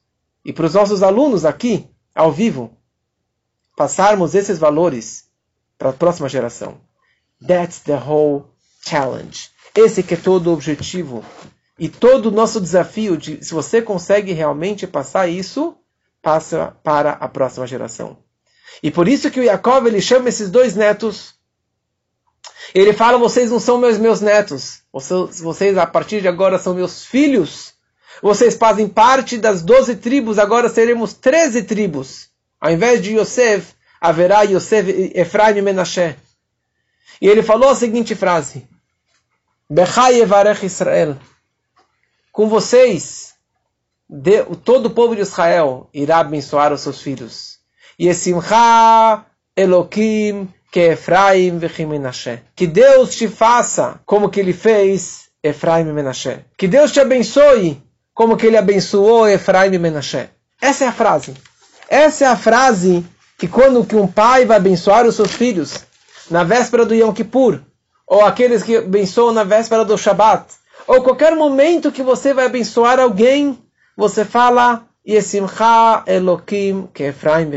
e 0.43 0.53
para 0.53 0.65
os 0.65 0.73
nossos 0.73 1.03
alunos 1.03 1.45
aqui, 1.45 1.89
ao 2.15 2.31
vivo. 2.31 2.75
Passarmos 3.75 4.33
esses 4.33 4.57
valores 4.57 5.25
para 5.77 5.89
a 5.89 5.93
próxima 5.93 6.29
geração. 6.29 6.79
That's 7.45 7.81
the 7.81 7.97
whole 7.97 8.45
challenge. 8.81 9.49
Esse 9.75 10.01
que 10.01 10.15
é 10.15 10.17
todo 10.17 10.47
o 10.47 10.53
objetivo 10.53 11.23
e 11.79 11.87
todo 11.87 12.27
o 12.27 12.31
nosso 12.31 12.59
desafio 12.59 13.15
de 13.15 13.43
se 13.43 13.53
você 13.53 13.81
consegue 13.81 14.33
realmente 14.33 14.87
passar 14.87 15.27
isso, 15.27 15.77
passa 16.21 16.75
para 16.83 17.11
a 17.11 17.27
próxima 17.27 17.67
geração. 17.67 18.17
E 18.81 18.89
por 18.89 19.07
isso 19.07 19.29
que 19.29 19.39
o 19.39 19.45
Jacob 19.45 19.85
ele 19.85 20.01
chama 20.01 20.29
esses 20.29 20.49
dois 20.49 20.75
netos. 20.75 21.35
Ele 22.73 22.93
fala: 22.93 23.17
vocês 23.17 23.51
não 23.51 23.59
são 23.59 23.77
meus 23.77 23.97
meus 23.97 24.21
netos. 24.21 24.81
Vocês, 24.91 25.39
vocês 25.39 25.77
a 25.77 25.85
partir 25.85 26.21
de 26.21 26.27
agora 26.27 26.57
são 26.57 26.73
meus 26.73 27.05
filhos. 27.05 27.73
Vocês 28.21 28.55
fazem 28.55 28.87
parte 28.87 29.37
das 29.37 29.61
doze 29.61 29.95
tribos. 29.95 30.39
Agora 30.39 30.69
seremos 30.69 31.13
treze 31.13 31.63
tribos. 31.63 32.29
Ao 32.59 32.71
invés 32.71 33.01
de 33.01 33.15
Yosef, 33.15 33.73
haverá 34.01 34.41
Yosef, 34.41 35.11
Efraim 35.13 35.57
e 35.57 35.61
Menashe. 35.61 36.15
E 37.21 37.27
ele 37.27 37.43
falou 37.43 37.69
a 37.69 37.75
seguinte 37.75 38.15
frase: 38.15 38.67
Bechai 39.69 40.19
Evarech 40.19 40.65
Israel 40.65 41.17
com 42.37 42.47
vocês, 42.47 43.33
de, 44.07 44.43
todo 44.63 44.85
o 44.85 44.89
povo 44.91 45.15
de 45.15 45.23
Israel 45.23 45.89
irá 45.91 46.19
abençoar 46.19 46.71
os 46.71 46.81
seus 46.81 47.01
filhos. 47.01 47.57
E 47.97 48.07
Esimcha 48.07 49.25
Elokim 49.55 50.47
que 50.71 50.81
Efraim 50.81 51.59
Menashe. 51.87 52.39
Que 52.55 52.67
Deus 52.67 53.15
te 53.15 53.27
faça 53.27 53.99
como 54.05 54.29
que 54.29 54.39
ele 54.39 54.53
fez 54.53 55.29
Efraim 55.41 55.89
e 55.89 55.91
Menashe. 55.91 56.41
Que 56.55 56.67
Deus 56.67 56.91
te 56.91 56.99
abençoe 56.99 57.81
como 58.13 58.37
que 58.37 58.45
ele 58.45 58.57
abençoou 58.57 59.27
Efraim 59.27 59.73
e 59.73 59.79
Menashe. 59.79 60.29
Essa 60.61 60.85
é 60.85 60.87
a 60.89 60.93
frase. 60.93 61.33
Essa 61.89 62.25
é 62.25 62.27
a 62.27 62.37
frase 62.37 63.03
que 63.35 63.47
quando 63.47 63.83
que 63.83 63.95
um 63.95 64.05
pai 64.05 64.45
vai 64.45 64.57
abençoar 64.57 65.07
os 65.07 65.15
seus 65.15 65.31
filhos 65.31 65.73
na 66.29 66.43
véspera 66.43 66.85
do 66.85 66.93
Yom 66.93 67.13
Kippur, 67.13 67.61
ou 68.05 68.23
aqueles 68.23 68.61
que 68.61 68.77
abençoam 68.77 69.33
na 69.33 69.43
véspera 69.43 69.83
do 69.83 69.97
Shabat, 69.97 70.45
ou 70.87 71.03
qualquer 71.03 71.35
momento 71.35 71.91
que 71.91 72.01
você 72.01 72.33
vai 72.33 72.45
abençoar 72.45 72.99
alguém, 72.99 73.61
você 73.95 74.23
fala 74.23 74.87
Yesimcha 75.05 76.03
Elokim 76.07 76.87
que 76.93 77.03
Efraim 77.03 77.51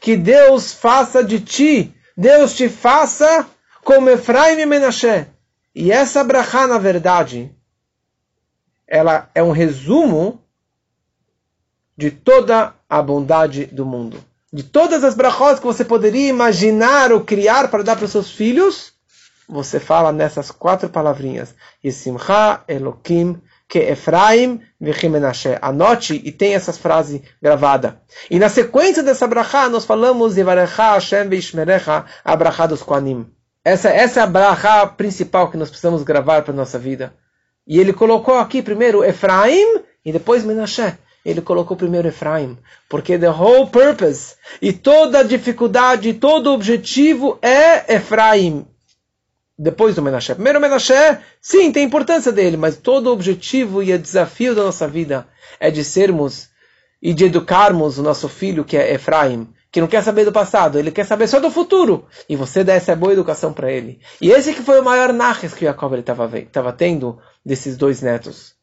Que 0.00 0.16
Deus 0.16 0.72
faça 0.72 1.24
de 1.24 1.40
ti, 1.40 1.94
Deus 2.16 2.54
te 2.54 2.68
faça 2.68 3.46
como 3.82 4.08
Efraim 4.08 4.60
e 4.60 4.66
Menashe. 4.66 5.26
E 5.74 5.92
essa 5.92 6.24
brachá, 6.24 6.66
na 6.66 6.78
verdade, 6.78 7.54
ela 8.86 9.28
é 9.34 9.42
um 9.42 9.50
resumo 9.50 10.42
de 11.96 12.10
toda 12.10 12.74
a 12.88 13.02
bondade 13.02 13.66
do 13.66 13.84
mundo. 13.84 14.22
De 14.52 14.62
todas 14.62 15.04
as 15.04 15.14
brachós 15.14 15.58
que 15.58 15.66
você 15.66 15.84
poderia 15.84 16.28
imaginar 16.28 17.12
ou 17.12 17.20
criar 17.20 17.68
para 17.68 17.82
dar 17.82 17.96
para 17.96 18.04
os 18.04 18.12
seus 18.12 18.30
filhos, 18.30 18.95
você 19.48 19.78
fala 19.78 20.12
nessas 20.12 20.50
quatro 20.50 20.88
palavrinhas. 20.88 21.54
Yisimcha 21.84 22.62
Elokim 22.68 23.40
que 23.68 23.78
Efraim 23.78 24.60
Menashe. 24.80 25.56
Anote 25.60 26.20
e 26.24 26.30
tem 26.30 26.54
essas 26.54 26.78
frases 26.78 27.20
gravadas. 27.42 27.94
E 28.30 28.38
na 28.38 28.48
sequência 28.48 29.02
dessa 29.02 29.26
brachá, 29.26 29.68
nós 29.68 29.84
falamos 29.84 30.36
Yevarecha 30.36 30.94
Hashem 30.94 31.28
Veishmerecha, 31.28 32.04
a 32.24 32.36
brachá 32.36 32.66
dos 32.66 32.82
Koanim. 32.82 33.26
Essa, 33.64 33.88
essa 33.88 34.20
é 34.20 34.22
a 34.22 34.26
brachá 34.26 34.86
principal 34.86 35.50
que 35.50 35.56
nós 35.56 35.68
precisamos 35.68 36.02
gravar 36.02 36.42
para 36.42 36.52
a 36.52 36.56
nossa 36.56 36.78
vida. 36.78 37.12
E 37.66 37.80
ele 37.80 37.92
colocou 37.92 38.38
aqui 38.38 38.62
primeiro 38.62 39.02
Efraim 39.04 39.80
e 40.04 40.12
depois 40.12 40.44
Menashe. 40.44 40.94
Ele 41.24 41.40
colocou 41.40 41.76
primeiro 41.76 42.06
Efraim, 42.06 42.56
porque 42.88 43.18
the 43.18 43.28
whole 43.28 43.66
purpose 43.66 44.36
e 44.62 44.72
toda 44.72 45.18
a 45.18 45.22
dificuldade, 45.24 46.14
todo 46.14 46.46
o 46.46 46.54
objetivo 46.54 47.36
é 47.42 47.96
Efraim. 47.96 48.64
Depois 49.58 49.94
do 49.94 50.02
Menashe. 50.02 50.34
Primeiro 50.34 50.60
Menashe, 50.60 51.18
sim, 51.40 51.72
tem 51.72 51.84
importância 51.84 52.30
dele, 52.30 52.56
mas 52.56 52.76
todo 52.76 53.06
o 53.06 53.12
objetivo 53.12 53.82
e 53.82 53.92
o 53.92 53.98
desafio 53.98 54.54
da 54.54 54.64
nossa 54.64 54.86
vida 54.86 55.26
é 55.58 55.70
de 55.70 55.82
sermos 55.82 56.50
e 57.00 57.14
de 57.14 57.24
educarmos 57.24 57.98
o 57.98 58.02
nosso 58.02 58.28
filho, 58.28 58.64
que 58.64 58.76
é 58.76 58.92
Efraim, 58.94 59.48
que 59.70 59.80
não 59.80 59.88
quer 59.88 60.02
saber 60.02 60.24
do 60.24 60.32
passado, 60.32 60.78
ele 60.78 60.90
quer 60.90 61.04
saber 61.04 61.26
só 61.26 61.40
do 61.40 61.50
futuro. 61.50 62.06
E 62.28 62.36
você 62.36 62.64
dá 62.64 62.74
essa 62.74 62.96
boa 62.96 63.12
educação 63.12 63.52
para 63.52 63.70
ele. 63.70 64.00
E 64.20 64.30
esse 64.30 64.52
que 64.54 64.62
foi 64.62 64.80
o 64.80 64.84
maior 64.84 65.12
narres 65.12 65.54
que 65.54 65.64
Jacob 65.64 65.94
estava 65.94 66.72
tendo 66.72 67.18
desses 67.44 67.76
dois 67.76 68.00
netos. 68.00 68.54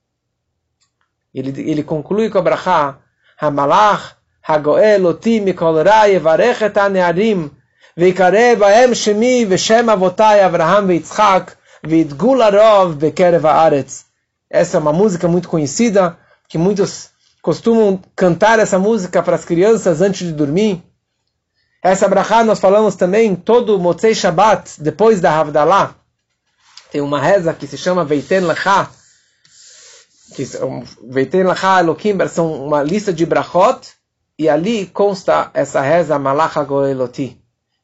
Ele, 1.34 1.50
ele 1.70 1.84
conclui 1.84 2.30
com 2.30 2.38
a 2.38 2.42
brachá, 2.42 3.00
Hamalach, 3.40 4.16
Hagoel, 4.42 5.06
Oti, 5.06 5.40
Mikol 5.40 5.84
Rai, 5.84 6.20
Varechet 6.20 6.78
Anearim, 6.78 7.50
ויקרא 7.97 8.55
בהם 8.59 8.95
שמי 8.95 9.47
ושם 9.49 9.91
אבותיי 9.91 10.47
אברהם 10.47 10.89
ויצחק 10.89 11.55
ויתגול 11.85 12.43
הרוב 12.43 12.99
בקרב 12.99 13.47
הארץ. 13.47 14.05
Essa 14.51 14.79
é 14.79 14.81
uma 14.81 14.93
música 14.93 15.29
muito 15.29 15.49
conhecida, 15.49 16.17
que 16.49 16.57
muitos 16.57 17.11
costumam 17.43 18.01
cantar 18.17 18.59
essa 18.59 18.79
música 18.79 19.23
para 19.23 19.37
as 19.37 19.45
crianças 19.45 20.01
antes 20.01 20.27
de 20.27 20.33
dormir. 20.33 20.83
Essa 21.83 22.09
brachá 22.09 22.43
nós 22.43 22.59
falamos 22.59 22.97
também 22.97 23.37
todo 23.37 23.79
Motzei 23.79 24.15
Shabbat, 24.15 24.83
depois 24.83 25.21
da 25.21 25.39
Havdalah. 25.39 25.95
Tem 26.91 27.01
uma 27.01 27.21
reza 27.21 27.53
que 27.53 27.67
se 27.67 27.77
chama 27.77 28.05
Veiten 28.05 28.41
Lecha, 28.41 28.89
que 30.35 30.49
Veiten 31.05 31.45
Lecha 31.45 31.81
Elokim, 31.81 32.17
são 32.29 32.65
uma 32.65 32.83
lista 32.83 33.13
de 33.13 33.27
brachot, 33.27 33.81
e 34.39 34.49
ali 34.49 34.87
consta 34.87 35.51
essa 35.53 35.81
reza 35.81 36.19
Malach 36.19 36.55
Goeloti, 36.65 37.39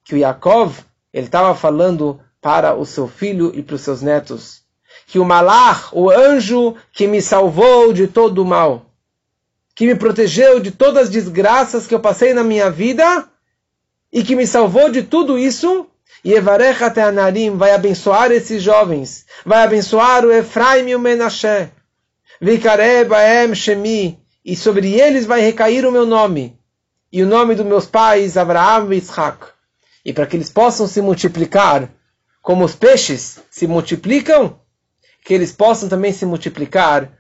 que 0.09 0.15
o 0.15 0.17
Yaakov, 0.17 0.75
ele 1.13 1.27
estava 1.27 1.53
falando 1.53 2.19
para 2.41 2.73
o 2.73 2.83
seu 2.83 3.07
filho 3.07 3.51
e 3.53 3.61
para 3.61 3.75
os 3.75 3.81
seus 3.81 4.01
netos, 4.01 4.63
que 5.05 5.19
o 5.19 5.23
Malach, 5.23 5.89
o 5.91 6.09
anjo 6.09 6.75
que 6.91 7.05
me 7.05 7.21
salvou 7.21 7.93
de 7.93 8.07
todo 8.07 8.39
o 8.39 8.45
mal, 8.45 8.87
que 9.75 9.85
me 9.85 9.93
protegeu 9.93 10.59
de 10.59 10.71
todas 10.71 11.03
as 11.03 11.09
desgraças 11.11 11.85
que 11.85 11.93
eu 11.93 11.99
passei 11.99 12.33
na 12.33 12.43
minha 12.43 12.71
vida, 12.71 13.29
e 14.11 14.23
que 14.23 14.35
me 14.35 14.47
salvou 14.47 14.89
de 14.89 15.03
tudo 15.03 15.37
isso, 15.37 15.85
Evarecha 16.25 16.89
Teanarim 16.89 17.55
vai 17.55 17.71
abençoar 17.71 18.31
esses 18.31 18.63
jovens, 18.63 19.27
vai 19.45 19.61
abençoar 19.61 20.25
o 20.25 20.31
Efraim 20.31 20.89
e 20.89 20.95
o 20.95 20.99
Menashe, 20.99 21.69
Vikarebaem 22.41 23.53
Shemi, 23.53 24.19
e 24.43 24.55
sobre 24.55 24.99
eles 24.99 25.27
vai 25.27 25.41
recair 25.41 25.85
o 25.85 25.91
meu 25.91 26.07
nome, 26.07 26.57
e 27.13 27.21
o 27.21 27.27
nome 27.27 27.53
dos 27.53 27.65
meus 27.65 27.85
pais, 27.85 28.37
Abraham 28.37 28.91
e 28.91 28.97
Isaac, 28.97 29.58
e 30.03 30.13
para 30.13 30.25
que 30.25 30.35
eles 30.35 30.49
possam 30.49 30.87
se 30.87 31.01
multiplicar, 31.01 31.89
como 32.41 32.63
os 32.63 32.75
peixes 32.75 33.39
se 33.49 33.67
multiplicam, 33.67 34.59
que 35.23 35.33
eles 35.33 35.51
possam 35.51 35.89
também 35.89 36.11
se 36.11 36.25
multiplicar 36.25 37.11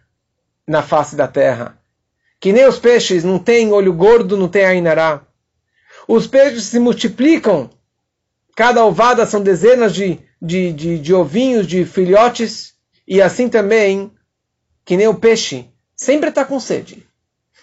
na 0.67 0.81
face 0.81 1.15
da 1.15 1.27
terra. 1.27 1.77
Que 2.39 2.53
nem 2.53 2.65
os 2.65 2.79
peixes 2.79 3.23
não 3.23 3.37
têm 3.37 3.71
olho 3.71 3.93
gordo, 3.93 4.37
não 4.37 4.47
tem 4.47 4.65
ainará 4.65 5.25
os 6.09 6.25
peixes 6.25 6.63
se 6.63 6.79
multiplicam. 6.79 7.69
Cada 8.55 8.83
ovada 8.83 9.27
são 9.27 9.43
dezenas 9.43 9.93
de, 9.93 10.19
de, 10.41 10.73
de, 10.73 10.97
de 10.97 11.13
ovinhos, 11.13 11.67
de 11.67 11.85
filhotes. 11.85 12.73
E 13.07 13.21
assim 13.21 13.47
também, 13.47 14.11
que 14.83 14.97
nem 14.97 15.07
o 15.07 15.13
peixe, 15.13 15.69
sempre 15.95 16.29
está 16.29 16.43
com 16.43 16.59
sede. 16.59 17.07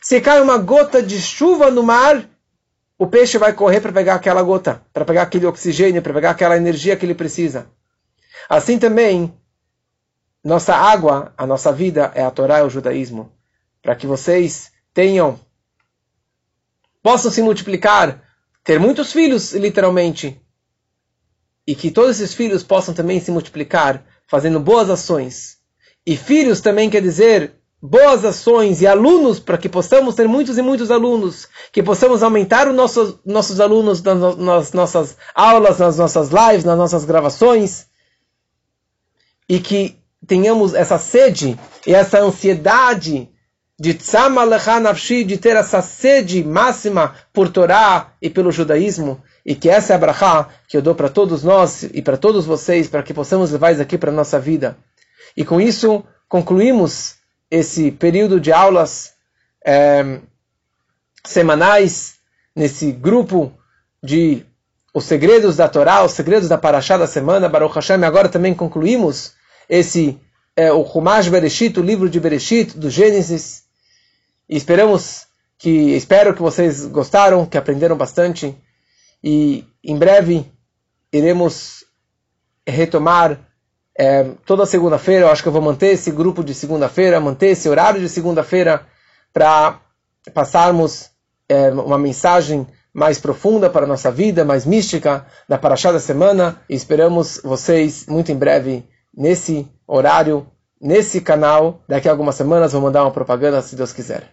Se 0.01 0.21
cai 0.21 0.41
uma 0.41 0.59
gota 0.59 1.03
de 1.03 1.21
chuva 1.21 1.73
no 1.73 1.83
mar, 1.83 2.25
o 2.99 3.07
peixe 3.07 3.37
vai 3.37 3.53
correr 3.53 3.81
para 3.81 3.93
pegar 3.93 4.15
aquela 4.15 4.43
gota, 4.43 4.83
para 4.93 5.05
pegar 5.05 5.23
aquele 5.23 5.47
oxigênio, 5.47 6.03
para 6.03 6.15
pegar 6.15 6.31
aquela 6.31 6.57
energia 6.57 6.97
que 6.97 7.05
ele 7.05 7.15
precisa. 7.15 7.67
Assim 8.49 8.79
também, 8.79 9.35
nossa 10.43 10.75
água, 10.75 11.35
a 11.37 11.47
nossa 11.47 11.73
vida 11.73 12.13
é 12.15 12.23
a 12.23 12.31
Torá 12.31 12.61
e 12.61 12.63
o 12.63 12.71
judaísmo. 12.71 13.33
Para 13.83 13.95
que 13.95 14.07
vocês 14.07 14.73
tenham, 14.95 15.39
possam 17.03 17.31
se 17.31 17.43
multiplicar 17.43 18.23
ter 18.65 18.81
muitos 18.81 19.13
filhos, 19.13 19.53
literalmente, 19.53 20.41
e 21.67 21.75
que 21.75 21.91
todos 21.91 22.19
esses 22.19 22.35
filhos 22.35 22.63
possam 22.63 22.95
também 22.95 23.21
se 23.21 23.31
multiplicar 23.31 24.05
fazendo 24.27 24.59
boas 24.59 24.89
ações. 24.89 25.59
E 26.05 26.17
filhos 26.17 26.61
também 26.61 26.89
quer 26.89 27.03
dizer 27.03 27.55
boas 27.81 28.25
ações 28.25 28.81
e 28.81 28.87
alunos 28.87 29.39
para 29.39 29.59
que 29.59 29.69
possamos 29.69 30.15
ter 30.15 30.27
muitos 30.27 30.57
e 30.59 30.63
muitos 30.63 30.91
alunos, 30.91 31.49
que 31.71 31.83
possamos 31.83 32.23
aumentar 32.23 32.69
os 32.69 32.75
nossos, 32.75 33.19
nossos 33.25 33.61
alunos 33.61 34.03
nas, 34.03 34.37
nas 34.37 34.73
nossas 34.73 35.17
aulas, 35.35 35.79
nas 35.79 35.99
nossas 35.99 36.31
lives, 36.31 36.65
nas 36.65 36.79
nossas 36.79 37.05
gravações, 37.05 37.87
e 39.49 39.61
que 39.61 39.99
tenhamos 40.27 40.75
essa 40.75 40.99
sede 40.99 41.59
e 41.87 41.95
essa 41.95 42.19
ansiedade 42.19 43.29
de 43.79 43.97
nafshi, 44.81 45.23
de 45.23 45.37
ter 45.37 45.55
essa 45.55 45.83
sede 45.83 46.43
máxima 46.43 47.15
por 47.33 47.51
Torá 47.51 48.15
e 48.23 48.31
pelo 48.31 48.51
judaísmo, 48.51 49.23
e 49.45 49.55
que 49.55 49.69
essa 49.69 49.93
é 49.93 49.97
a 49.97 49.99
brachá 49.99 50.49
que 50.67 50.77
eu 50.77 50.83
dou 50.83 50.95
para 50.95 51.11
todos 51.11 51.45
nós 51.45 51.83
e 51.83 52.01
para 52.01 52.17
todos 52.17 52.47
vocês, 52.47 52.89
para 52.89 53.03
que 53.03 53.13
possamos 53.13 53.53
levar 53.53 53.73
isso 53.73 53.83
aqui 53.83 53.99
para 53.99 54.11
a 54.11 54.15
nossa 54.15 54.41
vida. 54.41 54.79
E 55.37 55.45
com 55.45 55.61
isso, 55.61 56.03
concluímos 56.27 57.17
esse 57.51 57.91
período 57.91 58.41
de 58.41 58.53
aulas 58.53 59.15
é, 59.65 60.21
semanais, 61.25 62.17
nesse 62.55 62.93
grupo 62.93 63.53
de 64.03 64.45
os 64.95 65.05
segredos 65.05 65.57
da 65.57 65.69
Torá, 65.69 66.03
os 66.05 66.13
segredos 66.13 66.49
da 66.49 66.57
Parashá 66.57 66.97
da 66.97 67.07
semana, 67.07 67.51
Baruch 67.51 67.75
Hashem, 67.75 68.03
agora 68.03 68.31
também 68.31 68.55
concluímos 68.55 69.35
esse, 69.69 70.19
é, 70.57 70.73
o 70.73 70.87
Chumash 70.87 71.29
Bereshit, 71.29 71.79
o 71.79 71.83
livro 71.83 72.09
de 72.09 72.19
Bereshit, 72.19 72.79
do 72.79 72.89
Gênesis, 72.89 73.65
e 74.49 74.57
esperamos 74.57 75.27
que 75.59 75.95
espero 75.97 76.35
que 76.35 76.41
vocês 76.41 76.87
gostaram, 76.87 77.45
que 77.45 77.59
aprenderam 77.59 77.97
bastante. 77.97 78.57
E 79.23 79.65
em 79.83 79.97
breve 79.99 80.51
iremos 81.13 81.85
retomar 82.67 83.39
é, 83.99 84.25
toda 84.45 84.67
segunda-feira. 84.67 85.27
Eu 85.27 85.31
acho 85.31 85.43
que 85.43 85.49
eu 85.49 85.53
vou 85.53 85.63
manter 85.63 85.89
esse 85.89 86.11
grupo 86.11 86.45
de 86.45 86.55
segunda-feira, 86.55 87.21
manter 87.21 87.49
esse 87.49 87.69
horário 87.69 88.01
de 88.01 88.09
segunda-feira 88.09 88.87
para 89.33 89.81
passarmos 90.35 91.11
é, 91.49 91.71
uma 91.71 91.99
mensagem 91.99 92.67
mais 92.93 93.19
profunda 93.21 93.69
para 93.69 93.85
a 93.85 93.89
nossa 93.89 94.11
vida, 94.11 94.45
mais 94.45 94.65
mística 94.65 95.27
da 95.49 95.59
Paraxá 95.59 95.93
da 95.93 96.01
semana. 96.01 96.61
E 96.69 96.75
esperamos 96.75 97.41
vocês 97.45 98.07
muito 98.09 98.33
em 98.33 98.37
breve 98.37 98.85
nesse 99.15 99.69
horário, 99.87 100.47
nesse 100.81 101.21
canal. 101.21 101.83
Daqui 101.89 102.09
a 102.09 102.11
algumas 102.11 102.35
semanas 102.35 102.73
vou 102.73 102.81
mandar 102.81 103.03
uma 103.03 103.11
propaganda, 103.11 103.61
se 103.61 103.77
Deus 103.77 103.93
quiser. 103.93 104.31